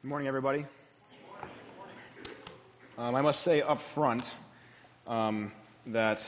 Good 0.00 0.10
morning, 0.10 0.28
everybody. 0.28 0.64
Um, 2.96 3.16
I 3.16 3.20
must 3.20 3.42
say 3.42 3.62
up 3.62 3.82
front 3.82 4.32
um, 5.08 5.50
that 5.88 6.18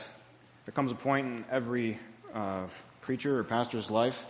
there 0.65 0.73
comes 0.73 0.91
a 0.91 0.95
point 0.95 1.25
in 1.25 1.45
every 1.49 1.97
uh, 2.33 2.65
preacher 2.99 3.39
or 3.39 3.45
pastor's 3.45 3.89
life 3.89 4.25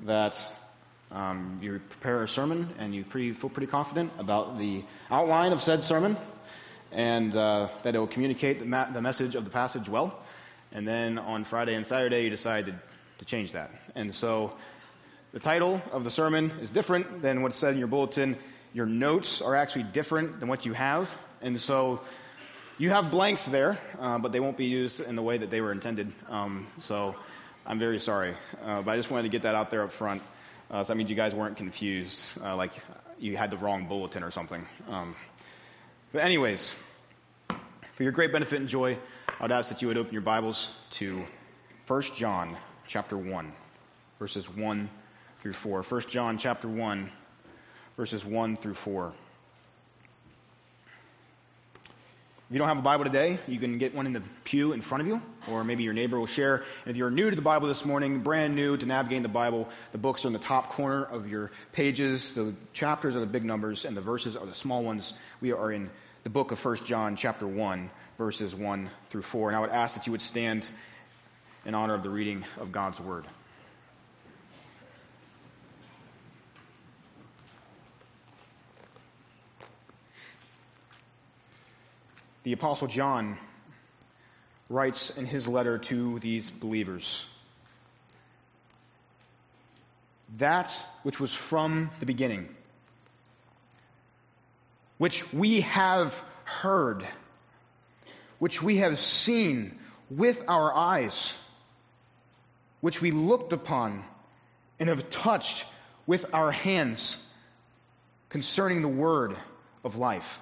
that 0.00 0.38
um, 1.10 1.58
you 1.62 1.80
prepare 1.88 2.22
a 2.24 2.28
sermon 2.28 2.68
and 2.78 2.94
you 2.94 3.02
pretty, 3.02 3.32
feel 3.32 3.48
pretty 3.48 3.66
confident 3.66 4.12
about 4.18 4.58
the 4.58 4.84
outline 5.10 5.52
of 5.52 5.62
said 5.62 5.82
sermon 5.82 6.14
and 6.92 7.34
uh, 7.34 7.68
that 7.82 7.94
it 7.94 7.98
will 7.98 8.06
communicate 8.06 8.58
the, 8.58 8.66
ma- 8.66 8.90
the 8.90 9.00
message 9.00 9.36
of 9.36 9.44
the 9.44 9.50
passage 9.50 9.88
well. 9.88 10.22
And 10.70 10.86
then 10.86 11.18
on 11.18 11.44
Friday 11.44 11.74
and 11.76 11.86
Saturday, 11.86 12.24
you 12.24 12.30
decide 12.30 12.66
to, 12.66 12.74
to 13.20 13.24
change 13.24 13.52
that. 13.52 13.70
And 13.94 14.14
so 14.14 14.52
the 15.32 15.40
title 15.40 15.80
of 15.92 16.04
the 16.04 16.10
sermon 16.10 16.50
is 16.60 16.70
different 16.70 17.22
than 17.22 17.40
what's 17.40 17.58
said 17.58 17.72
in 17.72 17.78
your 17.78 17.88
bulletin. 17.88 18.36
Your 18.76 18.84
notes 18.84 19.40
are 19.40 19.56
actually 19.56 19.84
different 19.84 20.38
than 20.38 20.50
what 20.50 20.66
you 20.66 20.74
have. 20.74 21.10
And 21.40 21.58
so 21.58 22.02
you 22.76 22.90
have 22.90 23.10
blanks 23.10 23.46
there, 23.46 23.78
uh, 23.98 24.18
but 24.18 24.32
they 24.32 24.40
won't 24.40 24.58
be 24.58 24.66
used 24.66 25.00
in 25.00 25.16
the 25.16 25.22
way 25.22 25.38
that 25.38 25.50
they 25.50 25.62
were 25.62 25.72
intended. 25.72 26.12
Um, 26.28 26.66
so 26.76 27.16
I'm 27.64 27.78
very 27.78 27.98
sorry. 27.98 28.34
Uh, 28.62 28.82
but 28.82 28.90
I 28.90 28.96
just 28.98 29.10
wanted 29.10 29.22
to 29.22 29.28
get 29.30 29.44
that 29.44 29.54
out 29.54 29.70
there 29.70 29.82
up 29.82 29.92
front. 29.92 30.20
Uh, 30.70 30.84
so 30.84 30.88
that 30.88 30.98
means 30.98 31.08
you 31.08 31.16
guys 31.16 31.34
weren't 31.34 31.56
confused, 31.56 32.22
uh, 32.42 32.54
like 32.54 32.72
you 33.18 33.34
had 33.34 33.50
the 33.50 33.56
wrong 33.56 33.88
bulletin 33.88 34.22
or 34.22 34.30
something. 34.30 34.66
Um, 34.90 35.16
but 36.12 36.22
anyways, 36.22 36.74
for 37.94 38.02
your 38.02 38.12
great 38.12 38.30
benefit 38.30 38.60
and 38.60 38.68
joy, 38.68 38.98
I 39.40 39.42
would 39.42 39.52
ask 39.52 39.70
that 39.70 39.80
you 39.80 39.88
would 39.88 39.96
open 39.96 40.12
your 40.12 40.20
Bibles 40.20 40.70
to 40.98 41.24
1 41.86 42.02
John 42.14 42.54
chapter 42.88 43.16
1, 43.16 43.52
verses 44.18 44.54
1 44.54 44.90
through 45.38 45.54
4. 45.54 45.82
1 45.82 46.00
John 46.10 46.36
chapter 46.36 46.68
1, 46.68 47.10
verses 47.96 48.24
1 48.24 48.56
through 48.56 48.74
4. 48.74 49.12
If 52.48 52.52
you 52.52 52.58
don't 52.58 52.68
have 52.68 52.78
a 52.78 52.82
Bible 52.82 53.04
today, 53.04 53.40
you 53.48 53.58
can 53.58 53.78
get 53.78 53.92
one 53.92 54.06
in 54.06 54.12
the 54.12 54.22
pew 54.44 54.72
in 54.72 54.80
front 54.80 55.02
of 55.02 55.08
you, 55.08 55.20
or 55.50 55.64
maybe 55.64 55.82
your 55.82 55.94
neighbor 55.94 56.16
will 56.16 56.28
share. 56.28 56.62
And 56.84 56.92
if 56.92 56.96
you're 56.96 57.10
new 57.10 57.28
to 57.28 57.34
the 57.34 57.42
Bible 57.42 57.66
this 57.66 57.84
morning, 57.84 58.20
brand 58.20 58.54
new 58.54 58.76
to 58.76 58.86
navigating 58.86 59.24
the 59.24 59.28
Bible, 59.28 59.68
the 59.90 59.98
books 59.98 60.24
are 60.24 60.28
in 60.28 60.32
the 60.32 60.38
top 60.38 60.70
corner 60.70 61.02
of 61.02 61.28
your 61.28 61.50
pages. 61.72 62.36
The 62.36 62.54
chapters 62.72 63.16
are 63.16 63.20
the 63.20 63.26
big 63.26 63.44
numbers, 63.44 63.84
and 63.84 63.96
the 63.96 64.00
verses 64.00 64.36
are 64.36 64.46
the 64.46 64.54
small 64.54 64.84
ones. 64.84 65.12
We 65.40 65.50
are 65.50 65.72
in 65.72 65.90
the 66.22 66.30
book 66.30 66.52
of 66.52 66.64
1 66.64 66.84
John, 66.84 67.16
chapter 67.16 67.48
1, 67.48 67.90
verses 68.16 68.54
1 68.54 68.90
through 69.10 69.22
4. 69.22 69.48
And 69.48 69.56
I 69.56 69.60
would 69.60 69.70
ask 69.70 69.96
that 69.96 70.06
you 70.06 70.12
would 70.12 70.20
stand 70.20 70.70
in 71.64 71.74
honor 71.74 71.94
of 71.94 72.04
the 72.04 72.10
reading 72.10 72.44
of 72.60 72.70
God's 72.70 73.00
Word. 73.00 73.24
The 82.46 82.52
Apostle 82.52 82.86
John 82.86 83.38
writes 84.70 85.18
in 85.18 85.26
his 85.26 85.48
letter 85.48 85.78
to 85.78 86.20
these 86.20 86.48
believers 86.48 87.26
that 90.36 90.70
which 91.02 91.18
was 91.18 91.34
from 91.34 91.90
the 91.98 92.06
beginning, 92.06 92.48
which 94.96 95.32
we 95.32 95.62
have 95.62 96.14
heard, 96.44 97.04
which 98.38 98.62
we 98.62 98.76
have 98.76 98.96
seen 98.96 99.76
with 100.08 100.40
our 100.46 100.72
eyes, 100.72 101.36
which 102.80 103.02
we 103.02 103.10
looked 103.10 103.52
upon 103.52 104.04
and 104.78 104.88
have 104.88 105.10
touched 105.10 105.66
with 106.06 106.32
our 106.32 106.52
hands 106.52 107.16
concerning 108.28 108.82
the 108.82 108.88
word 109.02 109.34
of 109.82 109.96
life. 109.96 110.40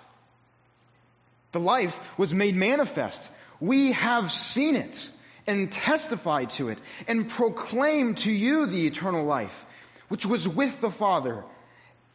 The 1.54 1.60
life 1.60 2.18
was 2.18 2.34
made 2.34 2.56
manifest. 2.56 3.30
We 3.60 3.92
have 3.92 4.32
seen 4.32 4.74
it 4.74 5.08
and 5.46 5.70
testified 5.70 6.50
to 6.50 6.68
it 6.68 6.80
and 7.06 7.28
proclaimed 7.28 8.18
to 8.18 8.32
you 8.32 8.66
the 8.66 8.88
eternal 8.88 9.24
life, 9.24 9.64
which 10.08 10.26
was 10.26 10.48
with 10.48 10.80
the 10.80 10.90
Father 10.90 11.44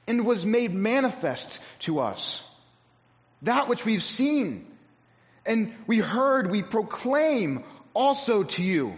and 0.09 0.25
was 0.25 0.46
made 0.46 0.74
manifest 0.74 1.62
to 1.88 2.02
us. 2.02 2.44
That 3.44 3.69
which 3.69 3.86
we've 3.86 4.03
seen 4.03 4.68
and 5.46 5.74
we 5.88 6.00
heard, 6.00 6.52
we 6.52 6.62
proclaim 6.62 7.64
also 7.94 8.44
to 8.44 8.62
you, 8.62 8.97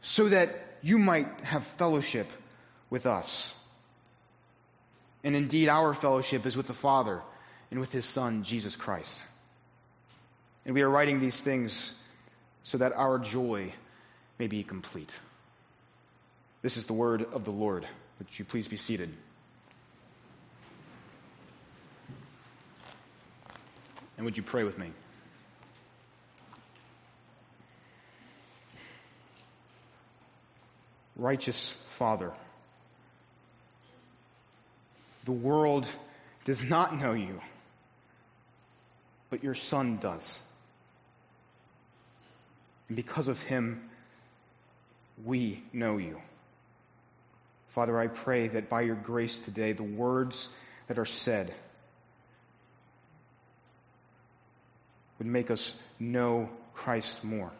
so 0.00 0.30
that 0.30 0.48
you 0.80 0.98
might 0.98 1.28
have 1.42 1.62
fellowship 1.76 2.32
with 2.88 3.04
us. 3.04 3.54
And 5.22 5.36
indeed, 5.36 5.68
our 5.68 5.92
fellowship 5.92 6.46
is 6.46 6.56
with 6.56 6.68
the 6.68 6.72
Father 6.72 7.20
and 7.70 7.80
with 7.80 7.92
his 7.92 8.04
Son, 8.04 8.42
Jesus 8.44 8.76
Christ. 8.76 9.24
And 10.64 10.74
we 10.74 10.82
are 10.82 10.90
writing 10.90 11.20
these 11.20 11.40
things 11.40 11.94
so 12.62 12.78
that 12.78 12.92
our 12.92 13.18
joy 13.18 13.72
may 14.38 14.46
be 14.46 14.62
complete. 14.62 15.14
This 16.62 16.76
is 16.76 16.86
the 16.86 16.92
word 16.92 17.26
of 17.32 17.44
the 17.44 17.50
Lord. 17.50 17.86
Would 18.18 18.38
you 18.38 18.44
please 18.44 18.68
be 18.68 18.76
seated? 18.76 19.10
And 24.16 24.24
would 24.24 24.36
you 24.36 24.42
pray 24.42 24.64
with 24.64 24.76
me? 24.78 24.90
Righteous 31.16 31.70
Father, 31.90 32.32
the 35.24 35.32
world 35.32 35.88
does 36.44 36.62
not 36.62 36.96
know 36.98 37.12
you 37.12 37.40
but 39.30 39.42
your 39.42 39.54
Son 39.54 39.98
does. 39.98 40.38
And 42.88 42.96
because 42.96 43.28
of 43.28 43.40
him, 43.42 43.88
we 45.24 45.62
know 45.72 45.98
you. 45.98 46.20
Father, 47.68 47.98
I 47.98 48.06
pray 48.06 48.48
that 48.48 48.68
by 48.68 48.82
your 48.82 48.96
grace 48.96 49.38
today, 49.38 49.72
the 49.72 49.82
words 49.82 50.48
that 50.86 50.98
are 50.98 51.04
said 51.06 51.52
would 55.18 55.26
make 55.28 55.50
us 55.50 55.76
know 55.98 56.48
Christ 56.74 57.24
more. 57.24 57.50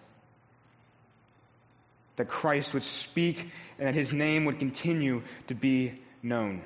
That 2.17 2.29
Christ 2.29 2.75
would 2.75 2.83
speak 2.83 3.51
and 3.79 3.87
that 3.87 3.95
his 3.95 4.13
name 4.13 4.47
would 4.47 4.59
continue 4.59 5.23
to 5.49 5.55
be 5.55 6.01
known. 6.23 6.63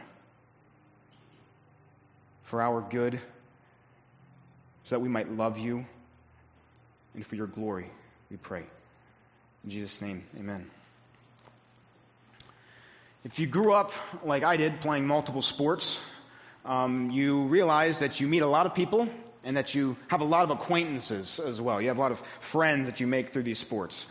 For 2.45 2.63
our 2.63 2.81
good 2.81 3.21
so 4.85 4.97
that 4.97 5.01
we 5.01 5.09
might 5.09 5.31
love 5.31 5.59
you 5.59 5.87
and 7.15 7.27
for 7.27 7.37
your 7.37 7.47
glory, 7.47 7.91
we 8.31 8.37
pray. 8.37 8.65
In 9.65 9.71
Jesus' 9.71 10.01
name, 10.01 10.25
amen. 10.39 10.71
If 13.25 13.39
you 13.39 13.47
grew 13.47 13.73
up 13.73 13.93
like 14.25 14.43
I 14.43 14.57
did, 14.57 14.79
playing 14.79 15.07
multiple 15.07 15.43
sports, 15.43 16.01
um, 16.65 17.11
you 17.11 17.45
realize 17.45 18.01
that 18.01 18.21
you 18.21 18.27
meet 18.27 18.43
a 18.43 18.47
lot 18.47 18.67
of 18.67 18.75
people 18.75 19.09
and 19.45 19.57
that 19.57 19.75
you 19.75 19.97
have 20.09 20.21
a 20.21 20.25
lot 20.25 20.45
of 20.45 20.51
acquaintances 20.51 21.39
as 21.39 21.61
well. 21.61 21.81
You 21.81 21.89
have 21.89 21.99
a 21.99 22.01
lot 22.01 22.13
of 22.13 22.19
friends 22.41 22.89
that 22.89 23.01
you 23.01 23.07
make 23.07 23.33
through 23.33 23.43
these 23.45 23.59
sports. 23.59 24.07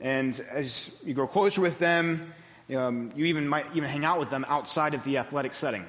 And 0.00 0.38
as 0.50 0.94
you 1.04 1.14
grow 1.14 1.26
closer 1.26 1.60
with 1.60 1.78
them, 1.78 2.32
um, 2.74 3.12
you 3.16 3.26
even 3.26 3.48
might 3.48 3.66
even 3.74 3.88
hang 3.88 4.04
out 4.04 4.20
with 4.20 4.30
them 4.30 4.44
outside 4.48 4.94
of 4.94 5.04
the 5.04 5.18
athletic 5.18 5.54
setting. 5.54 5.84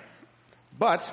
But 0.77 1.11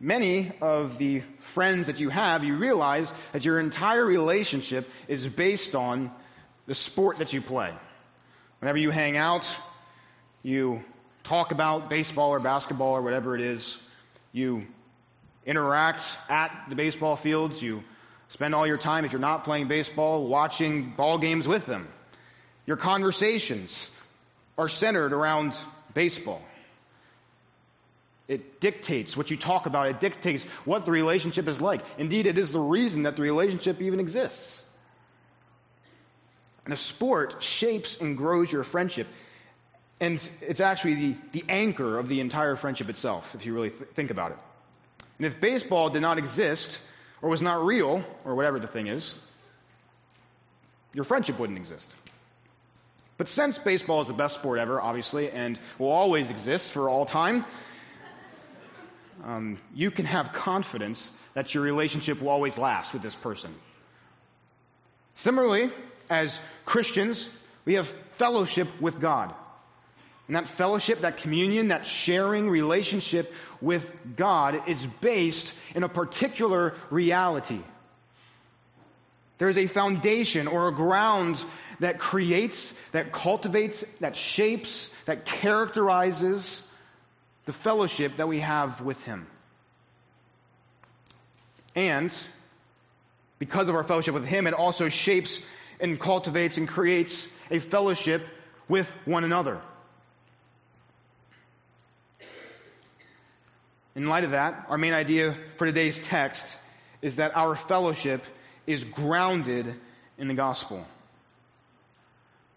many 0.00 0.52
of 0.60 0.98
the 0.98 1.22
friends 1.38 1.86
that 1.86 2.00
you 2.00 2.10
have, 2.10 2.44
you 2.44 2.56
realize 2.56 3.12
that 3.32 3.44
your 3.44 3.58
entire 3.60 4.04
relationship 4.04 4.90
is 5.08 5.26
based 5.26 5.74
on 5.74 6.10
the 6.66 6.74
sport 6.74 7.18
that 7.18 7.32
you 7.32 7.40
play. 7.40 7.72
Whenever 8.60 8.78
you 8.78 8.90
hang 8.90 9.16
out, 9.16 9.48
you 10.42 10.82
talk 11.24 11.52
about 11.52 11.90
baseball 11.90 12.30
or 12.30 12.40
basketball 12.40 12.92
or 12.92 13.02
whatever 13.02 13.34
it 13.34 13.40
is. 13.40 13.80
You 14.32 14.66
interact 15.44 16.04
at 16.28 16.66
the 16.68 16.76
baseball 16.76 17.16
fields. 17.16 17.62
You 17.62 17.82
spend 18.28 18.54
all 18.54 18.66
your 18.66 18.78
time, 18.78 19.04
if 19.04 19.12
you're 19.12 19.20
not 19.20 19.44
playing 19.44 19.68
baseball, 19.68 20.26
watching 20.26 20.90
ball 20.90 21.18
games 21.18 21.46
with 21.46 21.66
them. 21.66 21.88
Your 22.66 22.76
conversations 22.76 23.90
are 24.58 24.68
centered 24.68 25.12
around 25.12 25.54
baseball. 25.94 26.42
It 28.28 28.60
dictates 28.60 29.16
what 29.16 29.30
you 29.30 29.36
talk 29.36 29.66
about. 29.66 29.86
It 29.86 30.00
dictates 30.00 30.44
what 30.64 30.84
the 30.84 30.90
relationship 30.90 31.46
is 31.46 31.60
like. 31.60 31.82
Indeed, 31.96 32.26
it 32.26 32.38
is 32.38 32.50
the 32.50 32.60
reason 32.60 33.04
that 33.04 33.16
the 33.16 33.22
relationship 33.22 33.80
even 33.80 34.00
exists. 34.00 34.64
And 36.64 36.74
a 36.74 36.76
sport 36.76 37.36
shapes 37.40 38.00
and 38.00 38.16
grows 38.16 38.50
your 38.50 38.64
friendship. 38.64 39.06
And 40.00 40.14
it's 40.42 40.60
actually 40.60 40.94
the, 40.94 41.16
the 41.32 41.44
anchor 41.48 41.98
of 41.98 42.08
the 42.08 42.20
entire 42.20 42.56
friendship 42.56 42.88
itself, 42.88 43.34
if 43.36 43.46
you 43.46 43.54
really 43.54 43.70
th- 43.70 43.90
think 43.90 44.10
about 44.10 44.32
it. 44.32 44.38
And 45.18 45.26
if 45.26 45.40
baseball 45.40 45.88
did 45.90 46.02
not 46.02 46.18
exist, 46.18 46.80
or 47.22 47.30
was 47.30 47.40
not 47.40 47.64
real, 47.64 48.04
or 48.24 48.34
whatever 48.34 48.58
the 48.58 48.66
thing 48.66 48.88
is, 48.88 49.14
your 50.92 51.04
friendship 51.04 51.38
wouldn't 51.38 51.58
exist. 51.58 51.90
But 53.16 53.28
since 53.28 53.56
baseball 53.56 54.02
is 54.02 54.08
the 54.08 54.12
best 54.12 54.34
sport 54.34 54.58
ever, 54.58 54.80
obviously, 54.80 55.30
and 55.30 55.58
will 55.78 55.92
always 55.92 56.30
exist 56.30 56.70
for 56.70 56.90
all 56.90 57.06
time, 57.06 57.44
um, 59.24 59.58
you 59.74 59.90
can 59.90 60.04
have 60.06 60.32
confidence 60.32 61.10
that 61.34 61.54
your 61.54 61.62
relationship 61.62 62.20
will 62.20 62.28
always 62.28 62.58
last 62.58 62.92
with 62.92 63.02
this 63.02 63.14
person. 63.14 63.54
Similarly, 65.14 65.70
as 66.10 66.38
Christians, 66.64 67.28
we 67.64 67.74
have 67.74 67.88
fellowship 68.16 68.68
with 68.80 69.00
God. 69.00 69.34
And 70.26 70.36
that 70.36 70.48
fellowship, 70.48 71.02
that 71.02 71.18
communion, 71.18 71.68
that 71.68 71.86
sharing 71.86 72.50
relationship 72.50 73.32
with 73.60 74.16
God 74.16 74.68
is 74.68 74.84
based 75.00 75.54
in 75.74 75.84
a 75.84 75.88
particular 75.88 76.74
reality. 76.90 77.60
There 79.38 79.48
is 79.48 79.58
a 79.58 79.66
foundation 79.66 80.48
or 80.48 80.68
a 80.68 80.72
ground 80.72 81.42
that 81.80 81.98
creates, 81.98 82.72
that 82.92 83.12
cultivates, 83.12 83.84
that 84.00 84.16
shapes, 84.16 84.92
that 85.04 85.24
characterizes 85.24 86.65
the 87.46 87.52
fellowship 87.52 88.16
that 88.16 88.28
we 88.28 88.40
have 88.40 88.80
with 88.80 89.02
Him. 89.04 89.26
And 91.74 92.12
because 93.38 93.68
of 93.68 93.74
our 93.74 93.84
fellowship 93.84 94.14
with 94.14 94.26
Him, 94.26 94.46
it 94.46 94.54
also 94.54 94.88
shapes 94.88 95.40
and 95.80 95.98
cultivates 95.98 96.58
and 96.58 96.68
creates 96.68 97.32
a 97.50 97.58
fellowship 97.58 98.22
with 98.68 98.90
one 99.04 99.24
another. 99.24 99.60
In 103.94 104.06
light 104.06 104.24
of 104.24 104.32
that, 104.32 104.66
our 104.68 104.76
main 104.76 104.92
idea 104.92 105.36
for 105.56 105.66
today's 105.66 105.98
text 105.98 106.58
is 107.00 107.16
that 107.16 107.36
our 107.36 107.54
fellowship 107.54 108.22
is 108.66 108.84
grounded 108.84 109.74
in 110.18 110.28
the 110.28 110.34
gospel. 110.34 110.86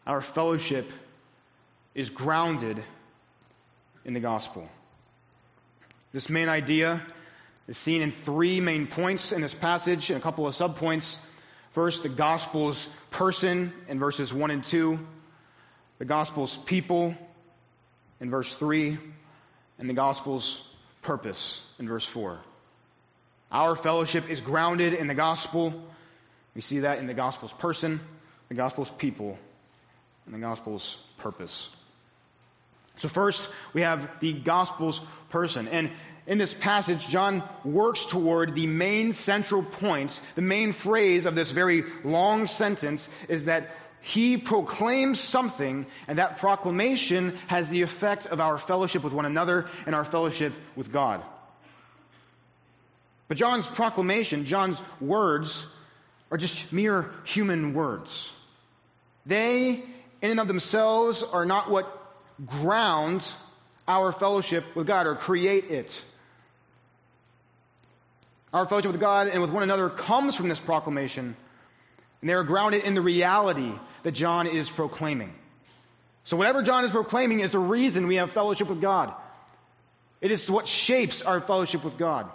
Our 0.08 0.22
fellowship 0.22 0.90
is 1.94 2.10
grounded 2.10 2.84
in 4.04 4.14
the 4.14 4.20
gospel. 4.20 4.68
This 6.12 6.28
main 6.28 6.50
idea 6.50 7.02
is 7.68 7.78
seen 7.78 8.02
in 8.02 8.12
three 8.12 8.60
main 8.62 8.88
points 8.88 9.32
in 9.32 9.42
this 9.42 9.54
passage 9.54 10.10
and 10.10 10.20
a 10.20 10.22
couple 10.22 10.48
of 10.48 10.56
subpoints. 10.56 11.24
First, 11.72 12.02
the 12.02 12.10
gospel's 12.10 12.88
person 13.12 13.72
in 13.88 14.00
verses 14.00 14.34
1 14.34 14.50
and 14.50 14.64
2, 14.64 15.00
the 16.00 16.06
gospel's 16.06 16.58
people 16.58 17.16
in 18.20 18.32
verse 18.32 18.56
3, 18.56 18.98
and 19.78 19.88
the 19.88 19.94
gospel's 19.94 20.68
purpose 21.04 21.64
in 21.78 21.88
verse 21.88 22.06
4. 22.06 22.40
Our 23.52 23.76
fellowship 23.76 24.32
is 24.32 24.42
grounded 24.42 24.94
in 24.94 25.06
the 25.06 25.14
gospel. 25.14 25.74
We 26.56 26.62
see 26.62 26.80
that 26.80 26.98
in 26.98 27.06
the 27.06 27.14
gospel's 27.14 27.54
person, 27.54 28.00
the 28.48 28.56
gospel's 28.56 28.90
people, 28.90 29.38
and 30.26 30.34
the 30.34 30.40
gospel's 30.40 30.98
purpose. 31.20 31.70
So, 33.00 33.08
first, 33.08 33.48
we 33.74 33.82
have 33.82 34.10
the 34.20 34.34
gospel's 34.34 35.02
person. 35.30 35.68
And 35.68 35.92
in 36.28 36.38
this 36.38 36.54
passage, 36.54 37.08
John 37.08 37.44
works 37.64 38.06
toward 38.06 38.54
the 38.54 38.68
main 38.68 39.14
central 39.14 39.64
point, 39.64 40.20
the 40.36 40.42
main 40.42 40.74
phrase 40.74 41.26
of 41.26 41.34
this 41.34 41.52
very 41.52 41.84
long 42.04 42.48
sentence 42.48 43.10
is 43.28 43.46
that 43.46 43.72
he 44.02 44.38
proclaims 44.38 45.20
something, 45.20 45.86
and 46.08 46.20
that 46.20 46.38
proclamation 46.38 47.38
has 47.48 47.68
the 47.70 47.82
effect 47.82 48.28
of 48.28 48.40
our 48.40 48.58
fellowship 48.58 49.04
with 49.04 49.14
one 49.14 49.26
another 49.26 49.68
and 49.86 49.96
our 49.96 50.06
fellowship 50.06 50.54
with 50.76 50.92
God. 50.92 51.22
But 53.28 53.38
John's 53.38 53.68
proclamation, 53.68 54.46
John's 54.46 54.82
words, 55.02 55.66
are 56.32 56.38
just 56.38 56.72
mere 56.72 57.10
human 57.26 57.74
words. 57.74 58.32
They, 59.26 59.84
in 60.22 60.32
and 60.32 60.40
of 60.40 60.48
themselves, 60.48 61.24
are 61.24 61.46
not 61.46 61.70
what 61.70 61.99
ground 62.46 63.26
our 63.88 64.12
fellowship 64.12 64.76
with 64.76 64.88
God 64.88 65.08
or 65.08 65.16
create 65.16 65.72
it. 65.72 66.04
Our 68.54 68.66
fellowship 68.66 68.92
with 68.92 69.02
God 69.02 69.28
and 69.28 69.42
with 69.42 69.52
one 69.52 69.64
another 69.64 69.90
comes 69.90 70.36
from 70.36 70.50
this 70.50 70.60
proclamation, 70.60 71.36
and 72.22 72.30
they 72.30 72.34
are 72.34 72.44
grounded 72.44 72.84
in 72.84 72.96
the 72.96 73.02
reality 73.02 73.72
that 74.04 74.12
John 74.12 74.48
is 74.48 74.70
proclaiming. 74.70 75.34
So, 76.24 76.38
whatever 76.38 76.62
John 76.64 76.86
is 76.86 76.92
proclaiming 76.92 77.40
is 77.40 77.52
the 77.52 77.60
reason 77.60 78.08
we 78.08 78.16
have 78.16 78.32
fellowship 78.32 78.70
with 78.70 78.82
God. 78.82 79.14
It 80.22 80.32
is 80.32 80.50
what 80.50 80.68
shapes 80.68 81.22
our 81.22 81.40
fellowship 81.40 81.84
with 81.84 81.98
God. 81.98 82.30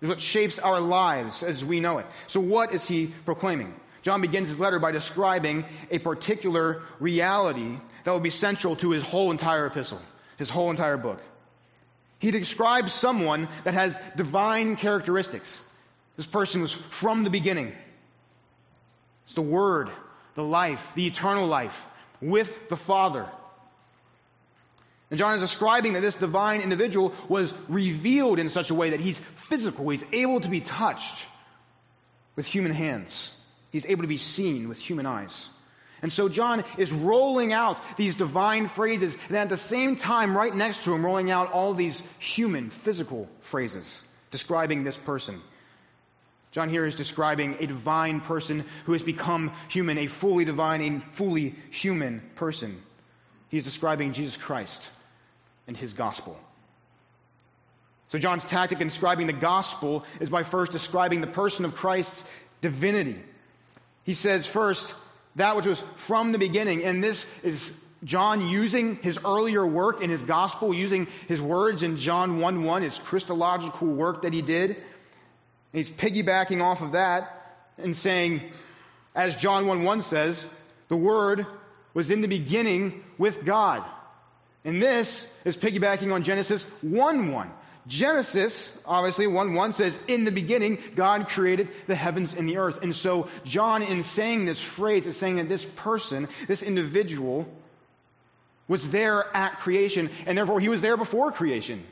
It 0.00 0.06
is 0.06 0.08
what 0.08 0.20
shapes 0.20 0.58
our 0.58 0.80
lives 0.80 1.42
as 1.42 1.64
we 1.64 1.80
know 1.80 1.98
it. 1.98 2.06
So, 2.26 2.40
what 2.40 2.72
is 2.72 2.86
he 2.86 3.12
proclaiming? 3.24 3.74
John 4.02 4.20
begins 4.20 4.48
his 4.48 4.58
letter 4.58 4.78
by 4.78 4.90
describing 4.90 5.64
a 5.90 5.98
particular 5.98 6.82
reality 6.98 7.78
that 8.04 8.10
will 8.10 8.20
be 8.20 8.30
central 8.30 8.76
to 8.76 8.90
his 8.90 9.02
whole 9.02 9.30
entire 9.30 9.66
epistle, 9.66 10.00
his 10.38 10.50
whole 10.50 10.70
entire 10.70 10.96
book. 10.96 11.20
He 12.18 12.30
describes 12.30 12.92
someone 12.92 13.48
that 13.64 13.74
has 13.74 13.98
divine 14.16 14.76
characteristics. 14.76 15.60
This 16.16 16.26
person 16.26 16.60
was 16.60 16.72
from 16.72 17.24
the 17.24 17.30
beginning. 17.30 17.72
It's 19.24 19.34
the 19.34 19.42
Word, 19.42 19.88
the 20.34 20.44
life, 20.44 20.92
the 20.94 21.06
eternal 21.06 21.46
life, 21.46 21.86
with 22.20 22.68
the 22.68 22.76
Father. 22.76 23.26
And 25.10 25.18
John 25.18 25.34
is 25.34 25.40
describing 25.40 25.92
that 25.92 26.00
this 26.00 26.14
divine 26.14 26.62
individual 26.62 27.12
was 27.28 27.52
revealed 27.68 28.38
in 28.38 28.48
such 28.48 28.70
a 28.70 28.74
way 28.74 28.90
that 28.90 29.00
he's 29.00 29.18
physical, 29.18 29.88
he's 29.90 30.04
able 30.12 30.40
to 30.40 30.48
be 30.48 30.60
touched 30.60 31.26
with 32.34 32.46
human 32.46 32.72
hands. 32.72 33.36
He's 33.72 33.86
able 33.86 34.02
to 34.02 34.08
be 34.08 34.18
seen 34.18 34.68
with 34.68 34.78
human 34.78 35.06
eyes. 35.06 35.48
And 36.02 36.12
so 36.12 36.28
John 36.28 36.64
is 36.78 36.92
rolling 36.92 37.52
out 37.52 37.80
these 37.96 38.16
divine 38.16 38.68
phrases, 38.68 39.16
and 39.28 39.36
at 39.36 39.48
the 39.48 39.56
same 39.56 39.96
time, 39.96 40.36
right 40.36 40.54
next 40.54 40.84
to 40.84 40.92
him, 40.92 41.04
rolling 41.04 41.30
out 41.30 41.52
all 41.52 41.74
these 41.74 42.02
human, 42.18 42.70
physical 42.70 43.28
phrases 43.40 44.02
describing 44.30 44.84
this 44.84 44.96
person. 44.96 45.40
John 46.50 46.68
here 46.68 46.84
is 46.84 46.96
describing 46.96 47.56
a 47.60 47.66
divine 47.66 48.20
person 48.20 48.64
who 48.84 48.92
has 48.92 49.02
become 49.02 49.52
human, 49.68 49.96
a 49.96 50.06
fully 50.06 50.44
divine 50.44 50.82
and 50.82 51.02
fully 51.02 51.54
human 51.70 52.20
person. 52.34 52.76
He's 53.48 53.64
describing 53.64 54.12
Jesus 54.12 54.36
Christ 54.36 54.88
and 55.66 55.76
his 55.76 55.92
gospel. 55.94 56.38
So, 58.08 58.18
John's 58.18 58.44
tactic 58.44 58.82
in 58.82 58.88
describing 58.88 59.26
the 59.26 59.32
gospel 59.32 60.04
is 60.20 60.28
by 60.28 60.42
first 60.42 60.72
describing 60.72 61.22
the 61.22 61.26
person 61.26 61.64
of 61.64 61.74
Christ's 61.74 62.22
divinity. 62.60 63.16
He 64.04 64.14
says 64.14 64.46
first, 64.46 64.94
that 65.36 65.56
which 65.56 65.66
was 65.66 65.80
from 65.96 66.32
the 66.32 66.38
beginning. 66.38 66.84
And 66.84 67.02
this 67.02 67.26
is 67.42 67.72
John 68.04 68.48
using 68.48 68.96
his 68.96 69.18
earlier 69.24 69.66
work 69.66 70.02
in 70.02 70.10
his 70.10 70.22
gospel, 70.22 70.74
using 70.74 71.06
his 71.28 71.40
words 71.40 71.82
in 71.82 71.96
John 71.96 72.40
1 72.40 72.64
1, 72.64 72.82
his 72.82 72.98
Christological 72.98 73.88
work 73.88 74.22
that 74.22 74.34
he 74.34 74.42
did. 74.42 74.76
he's 75.72 75.88
piggybacking 75.88 76.60
off 76.62 76.82
of 76.82 76.92
that 76.92 77.38
and 77.78 77.96
saying, 77.96 78.42
as 79.14 79.36
John 79.36 79.66
1 79.66 79.84
1 79.84 80.02
says, 80.02 80.44
the 80.88 80.96
Word 80.96 81.46
was 81.94 82.10
in 82.10 82.22
the 82.22 82.28
beginning 82.28 83.04
with 83.18 83.44
God. 83.44 83.84
And 84.64 84.80
this 84.80 85.30
is 85.44 85.56
piggybacking 85.56 86.12
on 86.12 86.22
Genesis 86.22 86.64
1 86.82 87.32
1. 87.32 87.50
Genesis, 87.88 88.70
obviously, 88.86 89.26
1 89.26 89.54
1 89.54 89.72
says, 89.72 89.98
In 90.06 90.24
the 90.24 90.30
beginning, 90.30 90.78
God 90.94 91.28
created 91.28 91.68
the 91.88 91.96
heavens 91.96 92.32
and 92.32 92.48
the 92.48 92.58
earth. 92.58 92.82
And 92.82 92.94
so, 92.94 93.28
John, 93.44 93.82
in 93.82 94.04
saying 94.04 94.44
this 94.44 94.60
phrase, 94.60 95.06
is 95.06 95.16
saying 95.16 95.36
that 95.36 95.48
this 95.48 95.64
person, 95.64 96.28
this 96.46 96.62
individual, 96.62 97.48
was 98.68 98.90
there 98.90 99.24
at 99.36 99.58
creation, 99.58 100.10
and 100.26 100.38
therefore 100.38 100.60
he 100.60 100.68
was 100.68 100.80
there 100.80 100.96
before 100.96 101.32
creation. 101.32 101.84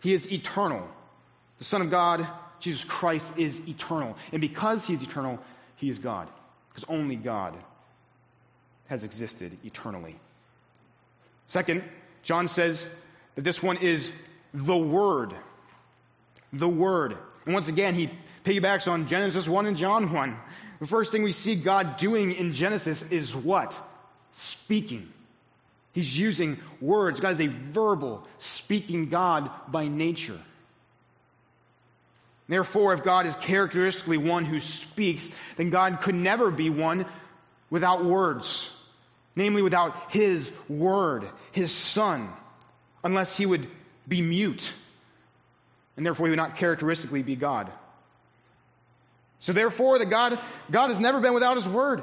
He 0.00 0.14
is 0.14 0.30
eternal. 0.32 0.88
The 1.58 1.64
Son 1.64 1.82
of 1.82 1.90
God, 1.90 2.26
Jesus 2.60 2.84
Christ, 2.84 3.36
is 3.36 3.60
eternal. 3.68 4.16
And 4.32 4.40
because 4.40 4.86
he 4.86 4.94
is 4.94 5.02
eternal, 5.02 5.40
he 5.76 5.90
is 5.90 5.98
God. 5.98 6.28
Because 6.68 6.84
only 6.88 7.16
God 7.16 7.54
has 8.86 9.04
existed 9.04 9.58
eternally. 9.64 10.16
Second, 11.46 11.82
John 12.22 12.48
says 12.48 12.88
this 13.44 13.62
one 13.62 13.78
is 13.78 14.10
the 14.52 14.76
Word. 14.76 15.34
The 16.52 16.68
Word. 16.68 17.16
And 17.44 17.54
once 17.54 17.68
again, 17.68 17.94
he 17.94 18.10
piggybacks 18.44 18.90
on 18.90 19.06
Genesis 19.06 19.48
1 19.48 19.66
and 19.66 19.76
John 19.76 20.12
1. 20.12 20.36
The 20.80 20.86
first 20.86 21.12
thing 21.12 21.22
we 21.22 21.32
see 21.32 21.54
God 21.54 21.98
doing 21.98 22.32
in 22.32 22.52
Genesis 22.52 23.02
is 23.02 23.34
what? 23.34 23.78
Speaking. 24.32 25.12
He's 25.92 26.16
using 26.16 26.58
words. 26.80 27.20
God 27.20 27.32
is 27.32 27.40
a 27.40 27.48
verbal, 27.48 28.26
speaking 28.38 29.08
God 29.08 29.50
by 29.68 29.88
nature. 29.88 30.38
Therefore, 32.48 32.94
if 32.94 33.04
God 33.04 33.26
is 33.26 33.34
characteristically 33.36 34.16
one 34.16 34.44
who 34.44 34.58
speaks, 34.58 35.28
then 35.56 35.70
God 35.70 36.00
could 36.00 36.14
never 36.14 36.50
be 36.50 36.70
one 36.70 37.06
without 37.70 38.04
words. 38.04 38.74
Namely, 39.36 39.62
without 39.62 40.12
His 40.12 40.50
Word, 40.68 41.28
His 41.52 41.72
Son 41.72 42.32
unless 43.02 43.36
he 43.36 43.46
would 43.46 43.68
be 44.06 44.22
mute, 44.22 44.72
and 45.96 46.04
therefore 46.04 46.26
he 46.26 46.30
would 46.30 46.36
not 46.36 46.56
characteristically 46.56 47.22
be 47.22 47.36
God. 47.36 47.70
So 49.40 49.52
therefore, 49.52 49.98
the 49.98 50.06
God, 50.06 50.38
God 50.70 50.88
has 50.88 50.98
never 50.98 51.20
been 51.20 51.34
without 51.34 51.56
his 51.56 51.68
word. 51.68 52.02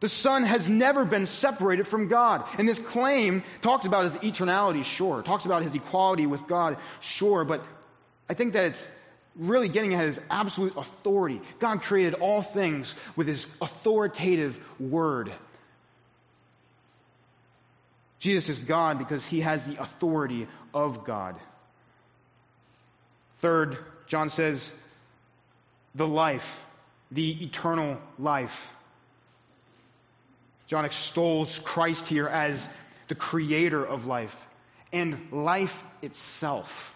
The 0.00 0.08
Son 0.08 0.42
has 0.42 0.68
never 0.68 1.06
been 1.06 1.24
separated 1.24 1.88
from 1.88 2.08
God. 2.08 2.44
And 2.58 2.68
this 2.68 2.78
claim 2.78 3.42
talks 3.62 3.86
about 3.86 4.04
his 4.04 4.16
eternality, 4.18 4.84
sure. 4.84 5.22
Talks 5.22 5.46
about 5.46 5.62
his 5.62 5.74
equality 5.74 6.26
with 6.26 6.46
God, 6.46 6.76
sure. 7.00 7.44
But 7.44 7.64
I 8.28 8.34
think 8.34 8.52
that 8.52 8.66
it's 8.66 8.86
really 9.34 9.68
getting 9.68 9.94
at 9.94 10.04
his 10.04 10.20
absolute 10.28 10.76
authority. 10.76 11.40
God 11.58 11.80
created 11.80 12.14
all 12.14 12.42
things 12.42 12.94
with 13.16 13.28
his 13.28 13.46
authoritative 13.62 14.58
word. 14.78 15.32
Jesus 18.24 18.48
is 18.48 18.58
God 18.58 18.96
because 18.98 19.26
he 19.26 19.42
has 19.42 19.66
the 19.66 19.82
authority 19.82 20.48
of 20.72 21.04
God. 21.04 21.36
Third, 23.40 23.76
John 24.06 24.30
says, 24.30 24.74
the 25.94 26.06
life, 26.06 26.62
the 27.10 27.44
eternal 27.44 27.98
life. 28.18 28.72
John 30.68 30.86
extols 30.86 31.58
Christ 31.58 32.06
here 32.06 32.26
as 32.26 32.66
the 33.08 33.14
creator 33.14 33.84
of 33.84 34.06
life 34.06 34.46
and 34.90 35.30
life 35.30 35.84
itself. 36.00 36.94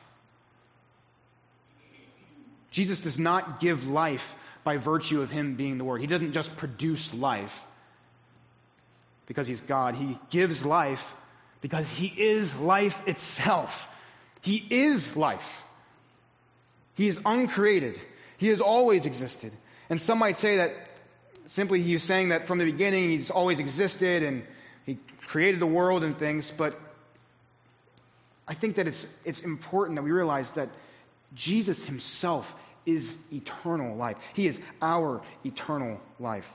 Jesus 2.71 3.01
does 3.01 3.19
not 3.19 3.61
give 3.61 3.87
life 3.87 4.35
by 4.65 4.79
virtue 4.79 5.21
of 5.21 5.31
him 5.31 5.57
being 5.57 5.77
the 5.77 5.85
Word. 5.85 6.01
He 6.01 6.07
doesn't 6.07 6.33
just 6.33 6.57
produce 6.57 7.13
life 7.13 7.63
because 9.29 9.47
he's 9.47 9.61
God. 9.61 9.95
He 9.95 10.19
gives 10.31 10.65
life 10.65 11.15
because 11.61 11.89
he 11.89 12.07
is 12.07 12.57
life 12.57 13.07
itself. 13.07 13.89
He 14.41 14.57
is 14.71 15.17
life. 15.17 15.65
He 16.95 17.07
is 17.07 17.21
uncreated. 17.25 18.01
He 18.39 18.49
has 18.49 18.61
always 18.61 19.07
existed. 19.07 19.53
And 19.91 20.03
some 20.03 20.19
might 20.19 20.39
say 20.39 20.57
that 20.57 20.73
simply 21.47 21.83
he's 21.83 22.03
saying 22.03 22.31
that 22.31 22.49
from 22.49 22.59
the 22.59 22.65
beginning 22.65 23.11
he's 23.11 23.31
always 23.31 23.59
existed 23.61 24.23
and 24.23 24.45
he 24.85 24.99
created 25.27 25.61
the 25.61 25.67
world 25.67 26.03
and 26.03 26.19
things, 26.19 26.51
but 26.51 26.79
I 28.47 28.55
think 28.55 28.77
that 28.77 28.89
it's, 28.89 29.07
it's 29.27 29.41
important 29.41 29.97
that 29.97 30.03
we 30.03 30.11
realize 30.11 30.51
that 30.53 30.71
Jesus 31.35 31.85
himself 31.85 32.55
is 32.87 33.15
eternal 33.31 33.97
life. 33.97 34.17
He 34.33 34.47
is 34.47 34.59
our 34.81 35.21
eternal 35.45 36.01
life. 36.19 36.51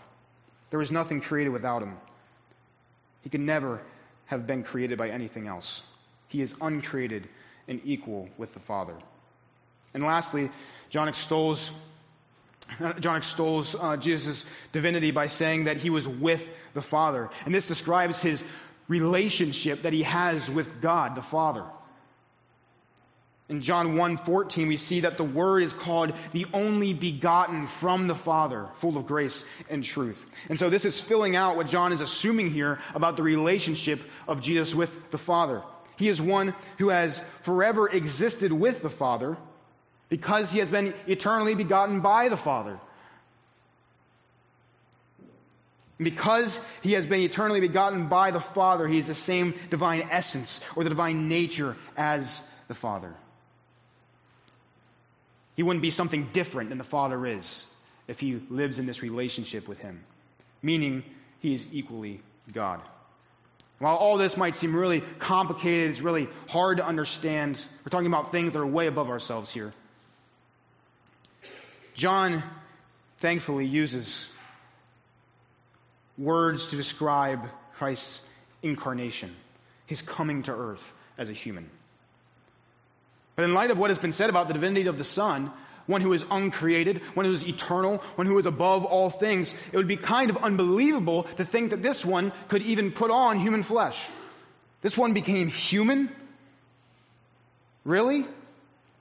There 0.72 0.82
is 0.82 0.92
nothing 0.92 1.22
created 1.22 1.52
without 1.52 1.84
him. 1.84 1.96
He 3.24 3.30
could 3.30 3.42
never 3.42 3.82
have 4.26 4.46
been 4.46 4.64
created 4.64 4.98
by 4.98 5.10
anything 5.10 5.48
else. 5.48 5.82
He 6.28 6.42
is 6.42 6.56
uncreated 6.62 7.28
and 7.68 7.82
equal 7.84 8.30
with 8.38 8.54
the 8.54 8.60
Father. 8.60 8.96
And 9.94 10.04
lastly, 10.04 10.50
John 10.90 11.08
extols 11.08 11.72
John 13.00 13.18
extols 13.18 13.76
uh, 13.76 13.98
Jesus' 13.98 14.46
divinity 14.72 15.12
by 15.12 15.28
saying 15.28 15.66
that 15.66 15.78
he 15.78 15.90
was 15.90 16.08
with 16.08 16.48
the 16.74 16.82
Father. 16.82 17.30
And 17.46 17.54
this 17.54 17.68
describes 17.68 18.22
his 18.22 18.44
relationship 18.88 19.84
that 19.84 19.94
he 19.94 20.04
has 20.04 20.50
with 20.50 20.82
God, 20.82 21.16
the 21.16 21.22
Father. 21.22 21.66
In 23.50 23.62
John 23.62 23.96
1:14 23.96 24.68
we 24.68 24.78
see 24.78 25.02
that 25.02 25.18
the 25.18 25.24
word 25.24 25.64
is 25.64 25.74
called 25.74 26.14
the 26.32 26.46
only 26.54 26.94
begotten 26.94 27.68
from 27.68 28.08
the 28.08 28.16
Father, 28.16 28.70
full 28.76 28.98
of 28.98 29.06
grace 29.06 29.44
and 29.70 29.84
truth. 29.84 30.26
And 30.50 30.58
so 30.58 30.70
this 30.70 30.86
is 30.86 31.00
filling 31.00 31.36
out 31.36 31.58
what 31.58 31.68
John 31.68 31.92
is 31.92 32.00
assuming 32.00 32.50
here 32.50 32.80
about 32.96 33.18
the 33.18 33.24
relationship 33.24 34.02
of 34.28 34.42
Jesus 34.42 34.74
with 34.74 35.12
the 35.12 35.18
Father. 35.18 35.62
He 35.98 36.08
is 36.08 36.22
one 36.22 36.56
who 36.78 36.90
has 36.90 37.22
forever 37.42 37.88
existed 37.90 38.52
with 38.52 38.82
the 38.82 38.90
Father 38.90 39.38
because 40.10 40.50
he 40.50 40.60
has 40.60 40.70
been 40.70 40.94
eternally 41.08 41.54
begotten 41.54 42.00
by 42.00 42.30
the 42.30 42.38
Father. 42.38 42.80
Because 45.98 46.60
he 46.82 46.94
has 46.94 47.06
been 47.06 47.20
eternally 47.20 47.60
begotten 47.60 48.08
by 48.08 48.32
the 48.32 48.40
Father, 48.40 48.88
he 48.88 49.00
is 49.00 49.08
the 49.08 49.16
same 49.16 49.54
divine 49.70 50.08
essence 50.10 50.64
or 50.76 50.84
the 50.84 50.90
divine 50.90 51.28
nature 51.28 51.76
as 51.98 52.42
the 52.68 52.74
Father. 52.74 53.14
He 55.56 55.64
wouldn't 55.64 55.82
be 55.82 55.92
something 55.92 56.30
different 56.34 56.70
than 56.70 56.78
the 56.78 56.84
Father 56.84 57.26
is 57.26 57.66
if 58.08 58.20
he 58.20 58.42
lives 58.50 58.80
in 58.80 58.86
this 58.86 59.02
relationship 59.02 59.68
with 59.68 59.80
him, 59.80 60.04
meaning 60.62 61.04
he 61.40 61.54
is 61.54 61.68
equally 61.72 62.22
God. 62.52 62.82
While 63.80 63.96
all 63.96 64.18
this 64.18 64.38
might 64.38 64.56
seem 64.56 64.76
really 64.76 65.02
complicated, 65.20 65.92
it's 65.92 66.02
really 66.02 66.30
hard 66.48 66.78
to 66.78 66.86
understand, 66.86 67.64
we're 67.84 67.90
talking 67.90 68.08
about 68.08 68.32
things 68.32 68.54
that 68.54 68.60
are 68.60 68.66
way 68.66 68.88
above 68.88 69.10
ourselves 69.10 69.52
here. 69.52 69.74
John 71.94 72.42
thankfully 73.20 73.66
uses 73.66 74.30
words 76.18 76.68
to 76.68 76.76
describe 76.76 77.42
Christ's 77.76 78.22
incarnation, 78.62 79.36
his 79.86 80.02
coming 80.02 80.44
to 80.44 80.52
earth 80.54 80.92
as 81.18 81.30
a 81.30 81.34
human. 81.34 81.70
But 83.36 83.46
in 83.46 83.54
light 83.54 83.72
of 83.72 83.80
what 83.80 83.90
has 83.90 84.00
been 84.00 84.12
said 84.12 84.30
about 84.30 84.48
the 84.48 84.54
divinity 84.54 84.88
of 84.88 84.98
the 84.98 85.04
Son, 85.04 85.52
one 85.86 86.02
who 86.02 86.14
is 86.14 86.24
uncreated, 86.30 87.02
one 87.16 87.26
who 87.26 87.34
is 87.34 87.48
eternal, 87.48 87.98
one 88.16 88.28
who 88.28 88.38
is 88.38 88.46
above 88.46 88.86
all 88.86 89.10
things, 89.10 89.54
it 89.72 89.78
would 89.78 89.88
be 89.88 89.98
kind 89.98 90.30
of 90.30 90.38
unbelievable 90.38 91.24
to 91.38 91.46
think 91.46 91.72
that 91.72 91.82
this 91.82 92.06
one 92.06 92.32
could 92.48 92.62
even 92.62 92.92
put 92.92 93.12
on 93.12 93.40
human 93.40 93.64
flesh. 93.64 94.08
This 94.82 94.98
one 94.98 95.14
became 95.14 95.48
human? 95.48 96.14
Really? 97.84 98.26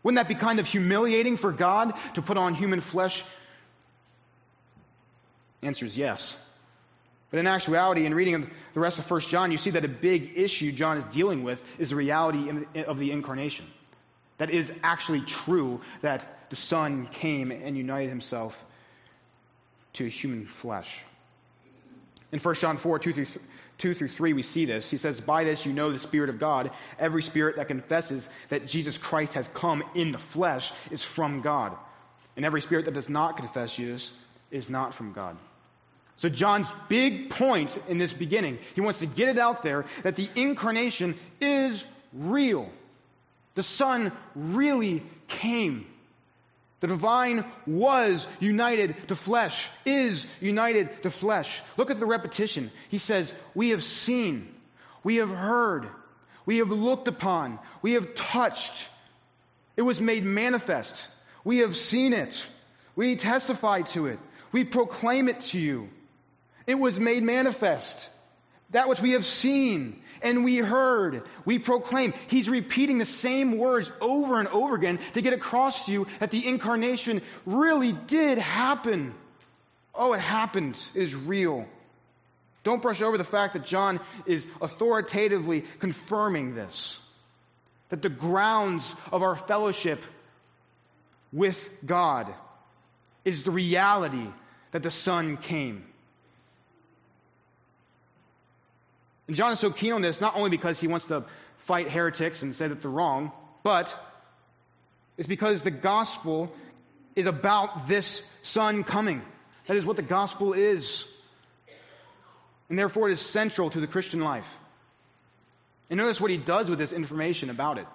Wouldn't 0.02 0.16
that 0.16 0.28
be 0.28 0.34
kind 0.34 0.58
of 0.58 0.66
humiliating 0.66 1.36
for 1.36 1.52
God 1.52 1.94
to 2.14 2.22
put 2.22 2.36
on 2.36 2.54
human 2.54 2.80
flesh? 2.80 3.22
Answer 5.62 5.86
is 5.86 5.96
yes. 5.96 6.36
But 7.30 7.38
in 7.38 7.46
actuality, 7.46 8.04
in 8.04 8.14
reading 8.14 8.50
the 8.74 8.80
rest 8.80 8.98
of 8.98 9.08
1 9.10 9.20
John, 9.22 9.52
you 9.52 9.58
see 9.58 9.70
that 9.70 9.84
a 9.84 9.88
big 9.88 10.32
issue 10.36 10.72
John 10.72 10.98
is 10.98 11.04
dealing 11.04 11.44
with 11.44 11.62
is 11.78 11.90
the 11.90 11.96
reality 11.96 12.66
of 12.86 12.98
the 12.98 13.12
incarnation 13.12 13.66
that 14.42 14.50
is 14.50 14.72
actually 14.82 15.20
true 15.20 15.80
that 16.00 16.50
the 16.50 16.56
Son 16.56 17.06
came 17.06 17.52
and 17.52 17.76
united 17.76 18.08
himself 18.08 18.60
to 19.92 20.04
human 20.04 20.46
flesh. 20.46 21.04
In 22.32 22.40
1 22.40 22.54
John 22.56 22.76
4, 22.76 22.98
2 22.98 23.12
through, 23.12 23.26
2 23.78 23.94
through 23.94 24.08
3, 24.08 24.32
we 24.32 24.42
see 24.42 24.64
this. 24.64 24.90
He 24.90 24.96
says, 24.96 25.20
By 25.20 25.44
this 25.44 25.64
you 25.64 25.72
know 25.72 25.92
the 25.92 26.00
Spirit 26.00 26.28
of 26.28 26.40
God. 26.40 26.72
Every 26.98 27.22
spirit 27.22 27.54
that 27.54 27.68
confesses 27.68 28.28
that 28.48 28.66
Jesus 28.66 28.98
Christ 28.98 29.34
has 29.34 29.46
come 29.54 29.84
in 29.94 30.10
the 30.10 30.18
flesh 30.18 30.72
is 30.90 31.04
from 31.04 31.42
God. 31.42 31.76
And 32.34 32.44
every 32.44 32.62
spirit 32.62 32.86
that 32.86 32.94
does 32.94 33.08
not 33.08 33.36
confess 33.36 33.76
Jesus 33.76 34.10
is 34.50 34.68
not 34.68 34.92
from 34.92 35.12
God. 35.12 35.36
So, 36.16 36.28
John's 36.28 36.66
big 36.88 37.30
point 37.30 37.78
in 37.88 37.98
this 37.98 38.12
beginning, 38.12 38.58
he 38.74 38.80
wants 38.80 38.98
to 38.98 39.06
get 39.06 39.28
it 39.28 39.38
out 39.38 39.62
there 39.62 39.84
that 40.02 40.16
the 40.16 40.28
incarnation 40.34 41.16
is 41.40 41.84
real. 42.12 42.68
The 43.54 43.62
Son 43.62 44.12
really 44.34 45.02
came. 45.28 45.86
The 46.80 46.88
divine 46.88 47.44
was 47.66 48.26
united 48.40 48.96
to 49.08 49.14
flesh, 49.14 49.68
is 49.84 50.26
united 50.40 51.04
to 51.04 51.10
flesh. 51.10 51.60
Look 51.76 51.90
at 51.90 52.00
the 52.00 52.06
repetition. 52.06 52.72
He 52.88 52.98
says, 52.98 53.32
We 53.54 53.70
have 53.70 53.84
seen, 53.84 54.52
we 55.04 55.16
have 55.16 55.30
heard, 55.30 55.86
we 56.44 56.58
have 56.58 56.72
looked 56.72 57.06
upon, 57.06 57.60
we 57.82 57.92
have 57.92 58.14
touched. 58.14 58.88
It 59.76 59.82
was 59.82 60.00
made 60.00 60.24
manifest. 60.24 61.06
We 61.44 61.58
have 61.58 61.76
seen 61.76 62.12
it. 62.12 62.46
We 62.96 63.16
testify 63.16 63.82
to 63.82 64.06
it. 64.06 64.18
We 64.50 64.64
proclaim 64.64 65.28
it 65.28 65.40
to 65.52 65.58
you. 65.58 65.88
It 66.66 66.74
was 66.74 66.98
made 67.00 67.22
manifest. 67.22 68.08
That 68.72 68.88
which 68.88 69.00
we 69.00 69.12
have 69.12 69.24
seen 69.24 70.02
and 70.22 70.44
we 70.44 70.58
heard, 70.58 71.22
we 71.44 71.58
proclaim. 71.58 72.14
He's 72.28 72.48
repeating 72.48 72.98
the 72.98 73.06
same 73.06 73.58
words 73.58 73.90
over 74.00 74.38
and 74.38 74.48
over 74.48 74.74
again 74.74 74.98
to 75.14 75.20
get 75.20 75.32
across 75.32 75.86
to 75.86 75.92
you 75.92 76.06
that 76.20 76.30
the 76.30 76.46
incarnation 76.46 77.22
really 77.44 77.92
did 77.92 78.38
happen. 78.38 79.14
Oh, 79.94 80.14
it 80.14 80.20
happened. 80.20 80.82
It 80.94 81.02
is 81.02 81.14
real. 81.14 81.66
Don't 82.64 82.80
brush 82.80 83.02
over 83.02 83.18
the 83.18 83.24
fact 83.24 83.54
that 83.54 83.64
John 83.64 84.00
is 84.24 84.46
authoritatively 84.60 85.64
confirming 85.80 86.54
this. 86.54 86.98
That 87.90 88.00
the 88.00 88.08
grounds 88.08 88.94
of 89.10 89.22
our 89.22 89.36
fellowship 89.36 90.00
with 91.32 91.70
God 91.84 92.32
is 93.24 93.42
the 93.42 93.50
reality 93.50 94.26
that 94.70 94.82
the 94.82 94.90
Son 94.90 95.36
came. 95.36 95.84
And 99.32 99.36
John 99.38 99.50
is 99.54 99.60
so 99.60 99.70
keen 99.70 99.92
on 99.94 100.02
this 100.02 100.20
not 100.20 100.36
only 100.36 100.50
because 100.50 100.78
he 100.78 100.88
wants 100.88 101.06
to 101.06 101.24
fight 101.60 101.88
heretics 101.88 102.42
and 102.42 102.54
say 102.54 102.68
that 102.68 102.82
they're 102.82 102.90
wrong, 102.90 103.32
but 103.62 103.98
it's 105.16 105.26
because 105.26 105.62
the 105.62 105.70
gospel 105.70 106.52
is 107.16 107.24
about 107.24 107.88
this 107.88 108.30
son 108.42 108.84
coming. 108.84 109.22
That 109.68 109.78
is 109.78 109.86
what 109.86 109.96
the 109.96 110.02
gospel 110.02 110.52
is. 110.52 111.10
And 112.68 112.78
therefore 112.78 113.08
it 113.08 113.14
is 113.14 113.22
central 113.22 113.70
to 113.70 113.80
the 113.80 113.86
Christian 113.86 114.20
life. 114.20 114.58
And 115.88 115.96
notice 115.96 116.20
what 116.20 116.30
he 116.30 116.36
does 116.36 116.68
with 116.68 116.78
this 116.78 116.92
information 116.92 117.48
about 117.48 117.78
it. 117.78 117.86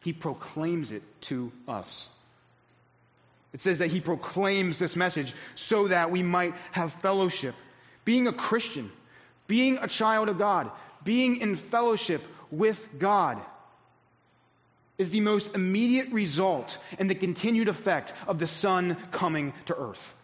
He 0.00 0.12
proclaims 0.12 0.92
it 0.92 1.02
to 1.22 1.52
us. 1.66 2.06
It 3.54 3.62
says 3.62 3.78
that 3.78 3.88
he 3.88 4.02
proclaims 4.02 4.78
this 4.78 4.94
message 4.94 5.32
so 5.54 5.88
that 5.88 6.10
we 6.10 6.22
might 6.22 6.52
have 6.72 6.92
fellowship 6.92 7.54
being 8.04 8.26
a 8.26 8.32
Christian, 8.34 8.92
being 9.46 9.78
a 9.78 9.88
child 9.88 10.28
of 10.28 10.38
God, 10.38 10.70
being 11.04 11.40
in 11.40 11.56
fellowship 11.56 12.22
with 12.50 12.98
God 12.98 13.40
is 14.98 15.10
the 15.10 15.20
most 15.20 15.54
immediate 15.54 16.10
result 16.12 16.78
and 16.98 17.08
the 17.08 17.14
continued 17.14 17.68
effect 17.68 18.12
of 18.26 18.38
the 18.38 18.46
Son 18.46 18.96
coming 19.10 19.52
to 19.66 19.76
earth. 19.76 20.14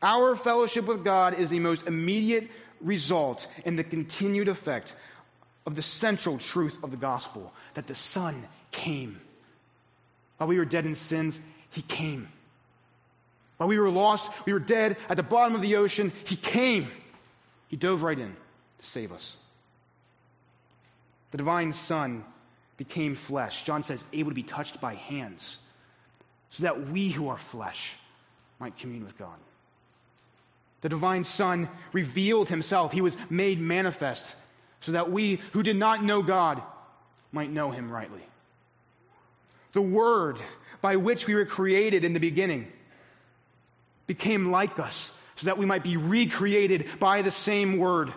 Our 0.00 0.36
fellowship 0.36 0.86
with 0.86 1.04
God 1.04 1.38
is 1.38 1.50
the 1.50 1.58
most 1.58 1.86
immediate 1.86 2.48
result 2.80 3.46
and 3.64 3.76
the 3.76 3.84
continued 3.84 4.46
effect 4.48 4.94
of 5.66 5.74
the 5.74 5.82
central 5.82 6.38
truth 6.38 6.78
of 6.84 6.92
the 6.92 6.96
gospel 6.96 7.52
that 7.74 7.88
the 7.88 7.96
Son 7.96 8.46
came. 8.70 9.20
While 10.36 10.48
we 10.48 10.58
were 10.58 10.64
dead 10.64 10.86
in 10.86 10.94
sins, 10.94 11.38
He 11.70 11.82
came. 11.82 12.28
While 13.58 13.68
we 13.68 13.78
were 13.78 13.90
lost, 13.90 14.30
we 14.46 14.52
were 14.52 14.60
dead 14.60 14.96
at 15.08 15.16
the 15.16 15.22
bottom 15.22 15.54
of 15.54 15.62
the 15.62 15.76
ocean, 15.76 16.12
He 16.24 16.36
came. 16.36 16.88
He 17.68 17.76
dove 17.76 18.02
right 18.02 18.18
in 18.18 18.34
to 18.78 18.86
save 18.86 19.12
us. 19.12 19.36
The 21.32 21.38
divine 21.38 21.72
Son 21.72 22.24
became 22.78 23.14
flesh. 23.14 23.64
John 23.64 23.82
says, 23.82 24.04
able 24.12 24.30
to 24.30 24.34
be 24.34 24.44
touched 24.44 24.80
by 24.80 24.94
hands, 24.94 25.58
so 26.50 26.62
that 26.62 26.88
we 26.88 27.10
who 27.10 27.28
are 27.28 27.36
flesh 27.36 27.94
might 28.58 28.78
commune 28.78 29.04
with 29.04 29.18
God. 29.18 29.36
The 30.80 30.88
divine 30.88 31.24
Son 31.24 31.68
revealed 31.92 32.48
himself. 32.48 32.92
He 32.92 33.00
was 33.00 33.16
made 33.28 33.60
manifest 33.60 34.34
so 34.80 34.92
that 34.92 35.10
we 35.10 35.40
who 35.52 35.64
did 35.64 35.76
not 35.76 36.04
know 36.04 36.22
God 36.22 36.62
might 37.32 37.50
know 37.50 37.70
him 37.70 37.90
rightly. 37.90 38.22
The 39.72 39.82
Word 39.82 40.38
by 40.80 40.96
which 40.96 41.26
we 41.26 41.34
were 41.34 41.44
created 41.44 42.04
in 42.04 42.12
the 42.12 42.20
beginning 42.20 42.70
became 44.08 44.50
like 44.50 44.80
us 44.80 45.16
so 45.36 45.46
that 45.46 45.58
we 45.58 45.66
might 45.66 45.84
be 45.84 45.96
recreated 45.96 46.88
by 46.98 47.22
the 47.22 47.30
same 47.30 47.78
Word. 47.78 48.12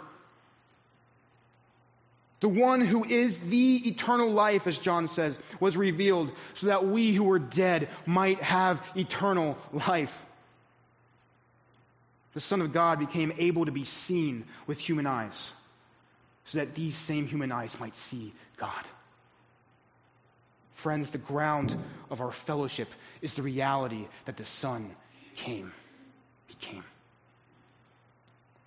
The 2.39 2.49
one 2.49 2.81
who 2.81 3.03
is 3.03 3.37
the 3.37 3.87
eternal 3.87 4.31
life, 4.31 4.65
as 4.65 4.79
John 4.79 5.07
says, 5.07 5.37
was 5.59 5.77
revealed 5.77 6.31
so 6.55 6.67
that 6.67 6.83
we 6.83 7.13
who 7.13 7.25
were 7.25 7.37
dead 7.37 7.87
might 8.07 8.41
have 8.41 8.81
eternal 8.95 9.59
life. 9.71 10.17
The 12.33 12.39
Son 12.39 12.61
of 12.61 12.73
God 12.73 12.97
became 12.97 13.33
able 13.37 13.65
to 13.65 13.71
be 13.71 13.85
seen 13.85 14.45
with 14.65 14.79
human 14.79 15.05
eyes 15.05 15.53
so 16.45 16.59
that 16.59 16.73
these 16.73 16.95
same 16.95 17.27
human 17.27 17.51
eyes 17.51 17.79
might 17.79 17.95
see 17.95 18.33
God. 18.57 18.87
Friends, 20.73 21.11
the 21.11 21.19
ground 21.19 21.75
of 22.09 22.21
our 22.21 22.31
fellowship 22.31 22.89
is 23.21 23.35
the 23.35 23.43
reality 23.43 24.07
that 24.25 24.37
the 24.37 24.45
Son 24.45 24.89
came. 25.31 25.71
He 26.47 26.55
came. 26.55 26.83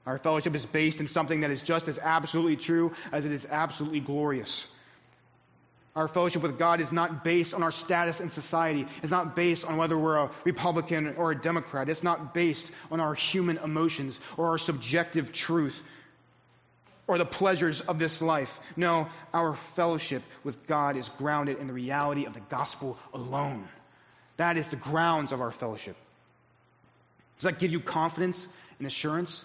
Our 0.06 0.18
fellowship 0.18 0.54
is 0.54 0.66
based 0.66 1.00
in 1.00 1.08
something 1.08 1.40
that 1.40 1.50
is 1.50 1.62
just 1.62 1.88
as 1.88 1.98
absolutely 1.98 2.56
true 2.56 2.92
as 3.12 3.24
it 3.24 3.32
is 3.32 3.46
absolutely 3.50 4.00
glorious. 4.00 4.68
Our 5.96 6.08
fellowship 6.08 6.42
with 6.42 6.58
God 6.58 6.80
is 6.80 6.90
not 6.90 7.22
based 7.22 7.54
on 7.54 7.62
our 7.62 7.70
status 7.70 8.20
in 8.20 8.28
society. 8.28 8.86
It's 9.02 9.12
not 9.12 9.36
based 9.36 9.64
on 9.64 9.76
whether 9.76 9.96
we're 9.96 10.18
a 10.18 10.30
Republican 10.44 11.14
or 11.16 11.30
a 11.30 11.40
Democrat. 11.40 11.88
It's 11.88 12.02
not 12.02 12.34
based 12.34 12.70
on 12.90 12.98
our 12.98 13.14
human 13.14 13.58
emotions 13.58 14.18
or 14.36 14.48
our 14.48 14.58
subjective 14.58 15.32
truth 15.32 15.80
or 17.06 17.16
the 17.16 17.24
pleasures 17.24 17.80
of 17.80 17.98
this 17.98 18.20
life. 18.20 18.58
No, 18.76 19.08
our 19.32 19.54
fellowship 19.54 20.22
with 20.42 20.66
God 20.66 20.96
is 20.96 21.08
grounded 21.10 21.58
in 21.58 21.68
the 21.68 21.72
reality 21.72 22.24
of 22.24 22.34
the 22.34 22.40
gospel 22.40 22.98
alone. 23.12 23.68
That 24.36 24.56
is 24.56 24.68
the 24.68 24.76
grounds 24.76 25.30
of 25.30 25.40
our 25.40 25.52
fellowship. 25.52 25.96
Does 27.38 27.44
that 27.44 27.58
give 27.58 27.72
you 27.72 27.80
confidence 27.80 28.46
and 28.78 28.86
assurance? 28.86 29.44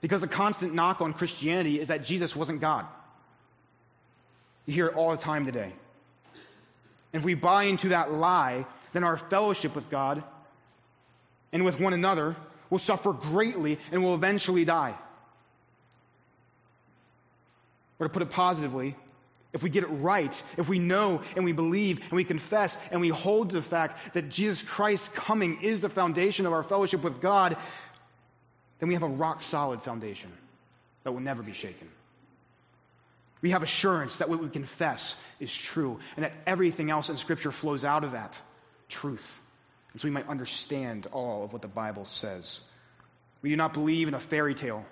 Because 0.00 0.20
the 0.20 0.28
constant 0.28 0.74
knock 0.74 1.00
on 1.00 1.12
Christianity 1.12 1.80
is 1.80 1.88
that 1.88 2.04
Jesus 2.04 2.34
wasn't 2.34 2.60
God. 2.60 2.86
You 4.66 4.74
hear 4.74 4.86
it 4.86 4.94
all 4.94 5.10
the 5.10 5.16
time 5.16 5.46
today. 5.46 5.72
And 7.12 7.20
if 7.20 7.24
we 7.24 7.34
buy 7.34 7.64
into 7.64 7.88
that 7.88 8.10
lie, 8.10 8.66
then 8.92 9.04
our 9.04 9.16
fellowship 9.16 9.74
with 9.74 9.90
God 9.90 10.22
and 11.52 11.64
with 11.64 11.80
one 11.80 11.92
another 11.92 12.36
will 12.70 12.78
suffer 12.78 13.12
greatly 13.12 13.78
and 13.90 14.04
will 14.04 14.14
eventually 14.14 14.64
die. 14.64 14.94
Or 17.98 18.06
to 18.06 18.12
put 18.12 18.22
it 18.22 18.30
positively, 18.30 18.96
if 19.52 19.62
we 19.62 19.70
get 19.70 19.82
it 19.82 19.88
right, 19.88 20.42
if 20.56 20.68
we 20.68 20.78
know 20.78 21.22
and 21.34 21.44
we 21.44 21.52
believe 21.52 22.00
and 22.00 22.12
we 22.12 22.24
confess 22.24 22.76
and 22.90 23.00
we 23.00 23.08
hold 23.08 23.50
to 23.50 23.56
the 23.56 23.62
fact 23.62 24.14
that 24.14 24.28
Jesus 24.28 24.62
Christ's 24.62 25.08
coming 25.08 25.62
is 25.62 25.80
the 25.80 25.88
foundation 25.88 26.46
of 26.46 26.52
our 26.52 26.62
fellowship 26.62 27.02
with 27.02 27.20
God, 27.20 27.56
then 28.78 28.88
we 28.88 28.94
have 28.94 29.02
a 29.02 29.08
rock 29.08 29.42
solid 29.42 29.82
foundation 29.82 30.30
that 31.02 31.12
will 31.12 31.20
never 31.20 31.42
be 31.42 31.52
shaken. 31.52 31.88
We 33.42 33.50
have 33.50 33.62
assurance 33.62 34.16
that 34.16 34.28
what 34.28 34.40
we 34.40 34.48
confess 34.50 35.16
is 35.40 35.54
true 35.54 35.98
and 36.16 36.24
that 36.24 36.32
everything 36.46 36.90
else 36.90 37.08
in 37.08 37.16
Scripture 37.16 37.50
flows 37.50 37.84
out 37.84 38.04
of 38.04 38.12
that 38.12 38.38
truth. 38.88 39.40
And 39.92 40.00
so 40.00 40.06
we 40.06 40.12
might 40.12 40.28
understand 40.28 41.06
all 41.12 41.42
of 41.44 41.52
what 41.52 41.62
the 41.62 41.68
Bible 41.68 42.04
says. 42.04 42.60
We 43.42 43.50
do 43.50 43.56
not 43.56 43.72
believe 43.72 44.08
in 44.08 44.14
a 44.14 44.20
fairy 44.20 44.54
tale. 44.54 44.84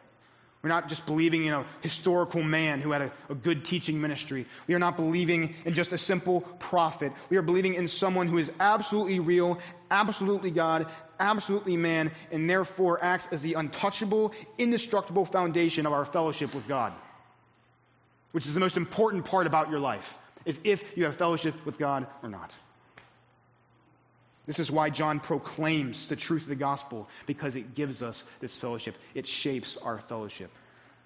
We're 0.62 0.70
not 0.70 0.88
just 0.88 1.06
believing 1.06 1.44
in 1.44 1.52
a 1.52 1.64
historical 1.82 2.42
man 2.42 2.80
who 2.80 2.90
had 2.90 3.02
a, 3.02 3.12
a, 3.28 3.34
good 3.34 3.64
teaching 3.64 4.00
ministry. 4.00 4.46
We 4.66 4.74
are 4.74 4.80
not 4.80 4.96
believing 4.96 5.54
in 5.64 5.74
just 5.74 5.92
a 5.92 5.98
simple 5.98 6.40
prophet. 6.40 7.12
We 7.30 7.36
are 7.36 7.42
believing 7.42 7.74
in 7.74 7.86
someone 7.86 8.26
who 8.26 8.38
is 8.38 8.50
absolutely 8.58 9.20
real, 9.20 9.60
absolutely 9.90 10.50
God, 10.50 10.86
absolutely 11.20 11.76
man, 11.76 12.10
and 12.32 12.50
therefore 12.50 13.02
acts 13.02 13.28
as 13.30 13.40
the 13.42 13.54
untouchable, 13.54 14.32
indestructible 14.58 15.24
foundation 15.24 15.86
of 15.86 15.92
our 15.92 16.04
fellowship 16.04 16.54
with 16.54 16.66
God 16.66 16.92
which 18.32 18.46
is 18.46 18.54
the 18.54 18.60
most 18.60 18.76
important 18.76 19.24
part 19.24 19.46
about 19.46 19.70
your 19.70 19.80
life, 19.80 20.18
is 20.44 20.60
if 20.64 20.96
you 20.96 21.04
have 21.04 21.16
fellowship 21.16 21.54
with 21.64 21.78
God 21.78 22.06
or 22.22 22.28
not. 22.28 22.54
This 24.48 24.60
is 24.60 24.70
why 24.70 24.88
John 24.88 25.20
proclaims 25.20 26.08
the 26.08 26.16
truth 26.16 26.44
of 26.44 26.48
the 26.48 26.54
gospel, 26.54 27.06
because 27.26 27.54
it 27.54 27.74
gives 27.74 28.02
us 28.02 28.24
this 28.40 28.56
fellowship. 28.56 28.96
It 29.14 29.26
shapes 29.26 29.76
our 29.76 29.98
fellowship 29.98 30.50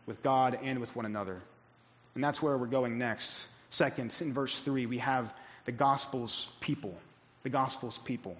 with 0.07 0.23
God 0.23 0.61
and 0.63 0.79
with 0.79 0.95
one 0.95 1.07
another. 1.07 1.41
And 2.15 2.23
that's 2.23 2.41
where 2.41 2.57
we're 2.57 2.67
going 2.67 2.99
next. 2.99 3.45
Second, 3.69 4.17
in 4.21 4.33
verse 4.33 4.57
3, 4.57 4.87
we 4.87 4.99
have 4.99 5.35
the 5.65 5.73
gospel's 5.73 6.47
people. 6.61 6.95
The 7.43 7.51
gospel's 7.51 7.99
people. 7.99 8.37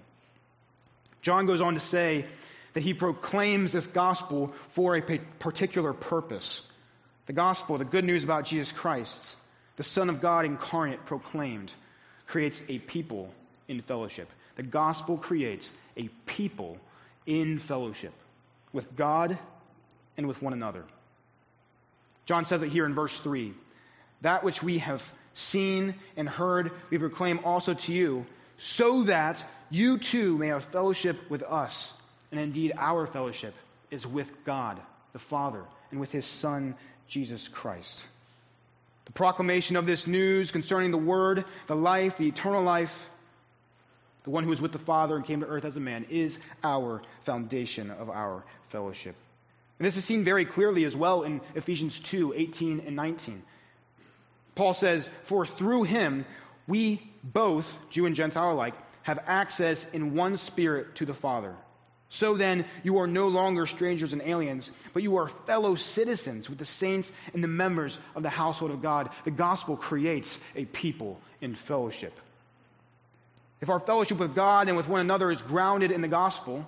John 1.21 1.47
goes 1.47 1.59
on 1.59 1.73
to 1.73 1.81
say 1.81 2.25
that 2.71 2.81
he 2.81 2.93
proclaims 2.93 3.73
this 3.73 3.87
gospel 3.87 4.53
for 4.69 4.95
a 4.95 5.01
particular 5.01 5.91
purpose. 5.91 6.65
The 7.25 7.33
gospel, 7.33 7.77
the 7.77 7.83
good 7.83 8.05
news 8.05 8.23
about 8.23 8.45
Jesus 8.45 8.71
Christ, 8.71 9.35
the 9.75 9.83
Son 9.83 10.07
of 10.09 10.21
God 10.21 10.45
incarnate 10.45 11.05
proclaimed, 11.05 11.73
creates 12.25 12.61
a 12.69 12.79
people 12.79 13.33
in 13.67 13.81
fellowship. 13.81 14.29
The 14.55 14.63
gospel 14.63 15.17
creates 15.17 15.71
a 15.97 16.09
people 16.25 16.77
in 17.25 17.57
fellowship 17.57 18.13
with 18.71 18.95
God 18.95 19.37
and 20.17 20.27
with 20.27 20.41
one 20.41 20.53
another. 20.53 20.83
John 22.25 22.45
says 22.45 22.63
it 22.63 22.69
here 22.69 22.85
in 22.85 22.95
verse 22.95 23.17
3 23.17 23.53
That 24.21 24.43
which 24.43 24.61
we 24.61 24.79
have 24.79 25.03
seen 25.33 25.95
and 26.15 26.29
heard, 26.29 26.71
we 26.89 26.97
proclaim 26.97 27.39
also 27.43 27.73
to 27.73 27.91
you, 27.91 28.25
so 28.57 29.03
that 29.03 29.43
you 29.69 29.97
too 29.97 30.37
may 30.37 30.47
have 30.47 30.63
fellowship 30.65 31.29
with 31.29 31.43
us. 31.43 31.93
And 32.31 32.39
indeed, 32.39 32.73
our 32.77 33.07
fellowship 33.07 33.53
is 33.91 34.07
with 34.07 34.31
God, 34.45 34.79
the 35.13 35.19
Father, 35.19 35.63
and 35.91 35.99
with 35.99 36.11
his 36.11 36.25
Son, 36.25 36.75
Jesus 37.07 37.47
Christ. 37.47 38.05
The 39.05 39.11
proclamation 39.11 39.75
of 39.75 39.85
this 39.85 40.07
news 40.07 40.51
concerning 40.51 40.91
the 40.91 40.97
Word, 40.97 41.45
the 41.67 41.75
life, 41.75 42.17
the 42.17 42.27
eternal 42.27 42.63
life, 42.63 43.09
the 44.23 44.29
one 44.29 44.43
who 44.43 44.49
was 44.49 44.61
with 44.61 44.71
the 44.71 44.79
Father 44.79 45.15
and 45.15 45.25
came 45.25 45.41
to 45.41 45.47
earth 45.47 45.65
as 45.65 45.77
a 45.77 45.81
man, 45.81 46.05
is 46.09 46.37
our 46.63 47.01
foundation 47.21 47.91
of 47.91 48.09
our 48.09 48.43
fellowship. 48.69 49.15
And 49.79 49.85
this 49.85 49.97
is 49.97 50.05
seen 50.05 50.23
very 50.23 50.45
clearly 50.45 50.85
as 50.85 50.95
well 50.95 51.23
in 51.23 51.41
Ephesians 51.55 51.99
2 51.99 52.33
18 52.35 52.83
and 52.85 52.95
19. 52.95 53.43
Paul 54.55 54.73
says, 54.73 55.09
For 55.23 55.45
through 55.45 55.83
him 55.83 56.25
we 56.67 57.01
both, 57.23 57.77
Jew 57.89 58.05
and 58.05 58.15
Gentile 58.15 58.53
alike, 58.53 58.75
have 59.01 59.23
access 59.27 59.85
in 59.91 60.15
one 60.15 60.37
spirit 60.37 60.95
to 60.95 61.05
the 61.05 61.13
Father. 61.13 61.55
So 62.09 62.35
then, 62.35 62.65
you 62.83 62.99
are 62.99 63.07
no 63.07 63.27
longer 63.29 63.65
strangers 63.65 64.13
and 64.13 64.21
aliens, 64.21 64.69
but 64.93 65.01
you 65.01 65.17
are 65.17 65.27
fellow 65.27 65.73
citizens 65.73 66.47
with 66.47 66.59
the 66.59 66.65
saints 66.65 67.11
and 67.33 67.43
the 67.43 67.47
members 67.47 67.97
of 68.15 68.21
the 68.21 68.29
household 68.29 68.69
of 68.69 68.83
God. 68.83 69.09
The 69.25 69.31
gospel 69.31 69.75
creates 69.75 70.39
a 70.55 70.65
people 70.65 71.19
in 71.41 71.55
fellowship. 71.55 72.17
If 73.63 73.69
our 73.69 73.79
fellowship 73.79 74.19
with 74.19 74.35
God 74.35 74.67
and 74.67 74.75
with 74.75 74.89
one 74.89 74.99
another 74.99 75.31
is 75.31 75.41
grounded 75.41 75.91
in 75.91 76.01
the 76.01 76.09
gospel, 76.09 76.67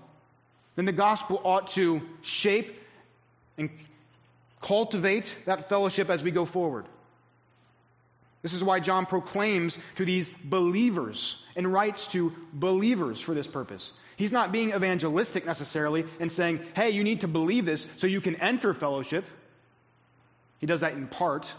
then 0.78 0.86
the 0.86 0.94
gospel 0.94 1.42
ought 1.44 1.68
to 1.72 2.02
shape 2.22 2.74
and 3.58 3.70
cultivate 4.62 5.36
that 5.44 5.68
fellowship 5.68 6.10
as 6.10 6.24
we 6.24 6.32
go 6.32 6.46
forward. 6.46 6.86
This 8.44 8.54
is 8.54 8.64
why 8.64 8.80
John 8.80 9.08
proclaims 9.08 9.78
to 9.98 10.06
these 10.06 10.32
believers 10.42 11.38
and 11.58 11.74
writes 11.74 12.08
to 12.14 12.32
believers 12.54 13.20
for 13.20 13.36
this 13.36 13.46
purpose. 13.46 13.92
He's 14.16 14.32
not 14.32 14.54
being 14.54 14.70
evangelistic 14.70 15.46
necessarily 15.46 16.06
and 16.22 16.32
saying, 16.32 16.62
hey, 16.78 16.92
you 16.92 17.04
need 17.04 17.22
to 17.22 17.28
believe 17.28 17.66
this 17.66 17.86
so 17.98 18.08
you 18.08 18.22
can 18.22 18.38
enter 18.38 18.74
fellowship. 18.74 19.26
He 20.60 20.66
does 20.66 20.80
that 20.80 20.94
in 20.94 21.10
part. 21.10 21.54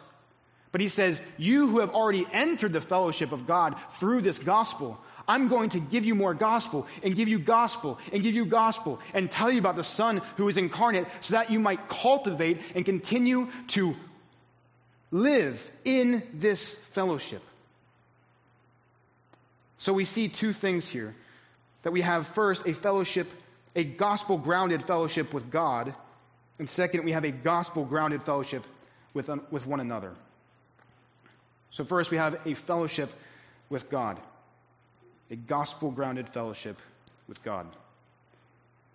But 0.72 0.80
he 0.80 0.88
says, 0.88 1.20
You 1.36 1.68
who 1.68 1.80
have 1.80 1.90
already 1.90 2.26
entered 2.32 2.72
the 2.72 2.80
fellowship 2.80 3.32
of 3.32 3.46
God 3.46 3.76
through 3.98 4.22
this 4.22 4.38
gospel, 4.38 4.98
I'm 5.28 5.48
going 5.48 5.70
to 5.70 5.80
give 5.80 6.04
you 6.04 6.14
more 6.14 6.34
gospel 6.34 6.86
and 7.02 7.16
give 7.16 7.28
you 7.28 7.38
gospel 7.38 7.98
and 8.12 8.22
give 8.22 8.34
you 8.34 8.46
gospel 8.46 9.00
and 9.12 9.30
tell 9.30 9.50
you 9.50 9.58
about 9.58 9.76
the 9.76 9.84
Son 9.84 10.22
who 10.36 10.48
is 10.48 10.56
incarnate 10.56 11.06
so 11.20 11.34
that 11.34 11.50
you 11.50 11.58
might 11.58 11.88
cultivate 11.88 12.60
and 12.74 12.84
continue 12.84 13.48
to 13.68 13.96
live 15.10 15.70
in 15.84 16.22
this 16.34 16.72
fellowship. 16.92 17.42
So 19.78 19.92
we 19.92 20.04
see 20.04 20.28
two 20.28 20.52
things 20.52 20.88
here 20.88 21.14
that 21.82 21.92
we 21.92 22.02
have 22.02 22.26
first 22.28 22.66
a 22.66 22.74
fellowship, 22.74 23.30
a 23.74 23.84
gospel 23.84 24.38
grounded 24.38 24.84
fellowship 24.84 25.34
with 25.34 25.50
God, 25.50 25.94
and 26.58 26.70
second, 26.70 27.04
we 27.04 27.12
have 27.12 27.24
a 27.24 27.30
gospel 27.30 27.84
grounded 27.84 28.22
fellowship 28.22 28.64
with, 29.12 29.28
with 29.50 29.66
one 29.66 29.80
another. 29.80 30.14
So, 31.72 31.84
first, 31.84 32.10
we 32.10 32.16
have 32.16 32.46
a 32.46 32.54
fellowship 32.54 33.12
with 33.68 33.90
God 33.90 34.16
a 35.30 35.36
gospel 35.36 35.90
grounded 35.90 36.28
fellowship 36.28 36.80
with 37.28 37.42
God. 37.42 37.66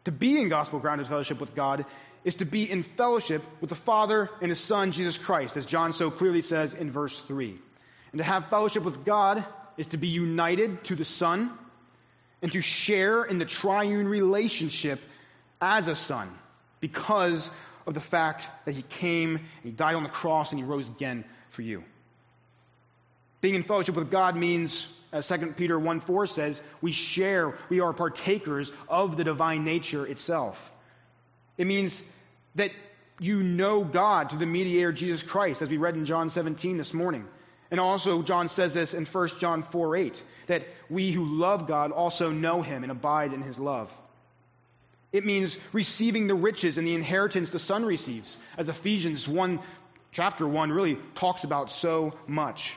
To 0.06 0.12
be 0.12 0.40
in 0.40 0.50
gospel 0.50 0.80
grounded 0.80 1.08
fellowship 1.08 1.40
with 1.40 1.56
God 1.56 1.86
is 2.24 2.36
to 2.36 2.46
be 2.46 2.70
in 2.70 2.84
fellowship 2.84 3.44
with 3.60 3.70
the 3.70 3.76
Father 3.76 4.30
and 4.42 4.50
His 4.50 4.60
Son, 4.60 4.92
Jesus 4.92 5.18
Christ, 5.18 5.58
as 5.58 5.66
John 5.66 5.94
so 5.94 6.12
clearly 6.12 6.42
says 6.42 6.74
in 6.74 6.92
verse 6.92 7.20
3. 7.20 7.58
And 8.12 8.20
to 8.20 8.24
have 8.24 8.50
fellowship 8.50 8.84
with 8.84 9.06
God 9.06 9.44
is 9.78 9.88
to 9.88 9.98
be 9.98 10.08
united 10.08 10.84
to 10.86 10.96
the 10.96 11.06
Son 11.06 11.52
and 12.42 12.52
to 12.52 12.62
share 12.62 13.24
in 13.24 13.38
the 13.38 13.46
triune 13.46 14.08
relationship 14.08 15.00
as 15.60 15.88
a 15.88 15.96
son 15.96 16.30
because 16.80 17.50
of 17.86 17.94
the 17.94 18.00
fact 18.00 18.48
that 18.66 18.76
He 18.76 18.82
came 18.82 19.36
and 19.36 19.46
He 19.64 19.72
died 19.72 19.96
on 19.96 20.04
the 20.04 20.10
cross 20.10 20.52
and 20.52 20.60
He 20.60 20.66
rose 20.66 20.88
again 20.88 21.24
for 21.50 21.62
you. 21.62 21.84
Being 23.42 23.56
in 23.56 23.64
fellowship 23.64 23.96
with 23.96 24.12
God 24.12 24.36
means 24.36 24.88
Uh, 25.12 25.18
as 25.18 25.28
2 25.28 25.54
Peter 25.58 25.80
1 25.80 26.00
4 26.00 26.28
says, 26.28 26.62
we 26.82 26.92
share, 26.92 27.54
we 27.70 27.80
are 27.80 27.94
partakers 27.94 28.72
of 28.88 29.18
the 29.18 29.24
divine 29.24 29.64
nature 29.64 30.06
itself. 30.06 30.72
It 31.58 31.68
means 31.68 32.02
that 32.56 32.72
you 33.20 33.44
know 33.44 33.84
God 33.84 34.30
through 34.30 34.40
the 34.40 34.46
mediator 34.46 34.92
Jesus 34.92 35.22
Christ, 35.22 35.62
as 35.62 35.70
we 35.70 35.78
read 35.78 35.96
in 35.96 36.06
John 36.06 36.30
17 36.30 36.78
this 36.78 36.94
morning. 36.94 37.28
And 37.70 37.80
also, 37.80 38.22
John 38.22 38.50
says 38.50 38.74
this 38.74 38.94
in 38.94 39.06
1 39.06 39.30
John 39.40 39.64
4 39.64 39.96
8, 39.96 40.24
that 40.48 40.64
we 40.90 41.12
who 41.12 41.24
love 41.24 41.68
God 41.68 41.92
also 41.92 42.32
know 42.32 42.62
him 42.62 42.84
and 42.84 42.92
abide 42.92 43.32
in 43.32 43.42
his 43.42 43.58
love. 43.58 43.96
It 45.14 45.26
means 45.26 45.58
receiving 45.74 46.28
the 46.28 46.36
riches 46.36 46.78
and 46.78 46.88
the 46.88 46.96
inheritance 46.96 47.52
the 47.52 47.60
Son 47.60 47.86
receives, 47.86 48.38
as 48.58 48.70
Ephesians 48.70 49.28
1, 49.28 49.60
chapter 50.12 50.48
1 50.48 50.72
really 50.72 50.98
talks 51.16 51.44
about 51.44 51.72
so 51.72 52.14
much. 52.28 52.76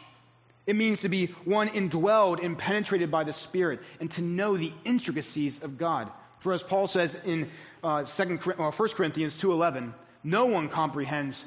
It 0.66 0.76
means 0.76 1.02
to 1.02 1.08
be 1.08 1.26
one 1.44 1.68
indwelled 1.68 2.42
and 2.42 2.56
penetrated 2.56 3.10
by 3.10 3.24
the 3.24 3.32
Spirit 3.32 3.80
and 4.00 4.10
to 4.12 4.22
know 4.22 4.56
the 4.56 4.72
intricacies 4.84 5.62
of 5.62 5.76
God. 5.76 6.10
For 6.40 6.52
as 6.52 6.62
Paul 6.62 6.86
says 6.86 7.16
in 7.26 7.50
uh, 7.82 8.04
2, 8.04 8.38
uh, 8.58 8.70
1 8.70 8.88
Corinthians 8.90 9.34
2.11, 9.36 9.92
no 10.22 10.46
one 10.46 10.68
comprehends 10.68 11.44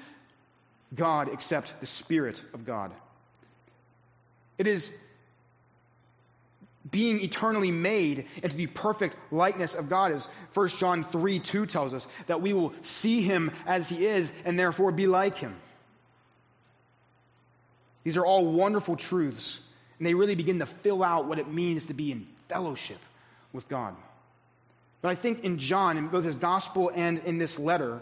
God 0.93 1.29
except 1.33 1.79
the 1.79 1.85
Spirit 1.85 2.41
of 2.53 2.65
God. 2.65 2.91
It 4.57 4.67
is 4.67 4.91
being 6.89 7.21
eternally 7.21 7.71
made 7.71 8.25
and 8.41 8.51
to 8.51 8.57
be 8.57 8.67
perfect 8.67 9.15
likeness 9.31 9.73
of 9.73 9.89
God, 9.89 10.11
as 10.11 10.27
1 10.53 10.69
John 10.69 11.05
3 11.11 11.39
2 11.39 11.65
tells 11.65 11.93
us, 11.93 12.07
that 12.27 12.41
we 12.41 12.53
will 12.53 12.73
see 12.81 13.21
him 13.21 13.51
as 13.65 13.89
he 13.89 14.05
is 14.05 14.31
and 14.45 14.57
therefore 14.57 14.91
be 14.91 15.07
like 15.07 15.35
him. 15.35 15.55
These 18.07 18.15
are 18.15 18.25
all 18.25 18.45
wonderful 18.45 18.95
truths, 18.95 19.59
and 19.99 20.07
they 20.07 20.13
really 20.13 20.35
begin 20.35 20.59
to 20.59 20.65
fill 20.65 21.03
out 21.03 21.27
what 21.27 21.39
it 21.39 21.51
means 21.51 21.83
to 21.87 21.93
be 21.93 22.13
in 22.13 22.25
fellowship 22.47 22.99
with 23.51 23.67
God. 23.67 23.97
But 25.01 25.09
I 25.09 25.15
think 25.15 25.43
in 25.43 25.57
John, 25.57 25.97
in 25.97 26.07
both 26.07 26.23
his 26.23 26.35
gospel 26.35 26.89
and 26.95 27.19
in 27.19 27.37
this 27.37 27.59
letter, 27.59 27.99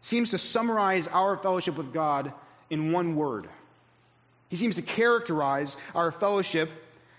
seems 0.00 0.30
to 0.30 0.38
summarize 0.38 1.06
our 1.06 1.36
fellowship 1.36 1.78
with 1.78 1.92
God 1.92 2.32
in 2.68 2.90
one 2.90 3.14
word. 3.14 3.48
He 4.48 4.56
seems 4.56 4.74
to 4.74 4.82
characterize 4.82 5.76
our 5.94 6.10
fellowship 6.10 6.68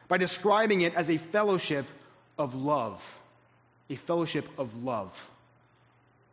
by 0.10 0.18
describing 0.18 0.82
it 0.82 0.94
as 0.96 1.10
a 1.10 1.16
fellowship 1.16 1.86
of 2.38 2.54
love. 2.54 3.02
A 3.90 3.96
fellowship 3.96 4.50
of 4.58 4.84
love. 4.84 5.32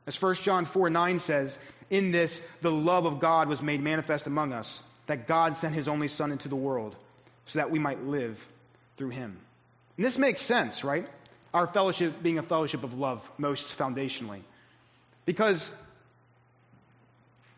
As 0.05 0.21
1 0.21 0.35
John 0.35 0.65
4 0.65 0.91
9 0.91 1.21
says, 1.21 1.57
In 1.91 2.11
this 2.11 2.41
the 2.61 2.73
love 2.73 3.07
of 3.07 3.21
God 3.21 3.47
was 3.47 3.63
made 3.63 3.81
manifest 3.81 4.27
among 4.27 4.53
us 4.53 4.83
that 5.09 5.27
God 5.27 5.57
sent 5.57 5.75
his 5.75 5.89
only 5.89 6.07
Son 6.07 6.31
into 6.31 6.49
the 6.49 6.57
world 6.57 6.95
so 7.47 7.59
that 7.59 7.71
we 7.71 7.79
might 7.79 8.05
live 8.05 8.47
through 8.97 9.09
him. 9.09 9.37
And 9.97 10.07
this 10.07 10.17
makes 10.17 10.43
sense, 10.43 10.85
right? 10.85 11.09
Our 11.53 11.67
fellowship 11.67 12.23
being 12.23 12.39
a 12.39 12.43
fellowship 12.43 12.85
of 12.85 12.97
love, 12.97 13.29
most 13.39 13.77
foundationally. 13.77 14.43
Because 15.25 15.71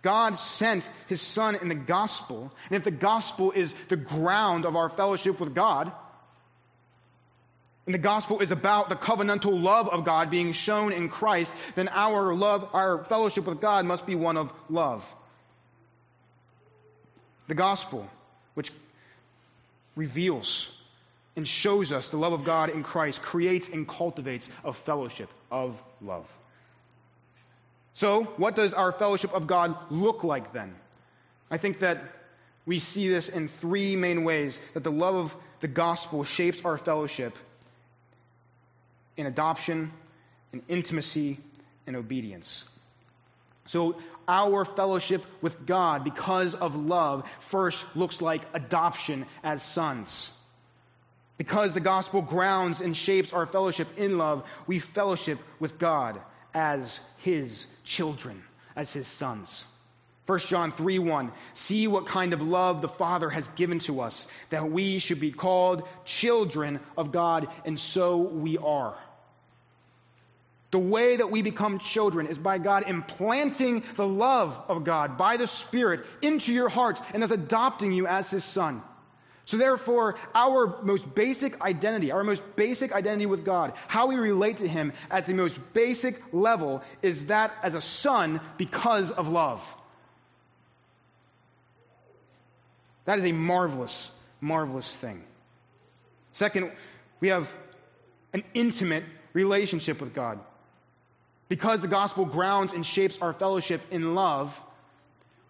God 0.02 0.38
sent 0.38 0.88
his 1.08 1.20
Son 1.20 1.56
in 1.56 1.68
the 1.68 1.74
gospel, 1.74 2.52
and 2.70 2.76
if 2.76 2.84
the 2.84 2.90
gospel 2.90 3.50
is 3.50 3.74
the 3.88 3.96
ground 3.96 4.64
of 4.64 4.76
our 4.76 4.88
fellowship 4.88 5.40
with 5.40 5.54
God, 5.54 5.92
and 7.86 7.94
the 7.94 7.98
gospel 7.98 8.40
is 8.40 8.52
about 8.52 8.88
the 8.88 8.94
covenantal 8.94 9.60
love 9.60 9.88
of 9.88 10.04
God 10.04 10.30
being 10.30 10.52
shown 10.52 10.92
in 10.92 11.08
Christ, 11.08 11.52
then 11.74 11.88
our 11.88 12.32
love, 12.32 12.68
our 12.72 13.02
fellowship 13.04 13.46
with 13.46 13.60
God 13.60 13.84
must 13.84 14.06
be 14.06 14.14
one 14.14 14.36
of 14.36 14.52
love. 14.68 15.04
The 17.50 17.56
gospel, 17.56 18.08
which 18.54 18.70
reveals 19.96 20.70
and 21.34 21.48
shows 21.48 21.90
us 21.90 22.10
the 22.10 22.16
love 22.16 22.32
of 22.32 22.44
God 22.44 22.70
in 22.70 22.84
Christ, 22.84 23.22
creates 23.22 23.68
and 23.68 23.88
cultivates 23.88 24.48
a 24.62 24.72
fellowship 24.72 25.28
of 25.50 25.82
love. 26.00 26.30
So, 27.94 28.22
what 28.36 28.54
does 28.54 28.72
our 28.72 28.92
fellowship 28.92 29.32
of 29.34 29.48
God 29.48 29.76
look 29.90 30.22
like 30.22 30.52
then? 30.52 30.76
I 31.50 31.56
think 31.56 31.80
that 31.80 31.98
we 32.66 32.78
see 32.78 33.08
this 33.08 33.28
in 33.28 33.48
three 33.48 33.96
main 33.96 34.22
ways 34.22 34.60
that 34.74 34.84
the 34.84 34.92
love 34.92 35.16
of 35.16 35.36
the 35.58 35.66
gospel 35.66 36.22
shapes 36.22 36.64
our 36.64 36.78
fellowship 36.78 37.36
in 39.16 39.26
adoption, 39.26 39.90
in 40.52 40.62
intimacy, 40.68 41.40
and 41.88 41.96
obedience. 41.96 42.64
So, 43.70 43.94
our 44.26 44.64
fellowship 44.64 45.24
with 45.40 45.64
God 45.64 46.02
because 46.02 46.56
of 46.56 46.74
love 46.74 47.24
first 47.38 47.84
looks 47.94 48.20
like 48.20 48.42
adoption 48.52 49.26
as 49.44 49.62
sons. 49.62 50.28
Because 51.38 51.72
the 51.72 51.78
gospel 51.78 52.20
grounds 52.20 52.80
and 52.80 52.96
shapes 52.96 53.32
our 53.32 53.46
fellowship 53.46 53.86
in 53.96 54.18
love, 54.18 54.42
we 54.66 54.80
fellowship 54.80 55.38
with 55.60 55.78
God 55.78 56.20
as 56.52 56.98
his 57.18 57.68
children, 57.84 58.42
as 58.74 58.92
his 58.92 59.06
sons. 59.06 59.64
1 60.26 60.40
John 60.40 60.72
3 60.72 60.98
1. 60.98 61.30
See 61.54 61.86
what 61.86 62.06
kind 62.06 62.32
of 62.32 62.42
love 62.42 62.82
the 62.82 62.88
Father 62.88 63.30
has 63.30 63.46
given 63.50 63.78
to 63.80 64.00
us, 64.00 64.26
that 64.48 64.68
we 64.68 64.98
should 64.98 65.20
be 65.20 65.30
called 65.30 65.86
children 66.04 66.80
of 66.98 67.12
God, 67.12 67.46
and 67.64 67.78
so 67.78 68.16
we 68.16 68.58
are. 68.58 68.98
The 70.70 70.78
way 70.78 71.16
that 71.16 71.30
we 71.30 71.42
become 71.42 71.80
children 71.80 72.26
is 72.26 72.38
by 72.38 72.58
God 72.58 72.84
implanting 72.86 73.82
the 73.96 74.06
love 74.06 74.60
of 74.68 74.84
God 74.84 75.18
by 75.18 75.36
the 75.36 75.48
Spirit 75.48 76.06
into 76.22 76.52
your 76.52 76.68
hearts 76.68 77.02
and 77.12 77.22
thus 77.22 77.32
adopting 77.32 77.92
you 77.92 78.06
as 78.06 78.30
His 78.30 78.44
Son. 78.44 78.82
So 79.46 79.56
therefore, 79.56 80.14
our 80.32 80.80
most 80.84 81.12
basic 81.12 81.60
identity, 81.60 82.12
our 82.12 82.22
most 82.22 82.40
basic 82.54 82.92
identity 82.92 83.26
with 83.26 83.44
God, 83.44 83.72
how 83.88 84.06
we 84.06 84.14
relate 84.14 84.58
to 84.58 84.68
Him 84.68 84.92
at 85.10 85.26
the 85.26 85.34
most 85.34 85.58
basic 85.72 86.22
level 86.32 86.84
is 87.02 87.26
that 87.26 87.52
as 87.64 87.74
a 87.74 87.80
son 87.80 88.40
because 88.56 89.10
of 89.10 89.28
love. 89.28 89.74
That 93.06 93.18
is 93.18 93.24
a 93.24 93.32
marvelous, 93.32 94.08
marvelous 94.40 94.94
thing. 94.94 95.24
Second, 96.30 96.70
we 97.18 97.28
have 97.28 97.52
an 98.32 98.44
intimate 98.54 99.02
relationship 99.32 100.00
with 100.00 100.14
God. 100.14 100.38
Because 101.50 101.82
the 101.82 101.88
gospel 101.88 102.26
grounds 102.26 102.72
and 102.72 102.86
shapes 102.86 103.18
our 103.20 103.32
fellowship 103.32 103.82
in 103.90 104.14
love, 104.14 104.58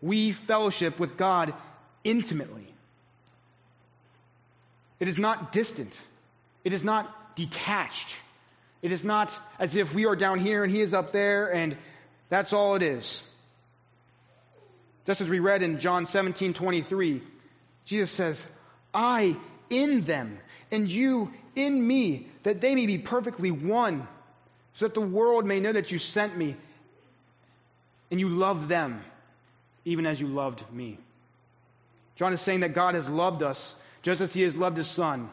we 0.01 0.33
fellowship 0.33 0.99
with 0.99 1.19
God 1.19 1.53
intimately. 2.05 2.67
It 4.99 5.09
is 5.09 5.19
not 5.19 5.53
distant. 5.53 6.01
It 6.65 6.73
is 6.73 6.83
not 6.83 7.37
detached. 7.37 8.17
It 8.81 8.93
is 8.93 9.05
not 9.05 9.39
as 9.59 9.77
if 9.77 9.93
we 9.93 10.07
are 10.07 10.17
down 10.17 10.39
here 10.39 10.65
and 10.65 10.73
he 10.73 10.81
is 10.81 10.95
up 10.95 11.13
there 11.13 11.53
and 11.53 11.77
that's 12.31 12.55
all 12.55 12.77
it 12.77 12.83
is. 12.83 13.23
Just 15.05 15.21
as 15.21 15.29
we 15.29 15.39
read 15.39 15.63
in 15.63 15.81
John 15.81 16.07
17 16.07 16.55
23, 16.55 17.21
Jesus 17.85 18.11
says, 18.11 18.47
I 18.95 19.37
in 19.69 20.05
them, 20.05 20.39
and 20.73 20.89
you 20.89 21.31
in 21.55 21.87
me, 21.87 22.29
that 22.45 22.63
they 22.63 22.75
may 22.75 22.87
be 22.87 22.97
perfectly 22.97 23.51
one, 23.51 24.09
so 24.75 24.87
that 24.87 24.95
the 24.95 25.01
world 25.01 25.47
may 25.47 25.61
know 25.61 25.73
that 25.73 25.91
you 25.91 25.99
sent 25.99 26.37
me, 26.37 26.57
and 28.11 28.19
you 28.19 28.29
loved 28.29 28.69
them, 28.69 29.03
even 29.85 30.07
as 30.07 30.21
you 30.21 30.27
loved 30.27 30.63
me. 30.73 30.99
John 32.17 32.33
is 32.33 32.41
saying 32.41 32.61
that 32.61 32.75
God 32.75 32.95
has 32.95 33.09
loved 33.09 33.43
us 33.43 33.75
just 34.03 34.21
as 34.21 34.33
he 34.33 34.43
has 34.43 34.57
loved 34.57 34.77
his 34.77 34.89
son, 34.89 35.31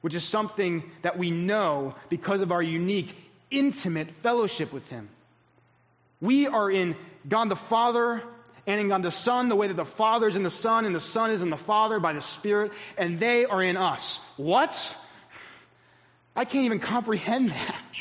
which 0.00 0.14
is 0.14 0.24
something 0.24 0.82
that 1.02 1.18
we 1.18 1.30
know 1.30 1.94
because 2.08 2.40
of 2.40 2.52
our 2.52 2.62
unique, 2.62 3.14
intimate 3.50 4.10
fellowship 4.22 4.72
with 4.72 4.88
him. 4.88 5.08
We 6.20 6.46
are 6.46 6.70
in 6.70 6.96
God 7.28 7.48
the 7.48 7.56
Father 7.56 8.22
and 8.66 8.80
in 8.80 8.88
God 8.88 9.02
the 9.02 9.10
Son, 9.10 9.48
the 9.48 9.56
way 9.56 9.66
that 9.68 9.76
the 9.76 9.84
Father 9.84 10.28
is 10.28 10.36
in 10.36 10.42
the 10.42 10.50
Son 10.50 10.84
and 10.84 10.94
the 10.94 11.00
Son 11.00 11.30
is 11.30 11.42
in 11.42 11.50
the 11.50 11.56
Father 11.56 11.98
by 11.98 12.12
the 12.12 12.20
Spirit, 12.20 12.72
and 12.96 13.18
they 13.18 13.44
are 13.44 13.62
in 13.62 13.76
us. 13.76 14.20
What? 14.36 14.96
I 16.36 16.44
can't 16.44 16.64
even 16.64 16.78
comprehend 16.78 17.50
that. 17.50 17.82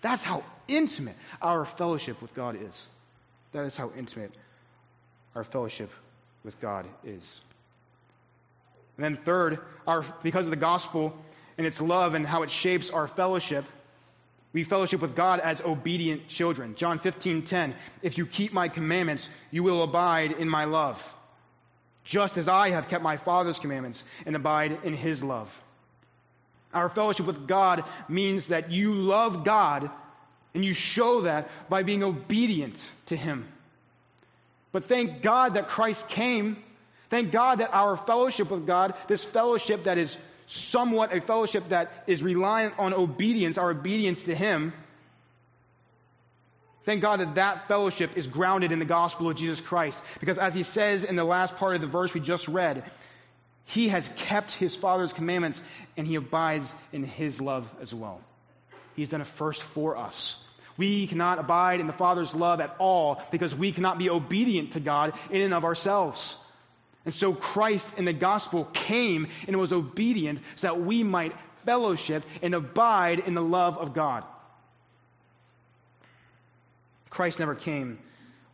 That's 0.00 0.22
how 0.22 0.44
intimate 0.66 1.16
our 1.42 1.64
fellowship 1.64 2.20
with 2.22 2.34
God 2.34 2.56
is. 2.60 2.86
That 3.52 3.64
is 3.64 3.76
how 3.76 3.90
intimate 3.96 4.32
our 5.34 5.44
fellowship 5.44 5.90
with 6.44 6.60
God 6.60 6.86
is. 7.04 7.40
And 8.96 9.04
then 9.04 9.16
third, 9.16 9.60
our, 9.86 10.04
because 10.22 10.46
of 10.46 10.50
the 10.50 10.56
gospel 10.56 11.16
and 11.56 11.66
its 11.66 11.80
love 11.80 12.14
and 12.14 12.26
how 12.26 12.42
it 12.42 12.50
shapes 12.50 12.90
our 12.90 13.08
fellowship, 13.08 13.64
we 14.52 14.64
fellowship 14.64 15.00
with 15.00 15.14
God 15.14 15.40
as 15.40 15.60
obedient 15.60 16.28
children. 16.28 16.74
John 16.74 16.98
15, 16.98 17.42
10. 17.42 17.74
If 18.02 18.18
you 18.18 18.26
keep 18.26 18.52
my 18.52 18.68
commandments, 18.68 19.28
you 19.50 19.62
will 19.62 19.82
abide 19.82 20.32
in 20.32 20.48
my 20.48 20.64
love, 20.64 21.14
just 22.04 22.38
as 22.38 22.48
I 22.48 22.70
have 22.70 22.88
kept 22.88 23.02
my 23.02 23.18
Father's 23.18 23.58
commandments 23.58 24.02
and 24.26 24.34
abide 24.34 24.78
in 24.84 24.94
his 24.94 25.22
love. 25.22 25.62
Our 26.72 26.88
fellowship 26.88 27.26
with 27.26 27.46
God 27.46 27.84
means 28.08 28.48
that 28.48 28.70
you 28.70 28.94
love 28.94 29.44
God 29.44 29.90
and 30.54 30.64
you 30.64 30.72
show 30.72 31.22
that 31.22 31.48
by 31.68 31.82
being 31.82 32.02
obedient 32.02 32.90
to 33.06 33.16
him. 33.16 33.46
But 34.72 34.86
thank 34.86 35.22
God 35.22 35.54
that 35.54 35.68
Christ 35.68 36.08
came. 36.08 36.62
Thank 37.10 37.32
God 37.32 37.60
that 37.60 37.72
our 37.72 37.96
fellowship 37.96 38.50
with 38.50 38.66
God, 38.66 38.94
this 39.08 39.24
fellowship 39.24 39.84
that 39.84 39.98
is 39.98 40.16
somewhat 40.46 41.14
a 41.14 41.20
fellowship 41.20 41.70
that 41.70 42.04
is 42.06 42.22
reliant 42.22 42.78
on 42.78 42.92
obedience, 42.92 43.58
our 43.58 43.70
obedience 43.70 44.22
to 44.24 44.34
Him. 44.34 44.72
Thank 46.84 47.02
God 47.02 47.20
that 47.20 47.34
that 47.34 47.68
fellowship 47.68 48.16
is 48.16 48.26
grounded 48.26 48.72
in 48.72 48.78
the 48.78 48.86
gospel 48.86 49.28
of 49.28 49.36
Jesus 49.36 49.60
Christ. 49.60 50.02
Because 50.20 50.38
as 50.38 50.54
he 50.54 50.62
says 50.62 51.04
in 51.04 51.16
the 51.16 51.24
last 51.24 51.56
part 51.56 51.74
of 51.74 51.82
the 51.82 51.86
verse 51.86 52.14
we 52.14 52.20
just 52.20 52.48
read, 52.48 52.82
he 53.68 53.88
has 53.88 54.08
kept 54.16 54.54
his 54.54 54.74
Father's 54.74 55.12
commandments 55.12 55.60
and 55.96 56.06
he 56.06 56.14
abides 56.14 56.72
in 56.90 57.04
his 57.04 57.38
love 57.38 57.68
as 57.82 57.92
well. 57.92 58.20
He's 58.96 59.10
done 59.10 59.20
it 59.20 59.26
first 59.26 59.62
for 59.62 59.96
us. 59.96 60.42
We 60.78 61.06
cannot 61.06 61.38
abide 61.38 61.80
in 61.80 61.86
the 61.86 61.92
Father's 61.92 62.34
love 62.34 62.60
at 62.60 62.74
all 62.78 63.22
because 63.30 63.54
we 63.54 63.72
cannot 63.72 63.98
be 63.98 64.08
obedient 64.08 64.72
to 64.72 64.80
God 64.80 65.12
in 65.30 65.42
and 65.42 65.52
of 65.52 65.64
ourselves. 65.64 66.34
And 67.04 67.12
so 67.12 67.34
Christ 67.34 67.98
in 67.98 68.06
the 68.06 68.14
gospel 68.14 68.64
came 68.64 69.28
and 69.46 69.56
was 69.58 69.72
obedient 69.72 70.40
so 70.56 70.68
that 70.68 70.80
we 70.80 71.02
might 71.02 71.34
fellowship 71.66 72.24
and 72.40 72.54
abide 72.54 73.20
in 73.20 73.34
the 73.34 73.42
love 73.42 73.76
of 73.76 73.92
God. 73.92 74.24
If 77.04 77.10
Christ 77.10 77.38
never 77.38 77.54
came, 77.54 77.98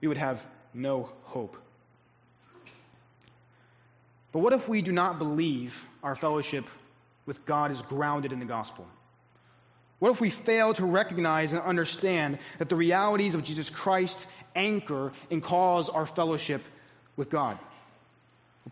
we 0.01 0.09
would 0.09 0.17
have 0.17 0.45
no 0.73 1.09
hope. 1.23 1.57
But 4.35 4.41
what 4.41 4.53
if 4.53 4.69
we 4.69 4.83
do 4.83 4.91
not 4.91 5.21
believe 5.21 5.87
our 6.03 6.17
fellowship 6.17 6.67
with 7.25 7.47
God 7.47 7.71
is 7.71 7.81
grounded 7.83 8.33
in 8.33 8.41
the 8.41 8.45
gospel? 8.45 8.85
What 10.01 10.11
if 10.11 10.21
we 10.21 10.29
fail 10.29 10.75
to 10.75 10.85
recognize 10.85 11.53
and 11.53 11.63
understand 11.63 12.41
that 12.59 12.69
the 12.69 12.75
realities 12.75 13.37
of 13.37 13.45
Jesus 13.45 13.71
Christ 13.71 14.27
anchor 14.57 15.13
and 15.31 15.41
cause 15.41 15.89
our 15.89 16.05
fellowship 16.05 16.63
with 17.15 17.31
God? 17.31 17.61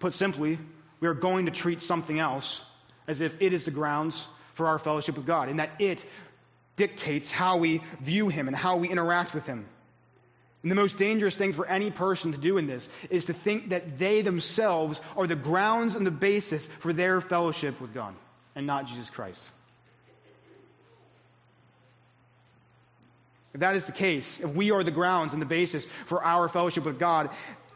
Put 0.01 0.15
simply, 0.15 0.59
we 0.99 1.07
are 1.07 1.15
going 1.15 1.47
to 1.47 1.53
treat 1.53 1.81
something 1.81 2.19
else 2.19 2.61
as 3.07 3.21
if 3.21 3.41
it 3.41 3.53
is 3.53 3.65
the 3.65 3.71
grounds 3.71 4.27
for 4.55 4.67
our 4.67 4.81
fellowship 4.81 5.17
with 5.17 5.27
God, 5.27 5.49
and 5.49 5.61
that 5.61 5.81
it 5.81 6.05
dictates 6.75 7.31
how 7.31 7.59
we 7.59 7.83
view 8.01 8.29
Him 8.29 8.49
and 8.49 8.57
how 8.57 8.79
we 8.79 8.89
interact 8.89 9.33
with 9.33 9.47
Him. 9.47 9.67
And 10.63 10.71
the 10.71 10.77
most 10.77 10.97
dangerous 10.97 11.35
thing 11.35 11.53
for 11.53 11.67
any 11.67 11.91
person 11.91 12.33
to 12.33 12.39
do 12.39 12.57
in 12.57 12.67
this 12.67 12.89
is 13.11 13.25
to 13.25 13.33
think 13.33 13.71
that 13.71 13.99
they 13.99 14.23
themselves 14.23 15.01
are 15.17 15.27
the 15.27 15.37
grounds 15.37 15.97
and 15.97 16.07
the 16.07 16.13
basis 16.13 16.69
for 16.79 16.93
their 16.93 17.21
fellowship 17.21 17.81
with 17.81 17.93
God, 17.93 18.15
and 18.55 18.67
not 18.67 18.87
Jesus 18.87 19.11
Christ. 19.11 19.51
If 23.55 23.61
that 23.61 23.75
is 23.75 23.85
the 23.85 23.93
case, 23.93 24.41
if 24.41 24.55
we 24.55 24.71
are 24.71 24.83
the 24.83 24.91
grounds 24.91 25.33
and 25.35 25.43
the 25.43 25.47
basis 25.47 25.87
for 26.07 26.25
our 26.25 26.49
fellowship 26.49 26.85
with 26.85 26.99
God, 26.99 27.31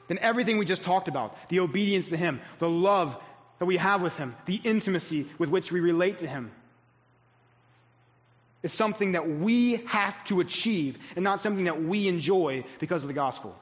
then 0.09 0.19
everything 0.21 0.57
we 0.57 0.65
just 0.65 0.85
talked 0.85 1.09
about 1.09 1.37
the 1.49 1.61
obedience 1.61 2.09
to 2.09 2.17
Him, 2.17 2.41
the 2.59 2.71
love 2.71 3.17
that 3.59 3.67
we 3.67 3.77
have 3.79 4.01
with 4.01 4.17
Him, 4.17 4.35
the 4.47 4.61
intimacy 4.63 5.29
with 5.39 5.51
which 5.51 5.73
we 5.73 5.81
relate 5.81 6.19
to 6.19 6.27
Him 6.27 6.53
is 8.67 8.73
something 8.73 9.13
that 9.13 9.29
we 9.29 9.77
have 9.87 10.25
to 10.25 10.41
achieve 10.41 10.99
and 11.15 11.23
not 11.23 11.41
something 11.41 11.67
that 11.67 11.81
we 11.81 12.09
enjoy 12.09 12.65
because 12.81 13.05
of 13.05 13.07
the 13.07 13.15
gospel. 13.15 13.55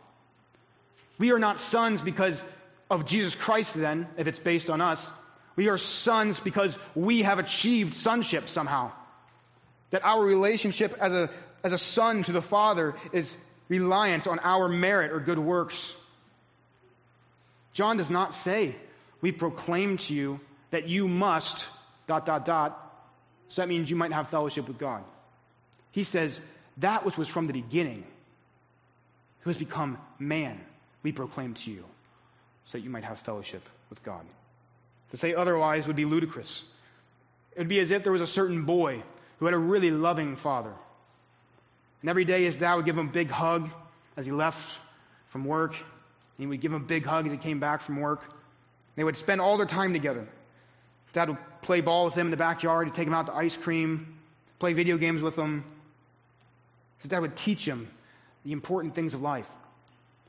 We 1.19 1.31
are 1.31 1.39
not 1.39 1.61
sons 1.61 2.01
because 2.01 2.43
of 2.91 3.05
Jesus 3.05 3.35
Christ, 3.35 3.75
then, 3.75 4.09
if 4.17 4.27
it's 4.27 4.39
based 4.39 4.71
on 4.71 4.81
us. 4.81 5.11
We 5.57 5.69
are 5.69 5.77
sons 5.77 6.41
because 6.41 6.79
we 6.95 7.21
have 7.21 7.39
achieved 7.39 7.93
sonship 7.93 8.49
somehow. 8.49 8.93
That 9.91 10.07
our 10.07 10.25
relationship 10.25 10.97
as 10.99 11.13
a, 11.13 11.29
as 11.63 11.75
a 11.75 11.79
son 11.79 12.23
to 12.23 12.33
the 12.33 12.41
Father 12.41 12.95
is 13.13 13.37
reliant 13.69 14.27
on 14.27 14.39
our 14.39 14.69
merit 14.69 15.13
or 15.13 15.21
good 15.21 15.39
works. 15.39 15.95
John 17.75 17.99
does 17.99 18.11
not 18.11 18.33
say, 18.33 18.75
We 19.21 19.33
proclaim 19.33 19.99
to 19.99 20.15
you 20.15 20.41
that 20.71 20.89
you 20.89 21.09
must, 21.09 21.69
dot, 22.07 22.25
dot, 22.25 22.47
dot. 22.47 22.84
So 23.55 23.63
that 23.63 23.69
means 23.69 23.89
you 23.89 23.95
might 23.95 24.11
have 24.11 24.31
fellowship 24.31 24.67
with 24.67 24.79
God. 24.79 25.05
He 25.93 26.03
says, 26.03 26.41
That 26.79 27.05
which 27.05 27.17
was 27.17 27.29
from 27.29 27.47
the 27.47 27.53
beginning, 27.53 28.03
who 29.43 29.51
has 29.51 29.57
become 29.57 29.97
man, 30.19 30.61
we 31.05 31.13
proclaim 31.13 31.55
to 31.55 31.71
you, 31.71 31.85
so 32.65 32.79
that 32.79 32.83
you 32.83 32.91
might 32.91 33.05
have 33.05 33.21
fellowship 33.21 33.63
with 33.91 34.03
God. 34.03 34.23
To 35.13 35.17
say 35.17 35.35
otherwise 35.35 35.87
would 35.87 35.95
be 35.95 36.05
ludicrous. 36.05 36.65
It 37.55 37.61
would 37.61 37.69
be 37.69 37.79
as 37.79 37.93
if 37.93 38.03
there 38.03 38.11
was 38.11 38.23
a 38.23 38.27
certain 38.27 38.65
boy 38.65 39.01
who 39.39 39.45
had 39.45 39.55
a 39.55 39.59
really 39.59 39.93
loving 39.93 40.35
father. 40.35 40.73
And 42.01 42.11
every 42.11 42.25
day 42.25 42.43
his 42.43 42.57
dad 42.57 42.75
would 42.75 42.87
give 42.87 42.99
him 42.99 43.07
a 43.07 43.13
big 43.13 43.31
hug 43.31 43.71
as 44.17 44.27
he 44.27 44.33
left 44.33 44.79
from 45.29 45.45
work 45.45 45.75
And 45.75 46.39
he 46.39 46.47
would 46.49 46.61
give 46.61 46.73
him 46.73 46.83
a 46.83 46.85
big 46.85 47.07
hug 47.07 47.27
as 47.27 47.31
he 47.31 47.39
came 47.39 47.61
back 47.61 47.83
from 47.83 48.01
work. 48.01 48.21
They 48.97 49.05
would 49.05 49.17
spend 49.17 49.41
all 49.41 49.59
their 49.59 49.67
time 49.69 49.93
together. 49.93 50.27
Dad 51.15 51.29
would 51.29 51.39
play 51.63 51.81
ball 51.81 52.05
with 52.05 52.15
him 52.15 52.27
in 52.27 52.31
the 52.31 52.37
backyard. 52.37 52.89
He'd 52.89 52.95
take 52.95 53.07
him 53.07 53.15
out 53.15 53.27
to 53.27 53.35
ice 53.35 53.57
cream, 53.57 54.19
play 54.59 54.73
video 54.75 54.99
games 54.99 55.23
with 55.23 55.37
him. 55.37 55.65
His 56.99 57.09
dad 57.09 57.21
would 57.21 57.37
teach 57.37 57.67
him 57.67 57.89
the 58.45 58.53
important 58.53 58.95
things 58.95 59.15
of 59.15 59.23
life. 59.23 59.51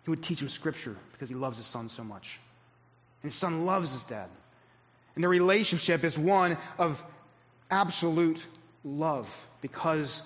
He 0.04 0.12
would 0.12 0.22
teach 0.22 0.42
him 0.42 0.48
scripture 0.48 0.96
because 1.12 1.28
he 1.28 1.36
loves 1.36 1.58
his 1.58 1.66
son 1.66 1.90
so 1.90 2.04
much. 2.04 2.40
And 3.24 3.32
his 3.32 3.38
son 3.38 3.66
loves 3.66 3.92
his 3.94 4.04
dad. 4.04 4.30
And 5.16 5.24
the 5.24 5.28
relationship 5.28 6.04
is 6.04 6.18
one 6.18 6.58
of 6.78 7.04
absolute 7.72 8.46
love 8.84 9.48
because 9.62 10.22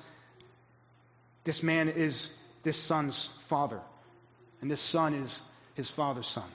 this 1.45 1.63
man 1.63 1.87
is 1.87 2.33
this 2.63 2.77
son's 2.77 3.27
father. 3.47 3.79
And 4.61 4.69
this 4.69 4.81
son 4.81 5.13
is 5.13 5.41
his 5.75 5.89
father's 5.89 6.27
son. 6.27 6.49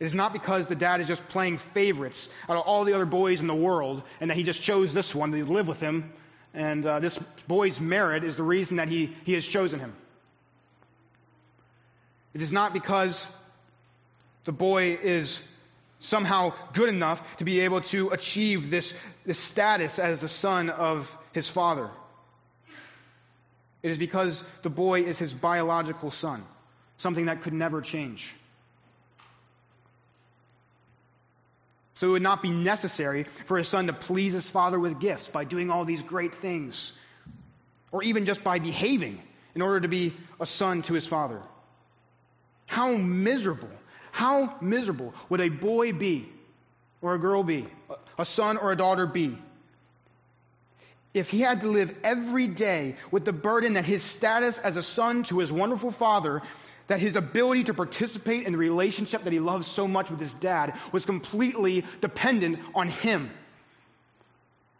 It 0.00 0.04
is 0.04 0.14
not 0.14 0.32
because 0.32 0.66
the 0.66 0.76
dad 0.76 1.00
is 1.00 1.08
just 1.08 1.26
playing 1.28 1.58
favorites 1.58 2.28
out 2.48 2.56
of 2.56 2.62
all 2.62 2.84
the 2.84 2.94
other 2.94 3.06
boys 3.06 3.40
in 3.40 3.48
the 3.48 3.54
world 3.54 4.02
and 4.20 4.30
that 4.30 4.36
he 4.36 4.44
just 4.44 4.62
chose 4.62 4.94
this 4.94 5.14
one 5.14 5.32
to 5.32 5.44
live 5.44 5.66
with 5.66 5.80
him, 5.80 6.12
and 6.54 6.86
uh, 6.86 7.00
this 7.00 7.18
boy's 7.46 7.80
merit 7.80 8.24
is 8.24 8.36
the 8.36 8.42
reason 8.42 8.76
that 8.76 8.88
he, 8.88 9.14
he 9.24 9.32
has 9.34 9.44
chosen 9.44 9.80
him. 9.80 9.94
It 12.32 12.42
is 12.42 12.52
not 12.52 12.72
because 12.72 13.26
the 14.44 14.52
boy 14.52 14.98
is 15.02 15.44
somehow 16.00 16.52
good 16.72 16.88
enough 16.88 17.20
to 17.38 17.44
be 17.44 17.60
able 17.60 17.80
to 17.80 18.10
achieve 18.10 18.70
this, 18.70 18.94
this 19.26 19.38
status 19.38 19.98
as 19.98 20.20
the 20.20 20.28
son 20.28 20.70
of 20.70 21.16
his 21.32 21.48
father. 21.48 21.90
It 23.82 23.90
is 23.90 23.98
because 23.98 24.44
the 24.62 24.70
boy 24.70 25.02
is 25.02 25.18
his 25.18 25.32
biological 25.32 26.10
son 26.10 26.44
something 26.98 27.26
that 27.26 27.42
could 27.42 27.52
never 27.52 27.80
change. 27.80 28.34
So 31.98 32.06
it 32.06 32.10
would 32.10 32.22
not 32.22 32.42
be 32.42 32.50
necessary 32.50 33.24
for 33.46 33.58
a 33.58 33.64
son 33.64 33.88
to 33.88 33.92
please 33.92 34.32
his 34.32 34.48
father 34.48 34.78
with 34.78 35.00
gifts 35.00 35.26
by 35.26 35.42
doing 35.42 35.68
all 35.68 35.84
these 35.84 36.00
great 36.00 36.36
things, 36.36 36.96
or 37.90 38.04
even 38.04 38.24
just 38.24 38.44
by 38.44 38.60
behaving 38.60 39.20
in 39.56 39.62
order 39.62 39.80
to 39.80 39.88
be 39.88 40.14
a 40.40 40.46
son 40.46 40.82
to 40.82 40.94
his 40.94 41.08
father. 41.08 41.42
How 42.66 42.92
miserable, 42.92 43.70
how 44.12 44.54
miserable 44.60 45.12
would 45.28 45.40
a 45.40 45.48
boy 45.48 45.92
be 45.92 46.28
or 47.02 47.14
a 47.14 47.18
girl 47.18 47.42
be, 47.42 47.66
a 48.16 48.24
son 48.24 48.58
or 48.58 48.70
a 48.70 48.76
daughter 48.76 49.06
be, 49.06 49.36
if 51.14 51.30
he 51.30 51.40
had 51.40 51.62
to 51.62 51.66
live 51.66 51.96
every 52.04 52.46
day 52.46 52.94
with 53.10 53.24
the 53.24 53.32
burden 53.32 53.72
that 53.72 53.84
his 53.84 54.04
status 54.04 54.56
as 54.56 54.76
a 54.76 54.84
son 54.84 55.24
to 55.24 55.40
his 55.40 55.50
wonderful 55.50 55.90
father, 55.90 56.42
that 56.88 57.00
his 57.00 57.16
ability 57.16 57.64
to 57.64 57.74
participate 57.74 58.44
in 58.44 58.52
the 58.52 58.58
relationship 58.58 59.24
that 59.24 59.32
he 59.32 59.40
loves 59.40 59.66
so 59.66 59.86
much 59.86 60.10
with 60.10 60.18
his 60.18 60.32
dad 60.34 60.74
was 60.90 61.06
completely 61.06 61.84
dependent 62.00 62.58
on 62.74 62.88
him. 62.88 63.30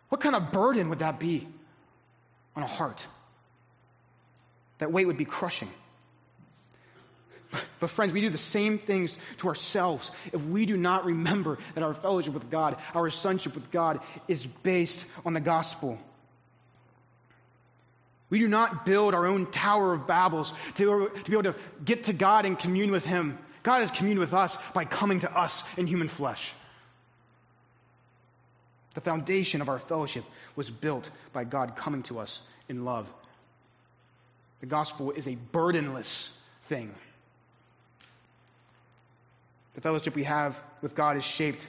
What 0.09 0.21
kind 0.21 0.35
of 0.35 0.51
burden 0.51 0.89
would 0.89 1.01
that 1.01 1.21
be 1.21 1.47
on 2.57 2.63
a 2.63 2.67
heart? 2.67 3.07
That 4.79 4.91
weight 4.91 5.07
would 5.07 5.19
be 5.19 5.27
crushing. 5.27 5.71
But, 7.81 7.89
friends, 7.91 8.13
we 8.13 8.21
do 8.21 8.31
the 8.31 8.39
same 8.39 8.79
things 8.79 9.17
to 9.39 9.49
ourselves 9.49 10.11
if 10.33 10.45
we 10.45 10.67
do 10.67 10.77
not 10.77 11.07
remember 11.07 11.59
that 11.75 11.83
our 11.83 11.95
fellowship 11.95 12.35
with 12.35 12.51
God, 12.51 12.77
our 12.95 13.11
sonship 13.11 13.55
with 13.55 13.71
God, 13.71 14.01
is 14.27 14.47
based 14.47 15.05
on 15.25 15.33
the 15.33 15.41
gospel. 15.41 15.99
We 18.31 18.39
do 18.41 18.49
not 18.49 18.85
build 18.85 19.15
our 19.15 19.27
own 19.27 19.47
Tower 19.47 19.95
of 19.95 20.03
Babels 20.03 20.53
to, 20.75 21.11
to 21.25 21.31
be 21.31 21.33
able 21.33 21.55
to 21.55 21.55
get 21.85 22.05
to 22.05 22.13
God 22.13 22.45
and 22.45 22.59
commune 22.59 22.91
with 22.91 23.05
Him. 23.05 23.39
God 23.63 23.81
has 23.81 23.91
communed 23.91 24.21
with 24.21 24.35
us 24.35 24.57
by 24.75 24.85
coming 24.85 25.21
to 25.21 25.35
us 25.35 25.65
in 25.77 25.87
human 25.87 26.09
flesh. 26.09 26.53
The 28.95 29.01
foundation 29.01 29.61
of 29.61 29.69
our 29.69 29.79
fellowship 29.79 30.25
was 30.57 30.71
built 30.71 31.09
by 31.33 31.45
God 31.45 31.77
coming 31.77 32.03
to 32.05 32.19
us 32.19 32.41
in 32.69 32.85
love. 32.85 33.09
The 34.61 34.67
gospel 34.67 35.13
is 35.13 35.29
a 35.29 35.37
burdenless 35.37 36.37
thing. 36.65 36.93
The 39.75 39.81
fellowship 39.81 40.17
we 40.17 40.25
have 40.25 40.61
with 40.83 40.95
God 40.95 41.17
is 41.17 41.25
shaped 41.25 41.67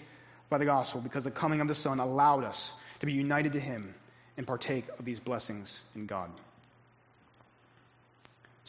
by 0.50 0.58
the 0.58 0.65
gospel 0.65 1.00
because 1.00 1.24
the 1.24 1.32
coming 1.32 1.62
of 1.62 1.67
the 1.67 1.76
Son 1.76 2.00
allowed 2.00 2.43
us 2.43 2.74
to 3.00 3.06
be 3.06 3.13
united 3.13 3.54
to 3.54 3.60
Him 3.60 3.93
and 4.36 4.48
partake 4.48 4.86
of 4.98 5.06
these 5.06 5.19
blessings 5.19 5.82
in 5.95 6.08
God. 6.08 6.32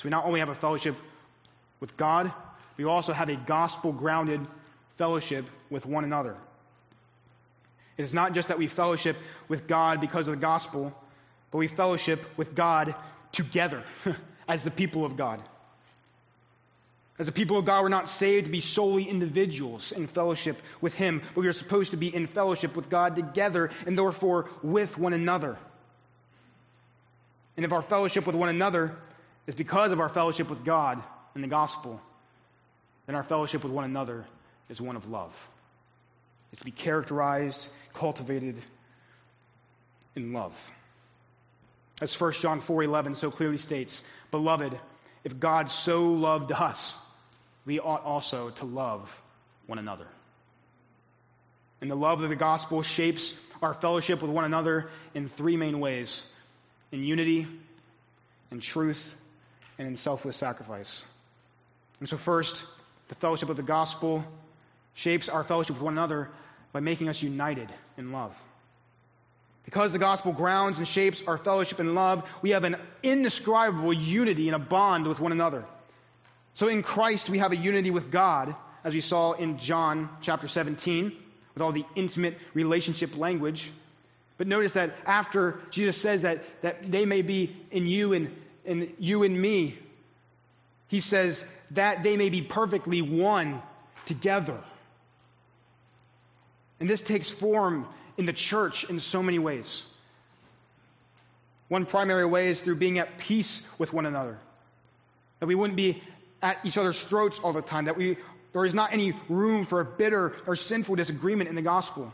So 0.00 0.06
we 0.06 0.10
not 0.12 0.24
only 0.24 0.40
have 0.40 0.48
a 0.48 0.54
fellowship 0.54 0.96
with 1.78 1.94
God, 1.98 2.32
we 2.78 2.86
also 2.86 3.12
have 3.12 3.28
a 3.28 3.36
gospel 3.36 3.92
grounded 3.92 4.40
fellowship 4.96 5.44
with 5.68 5.84
one 5.84 6.04
another. 6.04 6.38
It 7.98 8.04
is 8.04 8.14
not 8.14 8.32
just 8.32 8.48
that 8.48 8.56
we 8.56 8.66
fellowship 8.66 9.18
with 9.46 9.66
God 9.66 10.00
because 10.00 10.26
of 10.26 10.36
the 10.36 10.40
gospel, 10.40 10.98
but 11.50 11.58
we 11.58 11.68
fellowship 11.68 12.38
with 12.38 12.54
God 12.54 12.94
together 13.32 13.84
as 14.48 14.62
the 14.62 14.70
people 14.70 15.04
of 15.04 15.18
God. 15.18 15.38
As 17.18 17.26
the 17.26 17.32
people 17.32 17.58
of 17.58 17.66
God, 17.66 17.82
we're 17.82 17.90
not 17.90 18.08
saved 18.08 18.46
to 18.46 18.50
be 18.50 18.60
solely 18.60 19.04
individuals 19.04 19.92
in 19.92 20.06
fellowship 20.06 20.56
with 20.80 20.94
Him, 20.94 21.20
but 21.34 21.42
we 21.42 21.46
are 21.46 21.52
supposed 21.52 21.90
to 21.90 21.98
be 21.98 22.08
in 22.08 22.26
fellowship 22.26 22.74
with 22.74 22.88
God 22.88 23.16
together 23.16 23.68
and 23.84 23.98
therefore 23.98 24.48
with 24.62 24.96
one 24.96 25.12
another. 25.12 25.58
And 27.58 27.66
if 27.66 27.72
our 27.72 27.82
fellowship 27.82 28.26
with 28.26 28.34
one 28.34 28.48
another 28.48 28.96
is 29.50 29.56
because 29.56 29.90
of 29.90 29.98
our 29.98 30.08
fellowship 30.08 30.48
with 30.48 30.64
God 30.64 31.02
and 31.34 31.42
the 31.42 31.48
gospel, 31.48 32.00
then 33.06 33.16
our 33.16 33.24
fellowship 33.24 33.64
with 33.64 33.72
one 33.72 33.84
another 33.84 34.24
is 34.68 34.80
one 34.80 34.94
of 34.94 35.08
love. 35.10 35.34
It's 36.52 36.60
to 36.60 36.64
be 36.64 36.70
characterized, 36.70 37.68
cultivated 37.92 38.62
in 40.14 40.32
love. 40.32 40.56
As 42.00 42.14
1 42.14 42.34
John 42.34 42.60
4:11 42.60 43.16
so 43.16 43.32
clearly 43.32 43.58
states, 43.58 44.04
"Beloved, 44.30 44.78
if 45.24 45.40
God 45.40 45.68
so 45.68 46.12
loved 46.12 46.52
us, 46.52 46.96
we 47.66 47.80
ought 47.80 48.04
also 48.04 48.50
to 48.50 48.64
love 48.64 49.10
one 49.66 49.80
another." 49.80 50.06
And 51.80 51.90
the 51.90 51.96
love 51.96 52.22
of 52.22 52.28
the 52.28 52.36
gospel 52.36 52.82
shapes 52.82 53.36
our 53.60 53.74
fellowship 53.74 54.22
with 54.22 54.30
one 54.30 54.44
another 54.44 54.92
in 55.12 55.28
three 55.28 55.56
main 55.56 55.80
ways 55.80 56.24
in 56.92 57.02
unity, 57.02 57.48
in 58.52 58.60
truth, 58.60 59.16
and 59.80 59.88
in 59.88 59.96
selfless 59.96 60.36
sacrifice. 60.36 61.02
And 62.00 62.08
so, 62.08 62.18
first, 62.18 62.62
the 63.08 63.14
fellowship 63.14 63.48
of 63.48 63.56
the 63.56 63.62
gospel 63.62 64.22
shapes 64.92 65.30
our 65.30 65.42
fellowship 65.42 65.76
with 65.76 65.82
one 65.82 65.94
another 65.94 66.28
by 66.72 66.80
making 66.80 67.08
us 67.08 67.22
united 67.22 67.72
in 67.96 68.12
love. 68.12 68.36
Because 69.64 69.92
the 69.92 69.98
gospel 69.98 70.32
grounds 70.32 70.76
and 70.76 70.86
shapes 70.86 71.22
our 71.26 71.38
fellowship 71.38 71.80
in 71.80 71.94
love, 71.94 72.28
we 72.42 72.50
have 72.50 72.64
an 72.64 72.76
indescribable 73.02 73.94
unity 73.94 74.48
and 74.48 74.54
a 74.54 74.58
bond 74.58 75.06
with 75.06 75.18
one 75.18 75.32
another. 75.32 75.64
So 76.52 76.68
in 76.68 76.82
Christ, 76.82 77.30
we 77.30 77.38
have 77.38 77.52
a 77.52 77.56
unity 77.56 77.90
with 77.90 78.10
God, 78.10 78.54
as 78.84 78.92
we 78.92 79.00
saw 79.00 79.32
in 79.32 79.56
John 79.56 80.10
chapter 80.20 80.46
17, 80.46 81.10
with 81.54 81.62
all 81.62 81.72
the 81.72 81.86
intimate 81.94 82.36
relationship 82.52 83.16
language. 83.16 83.70
But 84.36 84.46
notice 84.46 84.74
that 84.74 84.94
after 85.06 85.58
Jesus 85.70 85.96
says 85.96 86.22
that, 86.22 86.42
that 86.60 86.90
they 86.90 87.06
may 87.06 87.22
be 87.22 87.56
in 87.70 87.86
you 87.86 88.12
and, 88.12 88.30
and 88.66 88.92
you 88.98 89.22
and 89.22 89.40
me, 89.40 89.78
he 90.88 91.00
says 91.00 91.44
that 91.72 92.02
they 92.02 92.16
may 92.16 92.30
be 92.30 92.42
perfectly 92.42 93.02
one 93.02 93.62
together. 94.06 94.58
And 96.80 96.88
this 96.88 97.02
takes 97.02 97.30
form 97.30 97.86
in 98.16 98.26
the 98.26 98.32
church 98.32 98.84
in 98.84 99.00
so 99.00 99.22
many 99.22 99.38
ways. 99.38 99.84
One 101.68 101.86
primary 101.86 102.26
way 102.26 102.48
is 102.48 102.60
through 102.60 102.76
being 102.76 102.98
at 102.98 103.18
peace 103.18 103.64
with 103.78 103.92
one 103.92 104.06
another. 104.06 104.38
That 105.38 105.46
we 105.46 105.54
wouldn't 105.54 105.76
be 105.76 106.02
at 106.42 106.58
each 106.64 106.76
other's 106.76 107.00
throats 107.00 107.38
all 107.38 107.52
the 107.52 107.62
time. 107.62 107.84
That 107.84 107.96
we, 107.96 108.16
there 108.52 108.64
is 108.64 108.74
not 108.74 108.92
any 108.92 109.12
room 109.28 109.64
for 109.64 109.80
a 109.80 109.84
bitter 109.84 110.34
or 110.46 110.56
sinful 110.56 110.96
disagreement 110.96 111.48
in 111.48 111.54
the 111.54 111.62
gospel. 111.62 112.12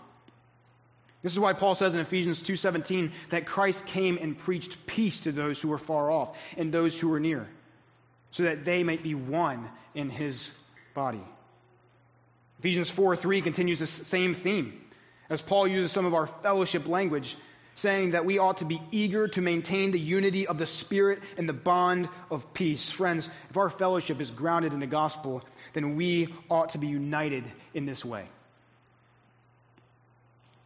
This 1.27 1.33
is 1.33 1.41
why 1.41 1.55
Paul 1.55 1.75
says 1.75 1.93
in 1.93 1.99
Ephesians 1.99 2.41
2:17 2.41 3.11
that 3.31 3.47
Christ 3.47 3.85
came 3.87 4.17
and 4.17 4.39
preached 4.39 4.87
peace 4.87 5.23
to 5.23 5.33
those 5.33 5.61
who 5.61 5.67
were 5.67 5.77
far 5.77 6.09
off 6.09 6.39
and 6.57 6.71
those 6.71 7.01
who 7.01 7.09
were 7.09 7.19
near, 7.19 7.49
so 8.31 8.45
that 8.45 8.65
they 8.65 8.85
might 8.85 9.03
be 9.03 9.17
one 9.17 9.69
in 9.93 10.09
his 10.09 10.49
body. 10.95 11.25
Ephesians 12.61 12.93
4:3 12.93 13.43
continues 13.43 13.81
the 13.81 13.89
same 13.89 14.35
theme 14.35 14.81
as 15.29 15.43
Paul 15.43 15.67
uses 15.67 15.91
some 15.91 16.07
of 16.07 16.15
our 16.15 16.29
fellowship 16.29 16.87
language, 16.87 17.37
saying 17.75 18.13
that 18.13 18.25
we 18.25 18.39
ought 18.39 18.59
to 18.59 18.65
be 18.65 18.81
eager 18.93 19.27
to 19.27 19.43
maintain 19.43 19.91
the 19.91 19.99
unity 19.99 20.47
of 20.47 20.59
the 20.59 20.67
Spirit 20.67 21.21
and 21.37 21.49
the 21.49 21.53
bond 21.53 22.09
of 22.31 22.55
peace. 22.55 22.89
Friends, 22.89 23.29
if 23.51 23.57
our 23.57 23.69
fellowship 23.69 24.21
is 24.21 24.31
grounded 24.31 24.73
in 24.73 24.79
the 24.79 24.87
gospel, 24.87 25.43
then 25.73 25.97
we 25.97 26.33
ought 26.49 26.69
to 26.69 26.79
be 26.79 26.87
united 26.87 27.43
in 27.75 27.85
this 27.85 28.05
way. 28.05 28.29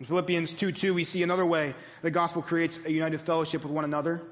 In 0.01 0.07
Philippians 0.07 0.55
2 0.55 0.73
2, 0.73 0.95
we 0.95 1.05
see 1.05 1.23
another 1.23 1.45
way 1.45 1.75
the 2.03 2.11
gospel 2.11 2.41
creates 2.41 2.79
a 2.85 2.91
united 2.91 3.21
fellowship 3.21 3.63
with 3.63 3.73
one 3.73 3.85
another. 3.85 4.23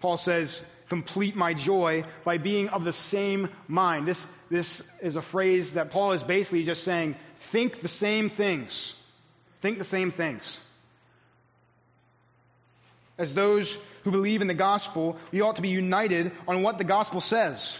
Paul 0.00 0.16
says, 0.16 0.62
complete 0.88 1.34
my 1.34 1.54
joy 1.54 2.04
by 2.24 2.38
being 2.38 2.68
of 2.68 2.84
the 2.84 2.92
same 2.92 3.48
mind. 3.66 4.06
This, 4.06 4.24
this 4.48 4.88
is 5.02 5.16
a 5.16 5.22
phrase 5.22 5.72
that 5.72 5.90
Paul 5.90 6.12
is 6.12 6.22
basically 6.22 6.62
just 6.62 6.84
saying, 6.84 7.16
think 7.50 7.80
the 7.80 7.88
same 7.88 8.30
things. 8.30 8.94
Think 9.60 9.78
the 9.78 9.84
same 9.84 10.12
things. 10.12 10.60
As 13.18 13.34
those 13.34 13.76
who 14.04 14.12
believe 14.12 14.40
in 14.40 14.46
the 14.46 14.54
gospel, 14.54 15.16
we 15.32 15.40
ought 15.40 15.56
to 15.56 15.62
be 15.62 15.70
united 15.70 16.30
on 16.46 16.62
what 16.62 16.78
the 16.78 16.84
gospel 16.84 17.20
says. 17.20 17.76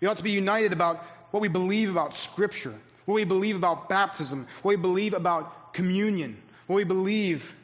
We 0.00 0.08
ought 0.08 0.18
to 0.18 0.22
be 0.22 0.32
united 0.32 0.74
about 0.74 1.02
what 1.30 1.40
we 1.40 1.48
believe 1.48 1.90
about 1.90 2.14
Scripture, 2.14 2.74
what 3.06 3.14
we 3.14 3.24
believe 3.24 3.56
about 3.56 3.88
baptism, 3.88 4.46
what 4.60 4.72
we 4.72 4.76
believe 4.76 5.14
about 5.14 5.65
communion, 5.76 6.38
what 6.66 6.76
we 6.76 6.84
believe 6.84 7.54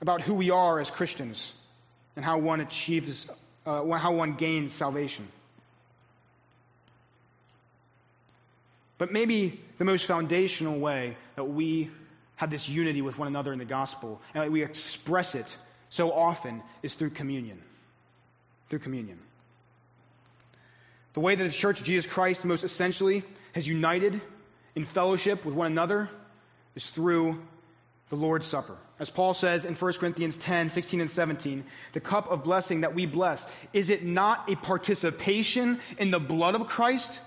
about 0.00 0.22
who 0.22 0.34
we 0.34 0.50
are 0.50 0.78
as 0.78 0.88
Christians, 0.88 1.52
and 2.14 2.24
how 2.24 2.38
one 2.38 2.60
achieves, 2.60 3.28
uh, 3.66 3.84
how 3.90 4.12
one 4.14 4.34
gains 4.34 4.72
salvation. 4.72 5.26
But 8.98 9.10
maybe 9.10 9.60
the 9.78 9.84
most 9.84 10.06
foundational 10.06 10.78
way 10.78 11.16
that 11.34 11.44
we 11.44 11.90
have 12.36 12.50
this 12.50 12.68
unity 12.68 13.02
with 13.02 13.18
one 13.18 13.26
another 13.26 13.52
in 13.52 13.58
the 13.58 13.64
gospel 13.64 14.20
and 14.32 14.44
that 14.44 14.52
we 14.52 14.62
express 14.62 15.34
it 15.34 15.56
so 15.90 16.12
often 16.12 16.62
is 16.84 16.94
through 16.94 17.10
communion. 17.10 17.60
Through 18.68 18.78
communion. 18.78 19.18
The 21.14 21.20
way 21.20 21.34
that 21.34 21.42
the 21.42 21.50
Church 21.50 21.80
of 21.80 21.86
Jesus 21.86 22.06
Christ 22.06 22.44
most 22.44 22.62
essentially 22.62 23.24
has 23.54 23.66
united 23.66 24.20
in 24.76 24.84
fellowship 24.84 25.44
with 25.44 25.54
one 25.56 25.66
another 25.66 26.08
is 26.74 26.88
through 26.90 27.40
the 28.12 28.16
Lord's 28.16 28.46
Supper. 28.46 28.76
As 29.00 29.08
Paul 29.08 29.32
says 29.32 29.64
in 29.64 29.74
1 29.74 29.92
Corinthians 29.94 30.36
10, 30.36 30.68
16, 30.68 31.00
and 31.00 31.10
17, 31.10 31.64
the 31.92 32.00
cup 32.00 32.30
of 32.30 32.44
blessing 32.44 32.82
that 32.82 32.94
we 32.94 33.06
bless, 33.06 33.46
is 33.72 33.88
it 33.88 34.04
not 34.04 34.50
a 34.50 34.56
participation 34.56 35.80
in 35.98 36.10
the 36.10 36.20
blood 36.20 36.54
of 36.54 36.66
Christ? 36.66 37.18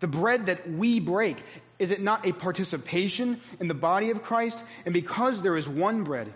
The 0.00 0.06
bread 0.06 0.46
that 0.46 0.70
we 0.70 0.98
break, 0.98 1.36
is 1.78 1.90
it 1.90 2.00
not 2.00 2.26
a 2.26 2.32
participation 2.32 3.38
in 3.60 3.68
the 3.68 3.74
body 3.74 4.10
of 4.10 4.22
Christ? 4.22 4.62
And 4.86 4.94
because 4.94 5.42
there 5.42 5.58
is 5.58 5.68
one 5.68 6.04
bread, 6.04 6.32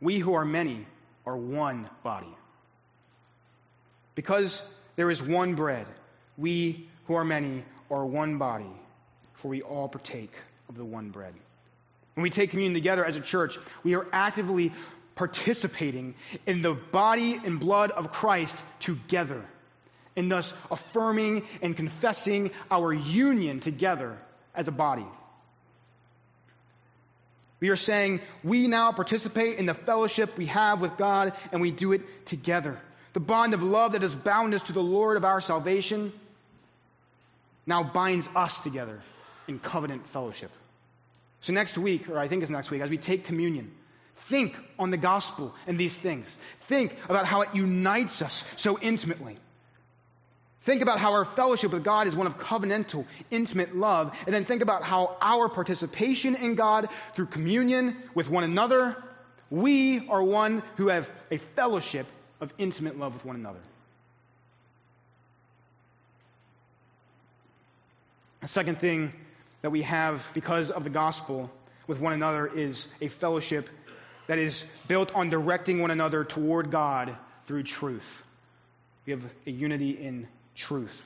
we 0.00 0.18
who 0.18 0.34
are 0.34 0.44
many 0.44 0.86
are 1.26 1.36
one 1.36 1.90
body. 2.04 2.34
Because 4.14 4.62
there 4.94 5.10
is 5.10 5.20
one 5.20 5.56
bread, 5.56 5.86
we 6.38 6.88
who 7.06 7.14
are 7.14 7.24
many 7.24 7.64
are 7.90 8.06
one 8.06 8.38
body, 8.38 8.70
for 9.34 9.48
we 9.48 9.62
all 9.62 9.88
partake 9.88 10.32
of 10.68 10.76
the 10.76 10.84
one 10.84 11.10
bread. 11.10 11.34
When 12.20 12.24
we 12.24 12.28
take 12.28 12.50
communion 12.50 12.74
together 12.74 13.02
as 13.02 13.16
a 13.16 13.22
church, 13.22 13.56
we 13.82 13.94
are 13.94 14.06
actively 14.12 14.74
participating 15.14 16.14
in 16.44 16.60
the 16.60 16.74
body 16.74 17.40
and 17.42 17.58
blood 17.58 17.92
of 17.92 18.12
Christ 18.12 18.62
together, 18.80 19.42
and 20.16 20.30
thus 20.30 20.52
affirming 20.70 21.46
and 21.62 21.74
confessing 21.74 22.50
our 22.70 22.92
union 22.92 23.60
together 23.60 24.18
as 24.54 24.68
a 24.68 24.70
body. 24.70 25.06
We 27.58 27.70
are 27.70 27.76
saying 27.76 28.20
we 28.44 28.66
now 28.68 28.92
participate 28.92 29.56
in 29.56 29.64
the 29.64 29.72
fellowship 29.72 30.36
we 30.36 30.44
have 30.44 30.82
with 30.82 30.98
God, 30.98 31.32
and 31.52 31.62
we 31.62 31.70
do 31.70 31.92
it 31.92 32.26
together. 32.26 32.78
The 33.14 33.20
bond 33.20 33.54
of 33.54 33.62
love 33.62 33.92
that 33.92 34.02
has 34.02 34.14
bound 34.14 34.52
us 34.52 34.60
to 34.64 34.74
the 34.74 34.82
Lord 34.82 35.16
of 35.16 35.24
our 35.24 35.40
salvation 35.40 36.12
now 37.66 37.82
binds 37.82 38.28
us 38.36 38.60
together 38.60 39.00
in 39.48 39.58
covenant 39.58 40.06
fellowship. 40.10 40.50
So 41.42 41.52
next 41.52 41.78
week, 41.78 42.08
or 42.08 42.18
I 42.18 42.28
think 42.28 42.42
it's 42.42 42.50
next 42.50 42.70
week, 42.70 42.82
as 42.82 42.90
we 42.90 42.98
take 42.98 43.24
communion, 43.24 43.70
think 44.26 44.54
on 44.78 44.90
the 44.90 44.96
gospel 44.96 45.54
and 45.66 45.78
these 45.78 45.96
things. 45.96 46.38
Think 46.60 46.94
about 47.08 47.26
how 47.26 47.42
it 47.42 47.54
unites 47.54 48.22
us 48.22 48.44
so 48.56 48.78
intimately. 48.78 49.38
Think 50.62 50.82
about 50.82 50.98
how 50.98 51.12
our 51.12 51.24
fellowship 51.24 51.72
with 51.72 51.84
God 51.84 52.06
is 52.06 52.14
one 52.14 52.26
of 52.26 52.38
covenantal, 52.38 53.06
intimate 53.30 53.74
love, 53.74 54.14
and 54.26 54.34
then 54.34 54.44
think 54.44 54.60
about 54.60 54.82
how 54.82 55.16
our 55.22 55.48
participation 55.48 56.34
in 56.34 56.54
God 56.54 56.88
through 57.14 57.26
communion 57.26 57.96
with 58.14 58.28
one 58.28 58.44
another, 58.44 58.94
we 59.50 60.06
are 60.08 60.22
one 60.22 60.62
who 60.76 60.88
have 60.88 61.10
a 61.30 61.38
fellowship 61.38 62.06
of 62.42 62.52
intimate 62.58 62.98
love 62.98 63.14
with 63.14 63.24
one 63.24 63.36
another. 63.36 63.58
A 68.42 68.48
second 68.48 68.78
thing 68.78 69.12
that 69.62 69.70
we 69.70 69.82
have 69.82 70.26
because 70.34 70.70
of 70.70 70.84
the 70.84 70.90
gospel 70.90 71.50
with 71.86 72.00
one 72.00 72.12
another 72.12 72.46
is 72.46 72.86
a 73.00 73.08
fellowship 73.08 73.68
that 74.26 74.38
is 74.38 74.64
built 74.86 75.14
on 75.14 75.28
directing 75.28 75.80
one 75.80 75.90
another 75.90 76.24
toward 76.24 76.70
God 76.70 77.16
through 77.46 77.64
truth. 77.64 78.24
We 79.06 79.12
have 79.12 79.24
a 79.46 79.50
unity 79.50 79.90
in 79.90 80.28
truth. 80.54 81.04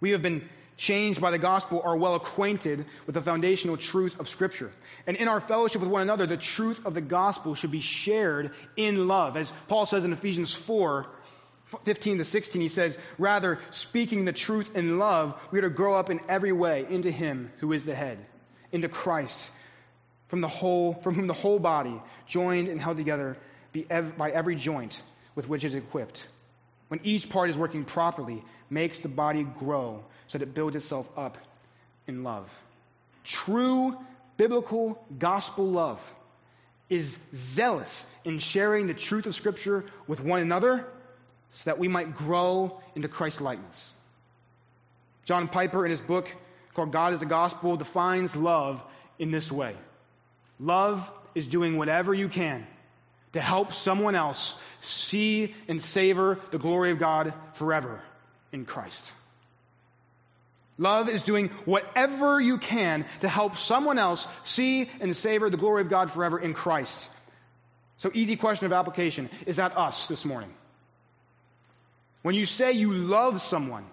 We 0.00 0.10
have 0.10 0.22
been 0.22 0.48
changed 0.76 1.20
by 1.20 1.30
the 1.32 1.38
gospel, 1.38 1.82
are 1.84 1.96
well 1.96 2.14
acquainted 2.14 2.86
with 3.06 3.14
the 3.14 3.22
foundational 3.22 3.76
truth 3.76 4.20
of 4.20 4.28
Scripture. 4.28 4.70
And 5.06 5.16
in 5.16 5.26
our 5.26 5.40
fellowship 5.40 5.80
with 5.80 5.90
one 5.90 6.02
another, 6.02 6.26
the 6.26 6.36
truth 6.36 6.86
of 6.86 6.94
the 6.94 7.00
gospel 7.00 7.54
should 7.54 7.72
be 7.72 7.80
shared 7.80 8.52
in 8.76 9.08
love. 9.08 9.36
As 9.36 9.52
Paul 9.66 9.86
says 9.86 10.04
in 10.04 10.12
Ephesians 10.12 10.54
4, 10.54 11.06
15 11.84 12.18
to 12.18 12.24
16, 12.24 12.62
he 12.62 12.68
says, 12.68 12.96
Rather, 13.18 13.58
speaking 13.70 14.24
the 14.24 14.32
truth 14.32 14.76
in 14.76 14.98
love, 14.98 15.38
we 15.50 15.58
are 15.58 15.62
to 15.62 15.70
grow 15.70 15.94
up 15.94 16.08
in 16.10 16.20
every 16.28 16.52
way 16.52 16.86
into 16.88 17.10
Him 17.10 17.52
who 17.58 17.72
is 17.72 17.84
the 17.84 17.94
head, 17.94 18.18
into 18.72 18.88
Christ, 18.88 19.50
from, 20.28 20.40
the 20.40 20.48
whole, 20.48 20.94
from 20.94 21.14
whom 21.14 21.26
the 21.26 21.34
whole 21.34 21.58
body, 21.58 22.00
joined 22.26 22.68
and 22.68 22.80
held 22.80 22.96
together 22.96 23.36
by 24.16 24.30
every 24.30 24.56
joint 24.56 25.00
with 25.34 25.48
which 25.48 25.64
it 25.64 25.68
is 25.68 25.74
equipped, 25.74 26.26
when 26.88 27.00
each 27.04 27.28
part 27.28 27.50
is 27.50 27.56
working 27.56 27.84
properly, 27.84 28.42
makes 28.70 29.00
the 29.00 29.08
body 29.08 29.42
grow 29.42 30.02
so 30.26 30.38
that 30.38 30.48
it 30.48 30.54
builds 30.54 30.76
itself 30.76 31.08
up 31.16 31.38
in 32.06 32.24
love. 32.24 32.48
True 33.24 33.96
biblical 34.38 35.04
gospel 35.18 35.66
love 35.66 36.14
is 36.88 37.18
zealous 37.34 38.06
in 38.24 38.38
sharing 38.38 38.86
the 38.86 38.94
truth 38.94 39.26
of 39.26 39.34
Scripture 39.34 39.84
with 40.06 40.20
one 40.20 40.40
another 40.40 40.86
so 41.54 41.70
that 41.70 41.78
we 41.78 41.88
might 41.88 42.14
grow 42.14 42.80
into 42.94 43.08
Christ 43.08 43.40
likeness. 43.40 43.92
John 45.24 45.48
Piper, 45.48 45.84
in 45.84 45.90
his 45.90 46.00
book 46.00 46.32
called 46.74 46.92
God 46.92 47.12
is 47.12 47.20
the 47.20 47.26
Gospel, 47.26 47.76
defines 47.76 48.36
love 48.36 48.82
in 49.18 49.30
this 49.30 49.50
way 49.50 49.74
Love 50.60 51.10
is 51.34 51.46
doing 51.46 51.76
whatever 51.76 52.12
you 52.14 52.28
can 52.28 52.66
to 53.32 53.40
help 53.40 53.72
someone 53.72 54.14
else 54.14 54.56
see 54.80 55.54
and 55.68 55.82
savor 55.82 56.38
the 56.50 56.58
glory 56.58 56.90
of 56.90 56.98
God 56.98 57.34
forever 57.54 58.00
in 58.52 58.64
Christ. 58.64 59.12
Love 60.78 61.08
is 61.08 61.22
doing 61.22 61.48
whatever 61.64 62.40
you 62.40 62.56
can 62.56 63.04
to 63.20 63.28
help 63.28 63.56
someone 63.56 63.98
else 63.98 64.26
see 64.44 64.88
and 65.00 65.14
savor 65.14 65.50
the 65.50 65.56
glory 65.56 65.82
of 65.82 65.88
God 65.88 66.10
forever 66.10 66.38
in 66.38 66.54
Christ. 66.54 67.10
So, 67.98 68.10
easy 68.14 68.36
question 68.36 68.66
of 68.66 68.72
application. 68.72 69.28
Is 69.44 69.56
that 69.56 69.76
us 69.76 70.06
this 70.06 70.24
morning? 70.24 70.50
When 72.22 72.34
you 72.34 72.46
say 72.46 72.72
you 72.72 72.92
love 72.92 73.40
someone, 73.40 73.84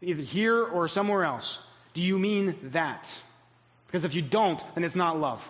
either 0.00 0.22
here 0.22 0.62
or 0.62 0.88
somewhere 0.88 1.24
else, 1.24 1.58
do 1.94 2.02
you 2.02 2.18
mean 2.18 2.56
that? 2.72 3.14
Because 3.86 4.04
if 4.04 4.14
you 4.14 4.22
don't, 4.22 4.62
then 4.74 4.84
it's 4.84 4.96
not 4.96 5.18
love. 5.20 5.46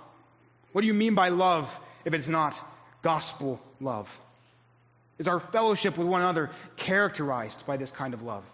What 0.72 0.80
do 0.80 0.86
you 0.86 0.94
mean 0.94 1.14
by 1.14 1.28
love 1.28 1.78
if 2.04 2.14
it's 2.14 2.28
not 2.28 2.60
gospel 3.02 3.60
love? 3.80 4.08
Is 5.18 5.28
our 5.28 5.38
fellowship 5.38 5.98
with 5.98 6.06
one 6.06 6.22
another 6.22 6.50
characterized 6.76 7.64
by 7.66 7.76
this 7.76 7.90
kind 7.90 8.14
of 8.14 8.22
love? 8.22 8.44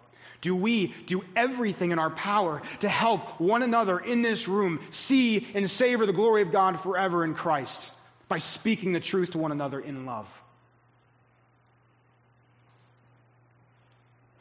Do 0.41 0.55
we 0.55 0.87
do 1.05 1.23
everything 1.35 1.91
in 1.91 1.99
our 1.99 2.09
power 2.09 2.61
to 2.81 2.89
help 2.89 3.41
one 3.41 3.63
another 3.63 3.99
in 3.99 4.21
this 4.21 4.47
room 4.47 4.79
see 4.89 5.47
and 5.53 5.69
savor 5.69 6.05
the 6.05 6.13
glory 6.13 6.43
of 6.43 6.51
God 6.51 6.79
forever 6.79 7.23
in 7.23 7.33
Christ 7.33 7.91
by 8.27 8.37
speaking 8.37 8.93
the 8.93 8.99
truth 8.99 9.31
to 9.31 9.37
one 9.37 9.51
another 9.51 9.79
in 9.79 10.05
love? 10.05 10.27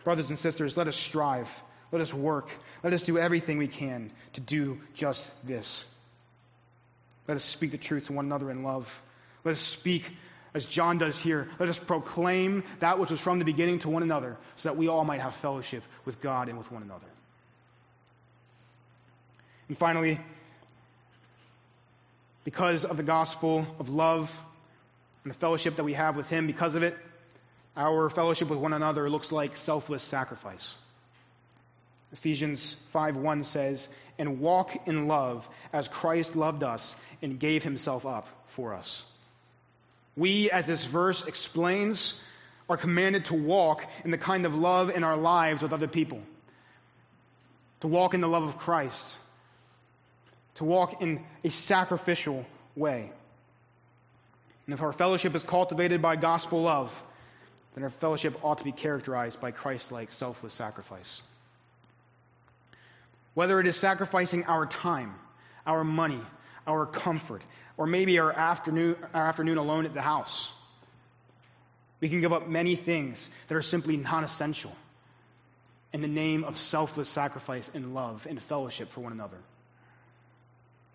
Brothers 0.08 0.30
and 0.30 0.38
sisters, 0.38 0.74
let 0.74 0.88
us 0.88 0.96
strive. 0.96 1.62
Let 1.92 2.00
us 2.00 2.14
work. 2.14 2.48
Let 2.82 2.94
us 2.94 3.02
do 3.02 3.18
everything 3.18 3.58
we 3.58 3.68
can 3.68 4.10
to 4.32 4.40
do 4.40 4.80
just 4.94 5.22
this. 5.44 5.84
Let 7.28 7.36
us 7.36 7.44
speak 7.44 7.72
the 7.72 7.76
truth 7.76 8.06
to 8.06 8.14
one 8.14 8.24
another 8.24 8.50
in 8.50 8.62
love. 8.62 9.02
Let 9.44 9.52
us 9.52 9.60
speak 9.60 10.10
as 10.54 10.64
John 10.64 10.96
does 10.96 11.18
here. 11.18 11.50
Let 11.58 11.68
us 11.68 11.78
proclaim 11.78 12.64
that 12.80 12.98
which 12.98 13.10
was 13.10 13.20
from 13.20 13.38
the 13.38 13.44
beginning 13.44 13.80
to 13.80 13.90
one 13.90 14.02
another 14.02 14.38
so 14.56 14.70
that 14.70 14.78
we 14.78 14.88
all 14.88 15.04
might 15.04 15.20
have 15.20 15.34
fellowship 15.34 15.82
with 16.06 16.22
God 16.22 16.48
and 16.48 16.56
with 16.56 16.72
one 16.72 16.82
another. 16.82 17.04
And 19.68 19.76
finally, 19.76 20.18
because 22.44 22.86
of 22.86 22.96
the 22.96 23.02
gospel 23.02 23.66
of 23.78 23.90
love 23.90 24.34
and 25.24 25.34
the 25.34 25.38
fellowship 25.38 25.76
that 25.76 25.84
we 25.84 25.92
have 25.92 26.16
with 26.16 26.30
Him, 26.30 26.46
because 26.46 26.76
of 26.76 26.82
it, 26.82 26.96
our 27.78 28.10
fellowship 28.10 28.48
with 28.48 28.58
one 28.58 28.72
another 28.72 29.08
looks 29.08 29.30
like 29.30 29.56
selfless 29.56 30.02
sacrifice. 30.02 30.76
Ephesians 32.12 32.74
5:1 32.92 33.44
says, 33.44 33.88
"And 34.18 34.40
walk 34.40 34.88
in 34.88 35.06
love 35.06 35.48
as 35.72 35.86
Christ 35.86 36.34
loved 36.34 36.64
us 36.64 36.96
and 37.22 37.38
gave 37.38 37.62
himself 37.62 38.04
up 38.04 38.26
for 38.48 38.74
us." 38.74 39.04
We, 40.16 40.50
as 40.50 40.66
this 40.66 40.84
verse 40.84 41.24
explains, 41.26 42.20
are 42.68 42.76
commanded 42.76 43.26
to 43.26 43.34
walk 43.34 43.86
in 44.04 44.10
the 44.10 44.18
kind 44.18 44.44
of 44.44 44.54
love 44.54 44.90
in 44.90 45.04
our 45.04 45.16
lives 45.16 45.62
with 45.62 45.72
other 45.72 45.86
people. 45.86 46.20
To 47.80 47.86
walk 47.86 48.14
in 48.14 48.20
the 48.20 48.28
love 48.28 48.42
of 48.42 48.58
Christ. 48.58 49.16
To 50.56 50.64
walk 50.64 51.00
in 51.00 51.24
a 51.44 51.50
sacrificial 51.50 52.44
way. 52.74 53.12
And 54.66 54.74
if 54.74 54.82
our 54.82 54.92
fellowship 54.92 55.36
is 55.36 55.44
cultivated 55.44 56.02
by 56.02 56.16
gospel 56.16 56.62
love, 56.62 57.02
then 57.74 57.84
our 57.84 57.90
fellowship 57.90 58.44
ought 58.44 58.58
to 58.58 58.64
be 58.64 58.72
characterized 58.72 59.40
by 59.40 59.50
Christ 59.50 59.92
like 59.92 60.12
selfless 60.12 60.54
sacrifice. 60.54 61.22
Whether 63.34 63.60
it 63.60 63.66
is 63.66 63.76
sacrificing 63.76 64.44
our 64.44 64.66
time, 64.66 65.14
our 65.66 65.84
money, 65.84 66.20
our 66.66 66.86
comfort, 66.86 67.42
or 67.76 67.86
maybe 67.86 68.18
our 68.18 68.32
afternoon, 68.32 68.96
our 69.14 69.28
afternoon 69.28 69.58
alone 69.58 69.86
at 69.86 69.94
the 69.94 70.02
house. 70.02 70.50
We 72.00 72.08
can 72.08 72.20
give 72.20 72.32
up 72.32 72.48
many 72.48 72.76
things 72.76 73.28
that 73.48 73.54
are 73.54 73.62
simply 73.62 73.96
non 73.96 74.24
essential 74.24 74.74
in 75.92 76.02
the 76.02 76.08
name 76.08 76.44
of 76.44 76.56
selfless 76.56 77.08
sacrifice 77.08 77.70
and 77.74 77.94
love 77.94 78.26
and 78.28 78.42
fellowship 78.42 78.90
for 78.90 79.00
one 79.00 79.12
another. 79.12 79.38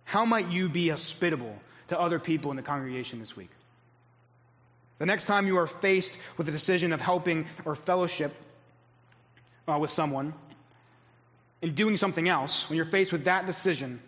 How 0.04 0.26
might 0.26 0.50
you 0.50 0.70
be 0.70 0.90
hospitable 0.90 1.58
to 1.88 2.00
other 2.00 2.20
people 2.20 2.52
in 2.52 2.58
the 2.58 2.64
congregation 2.64 3.20
this 3.20 3.36
week? 3.36 3.50
The 5.00 5.06
next 5.06 5.26
time 5.26 5.48
you 5.48 5.58
are 5.58 5.68
faced 5.68 6.18
with 6.38 6.46
the 6.46 6.52
decision 6.52 6.94
of 6.94 7.02
helping 7.02 7.48
or 7.66 7.76
fellowship 7.76 8.34
uh, 9.68 9.78
with 9.80 9.92
someone 9.92 10.34
and 11.62 11.76
doing 11.76 11.98
something 11.98 12.28
else, 12.28 12.70
when 12.70 12.78
you're 12.78 12.86
faced 12.86 13.12
with 13.12 13.26
that 13.26 13.48
decision, 13.48 14.00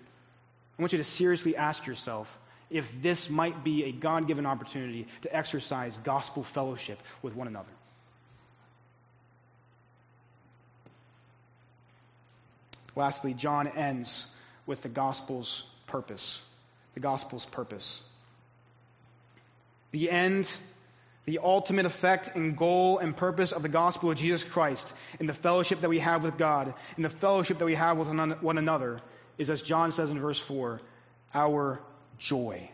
I 0.78 0.82
want 0.82 0.92
you 0.92 0.98
to 0.98 1.04
seriously 1.04 1.56
ask 1.56 1.86
yourself 1.86 2.38
if 2.70 3.02
this 3.02 3.30
might 3.30 3.64
be 3.64 3.86
a 3.86 3.92
God 3.92 4.28
given 4.28 4.46
opportunity 4.46 5.08
to 5.22 5.36
exercise 5.36 5.98
gospel 5.98 6.44
fellowship 6.44 7.00
with 7.22 7.36
one 7.36 7.48
another. 7.48 7.70
Lastly, 12.96 13.34
John 13.34 13.68
ends 13.68 14.26
with 14.66 14.82
the 14.82 14.90
gospel's 14.90 15.64
purpose. 15.88 16.42
The 16.94 17.02
gospel's 17.02 17.46
purpose. 17.46 18.02
The 19.92 20.10
end 20.10 20.52
the 21.26 21.40
ultimate 21.40 21.86
effect 21.86 22.36
and 22.36 22.56
goal 22.56 23.00
and 23.00 23.16
purpose 23.18 23.52
of 23.52 23.64
the 23.64 23.70
gospel 23.70 24.12
of 24.12 24.18
Jesus 24.18 24.44
Christ 24.44 24.94
in 25.20 25.26
the 25.26 25.34
fellowship 25.34 25.82
that 25.82 25.90
we 25.90 26.00
have 26.00 26.24
with 26.24 26.38
God, 26.38 26.74
in 26.98 27.04
the 27.04 27.10
fellowship 27.10 27.58
that 27.58 27.66
we 27.66 27.76
have 27.76 27.98
with 27.98 28.08
one 28.42 28.58
another, 28.58 29.02
is 29.38 29.50
as 29.50 29.62
John 29.62 29.92
says 29.92 30.12
in 30.12 30.20
verse 30.20 30.40
4 30.40 30.82
our 31.34 31.82
joy. 32.20 32.70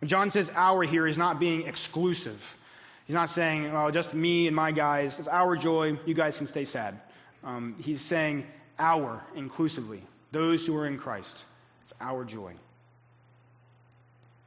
When 0.00 0.08
John 0.08 0.30
says 0.30 0.50
our 0.54 0.82
here, 0.82 1.06
he's 1.06 1.18
not 1.18 1.38
being 1.38 1.66
exclusive. 1.66 2.58
He's 3.06 3.14
not 3.14 3.28
saying, 3.28 3.66
oh, 3.74 3.90
just 3.90 4.14
me 4.14 4.46
and 4.46 4.56
my 4.56 4.72
guys. 4.72 5.18
It's 5.18 5.28
our 5.28 5.56
joy. 5.56 5.98
You 6.06 6.14
guys 6.14 6.36
can 6.36 6.46
stay 6.46 6.64
sad. 6.64 6.98
Um, 7.44 7.76
he's 7.82 8.00
saying 8.00 8.46
our 8.78 9.22
inclusively. 9.34 10.02
Those 10.32 10.66
who 10.66 10.76
are 10.76 10.86
in 10.86 10.96
Christ. 10.96 11.44
It's 11.84 11.92
our 12.00 12.24
joy. 12.24 12.54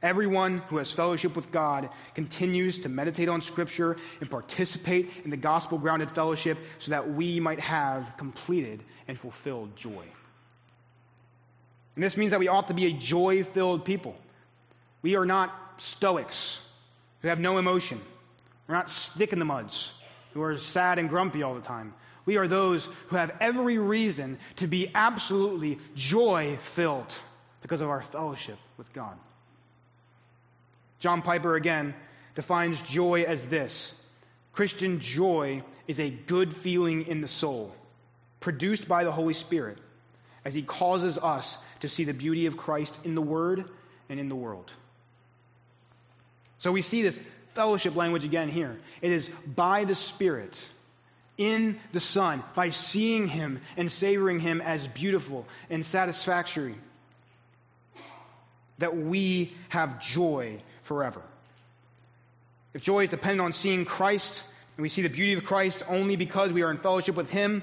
Everyone 0.04 0.58
who 0.68 0.76
has 0.76 0.92
fellowship 0.92 1.34
with 1.34 1.50
God 1.50 1.88
continues 2.14 2.80
to 2.80 2.90
meditate 2.90 3.30
on 3.30 3.40
Scripture 3.40 3.96
and 4.20 4.30
participate 4.30 5.10
in 5.24 5.30
the 5.30 5.38
gospel 5.38 5.78
grounded 5.78 6.10
fellowship 6.10 6.58
so 6.78 6.90
that 6.90 7.10
we 7.10 7.40
might 7.40 7.60
have 7.60 8.18
completed 8.18 8.82
and 9.08 9.18
fulfilled 9.18 9.74
joy. 9.76 10.04
And 11.94 12.04
this 12.04 12.18
means 12.18 12.32
that 12.32 12.40
we 12.40 12.48
ought 12.48 12.68
to 12.68 12.74
be 12.74 12.84
a 12.84 12.92
joy 12.92 13.44
filled 13.44 13.86
people. 13.86 14.14
We 15.00 15.16
are 15.16 15.24
not 15.24 15.58
stoics 15.78 16.60
who 17.22 17.28
have 17.28 17.40
no 17.40 17.56
emotion. 17.56 17.98
We're 18.68 18.74
not 18.74 18.90
stick 18.90 19.32
in 19.32 19.38
the 19.38 19.46
muds 19.46 19.90
who 20.34 20.42
are 20.42 20.58
sad 20.58 20.98
and 20.98 21.08
grumpy 21.08 21.42
all 21.42 21.54
the 21.54 21.62
time. 21.62 21.94
We 22.26 22.36
are 22.36 22.46
those 22.46 22.84
who 23.08 23.16
have 23.16 23.34
every 23.40 23.78
reason 23.78 24.38
to 24.56 24.66
be 24.66 24.90
absolutely 24.94 25.78
joy 25.94 26.58
filled 26.60 27.16
because 27.62 27.80
of 27.80 27.88
our 27.88 28.02
fellowship 28.02 28.58
with 28.76 28.92
God. 28.92 29.16
John 31.00 31.22
Piper 31.22 31.54
again 31.54 31.94
defines 32.34 32.80
joy 32.82 33.22
as 33.22 33.46
this 33.46 33.92
Christian 34.52 35.00
joy 35.00 35.62
is 35.88 35.98
a 36.00 36.10
good 36.10 36.56
feeling 36.56 37.06
in 37.06 37.20
the 37.20 37.28
soul, 37.28 37.74
produced 38.40 38.86
by 38.86 39.04
the 39.04 39.12
Holy 39.12 39.34
Spirit, 39.34 39.78
as 40.44 40.54
He 40.54 40.62
causes 40.62 41.18
us 41.18 41.58
to 41.80 41.88
see 41.88 42.04
the 42.04 42.14
beauty 42.14 42.46
of 42.46 42.56
Christ 42.56 42.98
in 43.04 43.14
the 43.14 43.22
Word 43.22 43.64
and 44.08 44.20
in 44.20 44.28
the 44.28 44.34
world. 44.34 44.72
So 46.58 46.72
we 46.72 46.82
see 46.82 47.02
this 47.02 47.18
fellowship 47.54 47.96
language 47.96 48.24
again 48.24 48.48
here. 48.48 48.78
It 49.02 49.12
is 49.12 49.28
by 49.46 49.84
the 49.84 49.94
Spirit, 49.94 50.68
in 51.36 51.80
the 51.92 52.00
Son, 52.00 52.42
by 52.54 52.70
seeing 52.70 53.26
Him 53.26 53.60
and 53.76 53.90
savoring 53.90 54.38
Him 54.40 54.60
as 54.60 54.86
beautiful 54.86 55.46
and 55.68 55.84
satisfactory, 55.84 56.76
that 58.78 58.96
we 58.96 59.52
have 59.68 60.00
joy 60.00 60.62
forever. 60.84 61.22
If 62.72 62.82
joy 62.82 63.04
is 63.04 63.10
dependent 63.10 63.42
on 63.42 63.52
seeing 63.52 63.84
Christ, 63.84 64.42
and 64.76 64.82
we 64.82 64.88
see 64.88 65.02
the 65.02 65.08
beauty 65.08 65.34
of 65.34 65.44
Christ 65.44 65.82
only 65.88 66.16
because 66.16 66.52
we 66.52 66.62
are 66.62 66.70
in 66.70 66.78
fellowship 66.78 67.14
with 67.14 67.30
Him, 67.30 67.62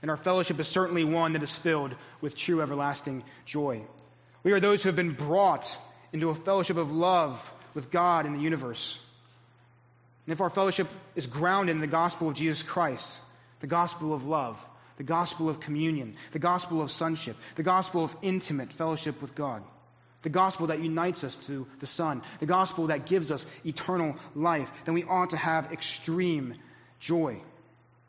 then 0.00 0.10
our 0.10 0.16
fellowship 0.16 0.60
is 0.60 0.68
certainly 0.68 1.04
one 1.04 1.32
that 1.32 1.42
is 1.42 1.54
filled 1.54 1.94
with 2.20 2.36
true 2.36 2.60
everlasting 2.60 3.24
joy. 3.46 3.82
We 4.42 4.52
are 4.52 4.60
those 4.60 4.82
who 4.82 4.88
have 4.88 4.96
been 4.96 5.12
brought 5.12 5.76
into 6.12 6.30
a 6.30 6.34
fellowship 6.34 6.76
of 6.76 6.92
love 6.92 7.52
with 7.72 7.90
God 7.90 8.26
in 8.26 8.34
the 8.34 8.42
universe. 8.42 8.98
And 10.26 10.32
if 10.32 10.40
our 10.40 10.50
fellowship 10.50 10.88
is 11.16 11.26
grounded 11.26 11.74
in 11.74 11.80
the 11.80 11.86
gospel 11.86 12.28
of 12.28 12.34
Jesus 12.34 12.62
Christ, 12.62 13.20
the 13.60 13.66
gospel 13.66 14.14
of 14.14 14.26
love, 14.26 14.62
the 14.96 15.02
gospel 15.02 15.48
of 15.48 15.60
communion, 15.60 16.16
the 16.32 16.38
gospel 16.38 16.82
of 16.82 16.90
sonship, 16.90 17.36
the 17.56 17.62
gospel 17.62 18.04
of 18.04 18.16
intimate 18.22 18.72
fellowship 18.72 19.20
with 19.20 19.34
God, 19.34 19.62
the 20.24 20.30
gospel 20.30 20.66
that 20.68 20.80
unites 20.80 21.22
us 21.22 21.36
to 21.46 21.66
the 21.78 21.86
Son, 21.86 22.22
the 22.40 22.46
gospel 22.46 22.88
that 22.88 23.06
gives 23.06 23.30
us 23.30 23.46
eternal 23.64 24.16
life, 24.34 24.72
then 24.84 24.94
we 24.94 25.04
ought 25.04 25.30
to 25.30 25.36
have 25.36 25.72
extreme 25.72 26.54
joy. 26.98 27.40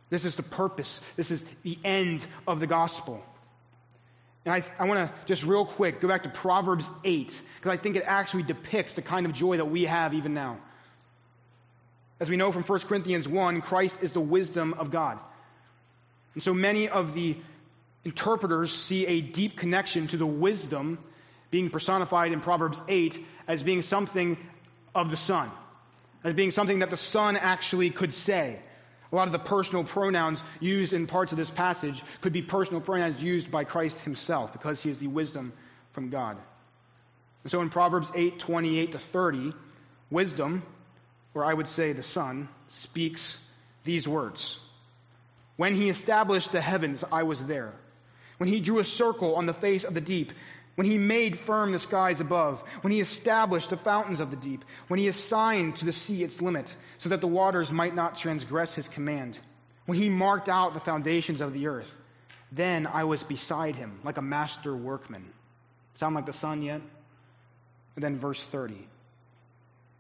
This 0.10 0.26
is 0.26 0.36
the 0.36 0.44
purpose. 0.44 1.06
This 1.18 1.30
is 1.30 1.44
the 1.64 1.78
end 1.84 2.26
of 2.48 2.60
the 2.60 2.68
gospel. 2.68 3.22
And 4.46 4.54
I, 4.54 4.64
I 4.80 4.88
want 4.88 5.10
to 5.10 5.16
just 5.26 5.44
real 5.44 5.66
quick 5.66 6.00
go 6.00 6.08
back 6.08 6.24
to 6.24 6.30
Proverbs 6.30 6.90
8, 7.04 7.42
because 7.58 7.72
I 7.72 7.78
think 7.78 7.98
it 7.98 8.04
actually 8.06 8.44
depicts 8.44 8.94
the 8.94 9.02
kind 9.02 9.26
of 9.26 9.34
joy 9.34 9.58
that 9.58 9.66
we 9.66 9.84
have 9.84 10.14
even 10.14 10.34
now. 10.34 10.58
As 12.20 12.30
we 12.30 12.38
know 12.38 12.54
from 12.54 12.64
1 12.64 12.80
Corinthians 12.82 13.28
1, 13.28 13.62
Christ 13.62 14.02
is 14.02 14.14
the 14.14 14.22
wisdom 14.22 14.74
of 14.76 14.90
God. 14.90 15.20
And 16.34 16.42
so 16.42 16.54
many 16.54 16.88
of 16.88 17.14
the 17.14 17.36
interpreters 18.06 18.74
see 18.74 19.06
a 19.06 19.20
deep 19.20 19.58
connection 19.58 20.08
to 20.08 20.18
the 20.18 20.26
wisdom 20.26 21.00
being 21.52 21.70
personified 21.70 22.32
in 22.32 22.42
Proverbs 22.42 22.80
8 22.88 23.26
as 23.48 23.64
being 23.64 23.82
something 23.82 24.38
of 24.94 25.12
the 25.12 25.18
Son, 25.18 25.50
as 26.24 26.34
being 26.34 26.52
something 26.52 26.80
that 26.80 26.90
the 26.90 26.98
Son 26.98 27.38
actually 27.38 27.90
could 27.90 28.14
say. 28.14 28.60
A 29.12 29.16
lot 29.16 29.28
of 29.28 29.34
the 29.34 29.40
personal 29.40 29.84
pronouns 29.84 30.44
used 30.60 30.94
in 30.94 31.08
parts 31.08 31.32
of 31.32 31.38
this 31.38 31.50
passage 31.50 32.04
could 32.22 32.34
be 32.34 32.42
personal 32.42 32.82
pronouns 32.82 33.22
used 33.24 33.52
by 33.52 33.64
Christ 33.64 34.00
himself 34.00 34.52
because 34.52 34.82
he 34.82 34.90
is 34.90 35.00
the 35.00 35.08
wisdom 35.08 35.54
from 35.92 36.10
God. 36.10 36.38
And 37.44 37.52
so 37.52 37.62
in 37.62 37.70
Proverbs 37.70 38.12
8 38.14 38.40
28 38.40 38.92
to 38.94 38.98
30, 38.98 39.54
wisdom, 40.10 40.64
or 41.34 41.46
I 41.46 41.54
would 41.54 41.68
say 41.68 41.94
the 41.94 42.04
Son, 42.04 42.50
speaks 42.70 43.42
these 43.84 44.08
words 44.08 44.60
When 45.56 45.76
he 45.76 45.90
established 45.90 46.52
the 46.52 46.62
heavens, 46.62 47.04
I 47.12 47.24
was 47.24 47.44
there. 47.46 47.74
When 48.38 48.50
he 48.50 48.60
drew 48.60 48.80
a 48.80 48.84
circle 48.84 49.36
on 49.36 49.46
the 49.46 49.54
face 49.54 49.86
of 49.86 49.94
the 49.94 50.02
deep, 50.02 50.34
when 50.76 50.86
he 50.86 50.98
made 50.98 51.40
firm 51.40 51.72
the 51.72 51.80
skies 51.80 52.20
above, 52.20 52.62
when 52.82 52.92
he 52.92 53.00
established 53.00 53.70
the 53.70 53.78
fountains 53.78 54.20
of 54.20 54.30
the 54.30 54.38
deep, 54.38 54.64
when 54.88 55.00
he 55.00 55.08
assigned 55.08 55.78
to 55.78 55.86
the 55.86 55.94
sea 55.94 56.24
its 56.24 56.42
limit, 56.42 56.76
so 56.98 57.10
that 57.10 57.22
the 57.22 57.28
waters 57.28 57.72
might 57.72 57.96
not 57.96 58.18
transgress 58.18 58.76
his 58.76 58.88
command, 58.88 59.40
when 59.86 59.98
he 59.98 60.10
marked 60.10 60.50
out 60.50 60.74
the 60.74 60.80
foundations 60.80 61.42
of 61.42 61.54
the 61.54 61.68
earth, 61.68 61.98
then 62.52 62.88
I 62.88 63.06
was 63.06 63.24
beside 63.24 63.76
him 63.76 64.00
like 64.04 64.18
a 64.18 64.22
master 64.22 64.76
workman. 64.76 65.26
Sound 65.98 66.16
like 66.16 66.26
the 66.26 66.34
Son 66.34 66.62
yet? 66.62 66.82
And 67.96 68.04
then 68.04 68.18
verse 68.18 68.44
30. 68.46 68.76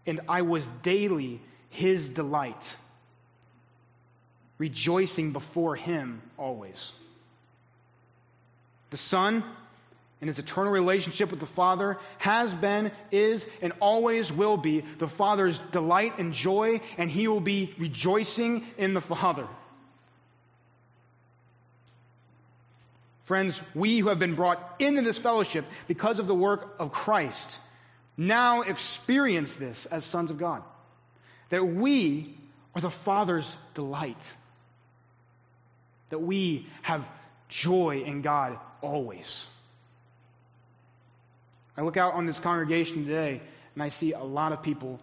And 0.05 0.21
I 0.27 0.41
was 0.41 0.67
daily 0.83 1.41
his 1.69 2.09
delight, 2.09 2.75
rejoicing 4.57 5.31
before 5.31 5.75
him 5.75 6.21
always. 6.37 6.91
The 8.89 8.97
Son 8.97 9.43
in 10.21 10.27
his 10.27 10.39
eternal 10.39 10.71
relationship 10.71 11.29
with 11.31 11.39
the 11.39 11.45
Father 11.45 11.97
has 12.17 12.53
been, 12.53 12.91
is, 13.11 13.45
and 13.61 13.73
always 13.79 14.31
will 14.31 14.57
be 14.57 14.83
the 14.97 15.07
Father's 15.07 15.59
delight 15.59 16.19
and 16.19 16.33
joy, 16.33 16.81
and 16.97 17.09
he 17.09 17.27
will 17.27 17.41
be 17.41 17.73
rejoicing 17.77 18.65
in 18.77 18.93
the 18.93 19.01
Father. 19.01 19.47
Friends, 23.23 23.59
we 23.73 23.97
who 23.99 24.09
have 24.09 24.19
been 24.19 24.35
brought 24.35 24.75
into 24.79 25.01
this 25.01 25.17
fellowship 25.17 25.65
because 25.87 26.19
of 26.19 26.27
the 26.27 26.35
work 26.35 26.75
of 26.79 26.91
Christ 26.91 27.59
now 28.17 28.61
experience 28.61 29.55
this 29.55 29.85
as 29.87 30.05
sons 30.05 30.31
of 30.31 30.37
God. 30.37 30.63
That 31.49 31.65
we 31.65 32.35
are 32.73 32.81
the 32.81 32.89
Father's 32.89 33.55
delight. 33.73 34.33
That 36.09 36.19
we 36.19 36.67
have 36.81 37.07
joy 37.49 38.03
in 38.05 38.21
God 38.21 38.57
always. 38.81 39.45
I 41.77 41.81
look 41.81 41.97
out 41.97 42.13
on 42.13 42.25
this 42.25 42.39
congregation 42.39 43.05
today 43.05 43.41
and 43.73 43.83
I 43.83 43.89
see 43.89 44.13
a 44.13 44.23
lot 44.23 44.53
of 44.53 44.63
people 44.63 44.99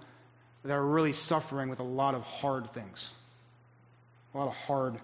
that 0.65 0.73
are 0.73 0.85
really 0.85 1.13
suffering 1.13 1.69
with 1.69 1.81
a 1.81 1.85
lot 1.85 2.15
of 2.15 2.23
hard 2.23 2.73
things. 2.73 3.13
A 4.35 4.39
lot 4.39 4.49
of 4.49 4.55
hard, 4.55 4.97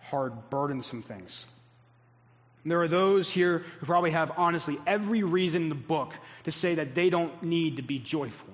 hard, 0.00 0.50
burdensome 0.50 1.02
things. 1.02 1.44
And 2.64 2.70
there 2.72 2.82
are 2.82 2.88
those 2.88 3.30
here 3.30 3.58
who 3.78 3.86
probably 3.86 4.10
have, 4.10 4.32
honestly, 4.36 4.76
every 4.86 5.22
reason 5.22 5.64
in 5.64 5.68
the 5.68 5.76
book 5.76 6.12
to 6.44 6.50
say 6.50 6.76
that 6.76 6.96
they 6.96 7.10
don't 7.10 7.42
need 7.44 7.76
to 7.76 7.82
be 7.82 8.00
joyful. 8.00 8.52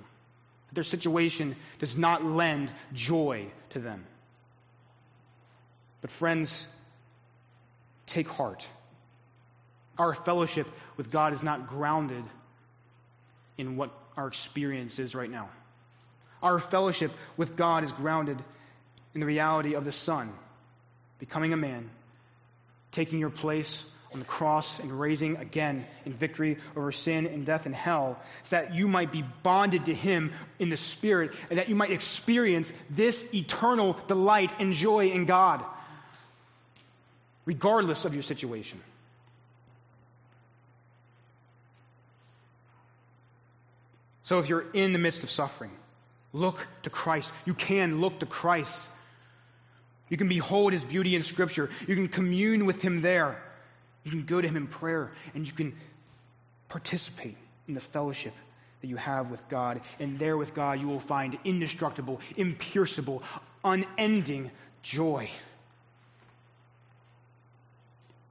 That 0.68 0.74
their 0.74 0.84
situation 0.84 1.56
does 1.78 1.96
not 1.96 2.22
lend 2.22 2.70
joy 2.92 3.46
to 3.70 3.78
them. 3.78 4.04
But, 6.02 6.10
friends, 6.10 6.66
take 8.06 8.28
heart. 8.28 8.66
Our 9.96 10.12
fellowship 10.12 10.66
with 10.98 11.10
God 11.10 11.32
is 11.32 11.42
not 11.42 11.68
grounded 11.68 12.24
in 13.58 13.76
what 13.76 13.90
our 14.16 14.26
experience 14.26 14.98
is 14.98 15.14
right 15.14 15.30
now. 15.30 15.48
Our 16.42 16.58
fellowship 16.58 17.12
with 17.36 17.56
God 17.56 17.84
is 17.84 17.92
grounded 17.92 18.38
in 19.14 19.20
the 19.20 19.26
reality 19.26 19.74
of 19.74 19.84
the 19.84 19.92
Son 19.92 20.32
becoming 21.22 21.52
a 21.52 21.56
man, 21.56 21.88
taking 22.90 23.20
your 23.20 23.30
place 23.30 23.88
on 24.12 24.18
the 24.18 24.24
cross 24.24 24.80
and 24.80 24.90
raising 24.90 25.36
again 25.36 25.86
in 26.04 26.12
victory 26.12 26.58
over 26.76 26.90
sin 26.90 27.26
and 27.26 27.46
death 27.46 27.64
and 27.64 27.74
hell, 27.74 28.18
so 28.42 28.56
that 28.56 28.74
you 28.74 28.88
might 28.88 29.12
be 29.12 29.24
bonded 29.44 29.86
to 29.86 29.94
Him 29.94 30.32
in 30.58 30.68
the 30.68 30.76
Spirit 30.76 31.32
and 31.48 31.60
that 31.60 31.68
you 31.68 31.76
might 31.76 31.92
experience 31.92 32.72
this 32.90 33.32
eternal 33.32 33.96
delight 34.08 34.52
and 34.58 34.72
joy 34.72 35.10
in 35.10 35.24
God, 35.24 35.64
regardless 37.46 38.04
of 38.04 38.14
your 38.14 38.24
situation. 38.24 38.80
So 44.24 44.38
if 44.38 44.48
you're 44.48 44.64
in 44.72 44.92
the 44.92 44.98
midst 44.98 45.22
of 45.24 45.30
suffering, 45.30 45.72
look 46.32 46.64
to 46.82 46.90
Christ. 46.90 47.32
You 47.44 47.54
can 47.54 48.00
look 48.00 48.20
to 48.20 48.26
Christ. 48.26 48.88
You 50.08 50.16
can 50.16 50.28
behold 50.28 50.72
his 50.72 50.84
beauty 50.84 51.16
in 51.16 51.22
Scripture. 51.22 51.70
You 51.88 51.94
can 51.94 52.08
commune 52.08 52.66
with 52.66 52.82
him 52.82 53.02
there. 53.02 53.42
You 54.04 54.10
can 54.10 54.24
go 54.24 54.40
to 54.40 54.46
him 54.46 54.56
in 54.56 54.66
prayer 54.66 55.10
and 55.34 55.46
you 55.46 55.52
can 55.52 55.74
participate 56.68 57.36
in 57.68 57.74
the 57.74 57.80
fellowship 57.80 58.34
that 58.80 58.88
you 58.88 58.96
have 58.96 59.30
with 59.30 59.48
God. 59.48 59.80
And 60.00 60.18
there 60.18 60.36
with 60.36 60.54
God, 60.54 60.80
you 60.80 60.88
will 60.88 61.00
find 61.00 61.38
indestructible, 61.44 62.20
impierceable, 62.36 63.22
unending 63.64 64.50
joy. 64.82 65.30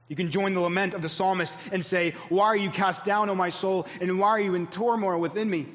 You 0.08 0.16
can 0.16 0.30
join 0.30 0.52
the 0.52 0.60
lament 0.60 0.92
of 0.92 1.00
the 1.00 1.08
psalmist 1.08 1.56
and 1.72 1.84
say, 1.84 2.14
Why 2.28 2.46
are 2.48 2.56
you 2.56 2.70
cast 2.70 3.04
down, 3.04 3.30
O 3.30 3.34
my 3.34 3.48
soul? 3.48 3.86
And 4.00 4.18
why 4.18 4.28
are 4.28 4.40
you 4.40 4.54
in 4.54 4.66
turmoil 4.66 5.18
within 5.18 5.48
me? 5.48 5.66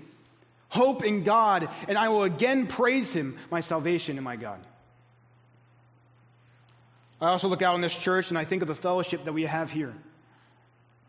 Hope 0.69 1.03
in 1.03 1.23
God, 1.23 1.69
and 1.87 1.97
I 1.97 2.09
will 2.09 2.23
again 2.23 2.67
praise 2.67 3.13
him, 3.13 3.37
my 3.49 3.61
salvation 3.61 4.17
and 4.17 4.25
my 4.25 4.35
God. 4.35 4.59
I 7.19 7.29
also 7.29 7.47
look 7.47 7.61
out 7.61 7.75
in 7.75 7.81
this 7.81 7.95
church 7.95 8.29
and 8.29 8.37
I 8.37 8.45
think 8.45 8.61
of 8.61 8.67
the 8.67 8.75
fellowship 8.75 9.25
that 9.25 9.33
we 9.33 9.43
have 9.43 9.71
here. 9.71 9.93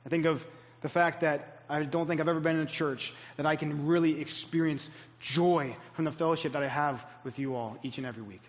I 0.07 0.09
think 0.09 0.25
of 0.25 0.45
the 0.81 0.89
fact 0.89 1.21
that 1.21 1.63
I 1.69 1.83
don't 1.83 2.07
think 2.07 2.21
I've 2.21 2.29
ever 2.29 2.41
been 2.41 2.57
in 2.57 2.63
a 2.63 2.71
church 2.71 3.13
that 3.37 3.45
I 3.45 3.57
can 3.57 3.87
really 3.87 4.21
experience 4.21 4.89
joy 5.21 5.77
from 5.93 6.07
the 6.07 6.13
fellowship 6.13 6.53
that 6.53 6.63
I 6.63 6.69
have 6.69 7.05
with 7.25 7.39
you 7.39 7.57
all 7.57 7.77
each 7.83 7.99
and 7.99 8.07
every 8.07 8.23
week. 8.23 8.41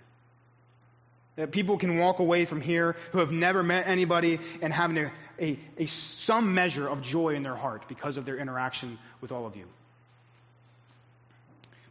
That 1.36 1.52
people 1.52 1.78
can 1.78 1.98
walk 1.98 2.20
away 2.20 2.46
from 2.46 2.62
here 2.62 2.96
who 3.12 3.20
have 3.20 3.32
never 3.32 3.62
met 3.64 3.88
anybody 3.88 4.40
and 4.62 4.72
having 4.72 4.98
a, 4.98 5.12
a, 5.42 5.60
a 5.78 5.86
some 5.88 6.54
measure 6.54 6.88
of 6.88 7.02
joy 7.02 7.36
in 7.36 7.44
their 7.44 7.56
heart 7.56 7.88
because 7.88 8.18
of 8.18 8.26
their 8.26 8.38
interaction 8.38 8.98
with 9.20 9.32
all 9.32 9.46
of 9.46 9.56
you. 9.56 9.66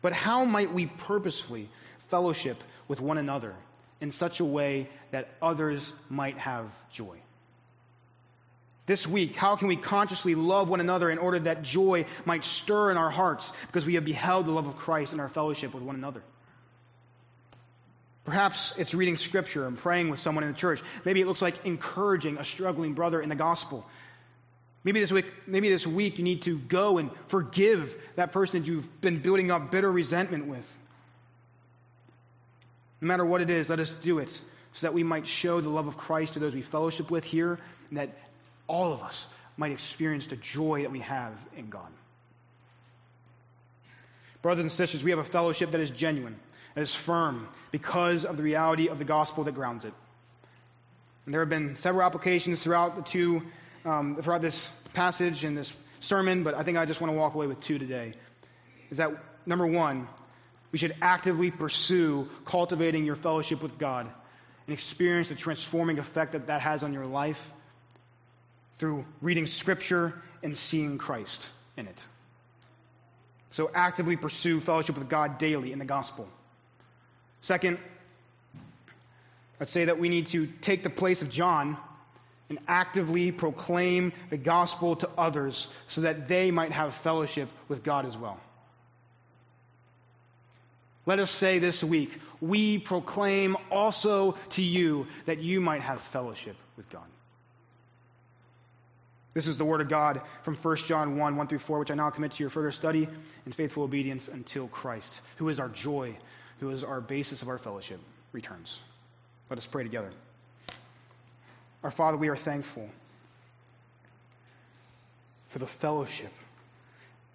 But 0.01 0.13
how 0.13 0.45
might 0.45 0.73
we 0.73 0.87
purposefully 0.87 1.69
fellowship 2.09 2.63
with 2.87 3.01
one 3.01 3.19
another 3.19 3.55
in 4.01 4.11
such 4.11 4.41
a 4.41 4.45
way 4.45 4.89
that 5.11 5.29
others 5.43 5.93
might 6.09 6.39
have 6.39 6.67
joy? 6.93 7.19
This 8.87 9.07
week, 9.07 9.37
how 9.37 9.57
can 9.57 9.69
we 9.69 9.77
consciously 9.77 10.35
love 10.35 10.71
one 10.71 10.81
another 10.81 11.11
in 11.11 11.19
order 11.19 11.41
that 11.41 11.63
joy 11.63 12.07
might 12.25 12.43
stir 12.43 12.91
in 12.91 12.97
our 12.97 13.11
hearts 13.11 13.53
because 13.67 13.85
we 13.85 13.97
have 13.97 14.05
beheld 14.07 14.47
the 14.47 14.51
love 14.51 14.67
of 14.67 14.79
Christ 14.79 15.13
in 15.13 15.21
our 15.21 15.29
fellowship 15.29 15.75
with 15.75 15.83
one 15.83 15.95
another? 15.95 16.23
Perhaps 18.25 18.75
it's 18.79 18.95
reading 18.95 19.17
scripture 19.17 19.67
and 19.67 19.77
praying 19.77 20.09
with 20.11 20.21
someone 20.21 20.45
in 20.45 20.53
the 20.53 20.57
church. 20.57 20.83
Maybe 21.05 21.21
it 21.21 21.27
looks 21.27 21.43
like 21.43 21.67
encouraging 21.67 22.39
a 22.39 22.45
struggling 22.45 22.95
brother 22.95 23.21
in 23.21 23.29
the 23.29 23.35
gospel. 23.35 23.87
Maybe 24.89 25.01
this 25.01 25.12
week, 25.12 25.26
maybe 25.47 25.68
this 25.68 25.86
week 25.86 26.16
you 26.16 26.24
need 26.24 26.41
to 26.45 26.57
go 26.57 26.97
and 26.97 27.11
forgive 27.26 27.95
that 28.16 28.32
person 28.32 28.62
that 28.62 28.68
you've 28.68 29.03
been 29.03 29.18
building 29.18 29.51
up 29.51 29.70
bitter 29.70 29.93
resentment 29.93 30.47
with. 30.47 30.78
No 33.03 33.09
matter 33.09 33.22
what 33.22 33.43
it 33.43 33.51
is, 33.51 33.68
let 33.68 33.80
us 33.80 33.91
do 33.91 34.18
it 34.18 34.30
so 34.72 34.86
that 34.86 34.95
we 34.95 35.03
might 35.03 35.28
show 35.28 35.61
the 35.61 35.68
love 35.68 35.89
of 35.89 35.99
Christ 35.99 36.32
to 36.32 36.39
those 36.39 36.55
we 36.55 36.62
fellowship 36.62 37.11
with 37.11 37.22
here, 37.24 37.59
and 37.91 37.99
that 37.99 38.16
all 38.66 38.95
of 38.95 39.03
us 39.03 39.26
might 39.59 39.72
experience 39.72 40.28
the 40.28 40.36
joy 40.36 40.84
that 40.84 40.91
we 40.91 41.01
have 41.01 41.34
in 41.55 41.68
God. 41.68 41.93
Brothers 44.41 44.62
and 44.62 44.72
sisters, 44.72 45.05
we 45.05 45.11
have 45.11 45.20
a 45.20 45.24
fellowship 45.24 45.72
that 45.72 45.82
is 45.82 45.91
genuine, 45.91 46.41
that 46.74 46.80
is 46.80 46.95
firm, 46.95 47.47
because 47.72 48.24
of 48.24 48.39
the 48.39 48.43
reality 48.43 48.89
of 48.89 48.99
the 48.99 49.05
gospel 49.05 49.45
that 49.45 49.53
grounds 49.53 49.84
it. 49.84 49.93
And 51.26 51.34
there 51.34 51.43
have 51.43 51.51
been 51.51 51.76
several 51.76 52.07
applications 52.07 52.62
throughout 52.62 52.97
the 52.97 53.03
two, 53.03 53.43
um, 53.89 54.16
throughout 54.20 54.43
this 54.43 54.68
passage 54.93 55.45
and 55.45 55.57
this 55.57 55.72
sermon, 56.01 56.45
but 56.45 56.55
I 56.55 56.62
think 56.62 56.76
I 56.76 56.84
just 56.84 57.01
want 57.01 57.12
to 57.12 57.18
walk 57.18 57.34
away 57.34 57.47
with 57.47 57.61
two 57.61 57.78
today. 57.78 58.12
Is 58.91 58.99
that 58.99 59.12
number 59.47 59.66
one, 59.66 60.07
we 60.72 60.78
should 60.78 60.95
actively 61.01 61.51
pursue 61.51 62.28
cultivating 62.45 63.05
your 63.05 63.16
fellowship 63.16 63.62
with 63.62 63.78
God 63.78 64.07
and 64.66 64.74
experience 64.74 65.28
the 65.28 65.34
transforming 65.34 65.99
effect 65.99 66.32
that 66.32 66.49
that 66.49 66.61
has 66.61 66.82
on 66.82 66.93
your 66.93 67.07
life 67.07 67.51
through 68.78 69.05
reading 69.22 69.47
Scripture 69.47 70.14
and 70.43 70.57
seeing 70.57 70.99
Christ 70.99 71.49
in 71.76 71.86
it. 71.86 72.05
So 73.51 73.70
actively 73.74 74.16
pursue 74.16 74.61
fellowship 74.61 74.97
with 74.97 75.09
God 75.09 75.39
daily 75.39 75.72
in 75.72 75.78
the 75.78 75.86
gospel. 75.86 76.28
Second, 77.41 77.78
I'd 79.61 79.68
say 79.68 79.86
that 79.86 79.99
we 79.99 80.11
need 80.11 80.28
to 80.28 80.47
take 80.47 80.82
the 80.82 80.91
place 80.91 81.22
of 81.22 81.30
John 81.30 81.78
and 82.49 82.59
actively 82.67 83.31
proclaim 83.31 84.13
the 84.31 84.37
gospel 84.37 84.97
to 84.97 85.09
others 85.19 85.69
so 85.89 86.03
that 86.03 86.29
they 86.29 86.51
might 86.51 86.73
have 86.73 86.95
fellowship 86.95 87.49
with 87.69 87.83
God 87.83 88.07
as 88.07 88.17
well. 88.17 88.39
Let 91.05 91.21
us 91.21 91.31
say 91.31 91.59
this 91.59 91.83
week, 91.83 92.13
we 92.41 92.79
proclaim 92.79 93.57
also 93.71 94.37
to 94.51 94.63
you 94.63 95.07
that 95.25 95.39
you 95.39 95.61
might 95.61 95.81
have 95.81 96.01
fellowship 96.01 96.57
with 96.77 96.91
God. 96.91 97.07
This 99.35 99.47
is 99.47 99.57
the 99.57 99.65
word 99.65 99.81
of 99.81 99.89
God 99.89 100.21
from 100.43 100.57
1 100.57 100.77
John 100.79 101.17
1 101.17 101.37
1 101.37 101.47
through 101.47 101.61
4, 101.61 101.79
which 101.79 101.91
I 101.91 101.95
now 101.95 102.11
commit 102.11 102.33
to 102.33 102.43
your 102.43 102.51
further 102.51 102.73
study 102.73 103.09
and 103.45 103.55
faithful 103.55 103.85
obedience 103.85 104.29
until 104.29 104.69
Christ, 104.69 105.21
who 105.37 105.49
is 105.49 105.61
our 105.61 105.69
joy, 105.69 106.17
who 106.61 106.71
is 106.71 106.85
our 106.85 107.01
basis 107.01 107.43
of 107.43 107.49
our 107.49 107.59
fellowship, 107.59 108.01
returns. 108.33 108.81
Let 109.49 109.59
us 109.59 109.67
pray 109.67 109.85
together. 109.85 110.11
Our 111.83 111.91
Father, 111.91 112.16
we 112.16 112.29
are 112.29 112.37
thankful 112.37 112.89
for 115.49 115.59
the 115.59 115.66
fellowship 115.66 116.33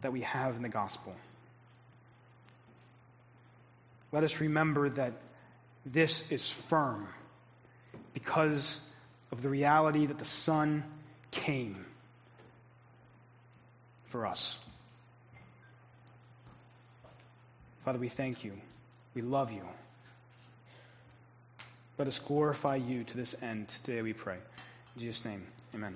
that 0.01 0.11
we 0.11 0.21
have 0.21 0.55
in 0.55 0.61
the 0.61 0.69
gospel. 0.69 1.15
Let 4.11 4.23
us 4.23 4.39
remember 4.39 4.89
that 4.89 5.13
this 5.85 6.31
is 6.31 6.49
firm 6.49 7.07
because 8.13 8.79
of 9.31 9.41
the 9.41 9.49
reality 9.49 10.05
that 10.05 10.19
the 10.19 10.25
Son 10.25 10.83
came 11.31 11.85
for 14.05 14.27
us. 14.27 14.57
Father, 17.83 17.97
we 17.97 18.09
thank 18.09 18.43
you. 18.43 18.53
We 19.15 19.21
love 19.21 19.51
you. 19.51 19.63
Let 22.03 22.09
us 22.09 22.19
glorify 22.19 22.75
you 22.75 23.05
to 23.05 23.15
this 23.15 23.33
end 23.41 23.69
today, 23.69 24.01
we 24.01 24.11
pray. 24.11 24.35
In 24.35 25.01
Jesus' 25.01 25.23
name, 25.23 25.41
amen. 25.73 25.95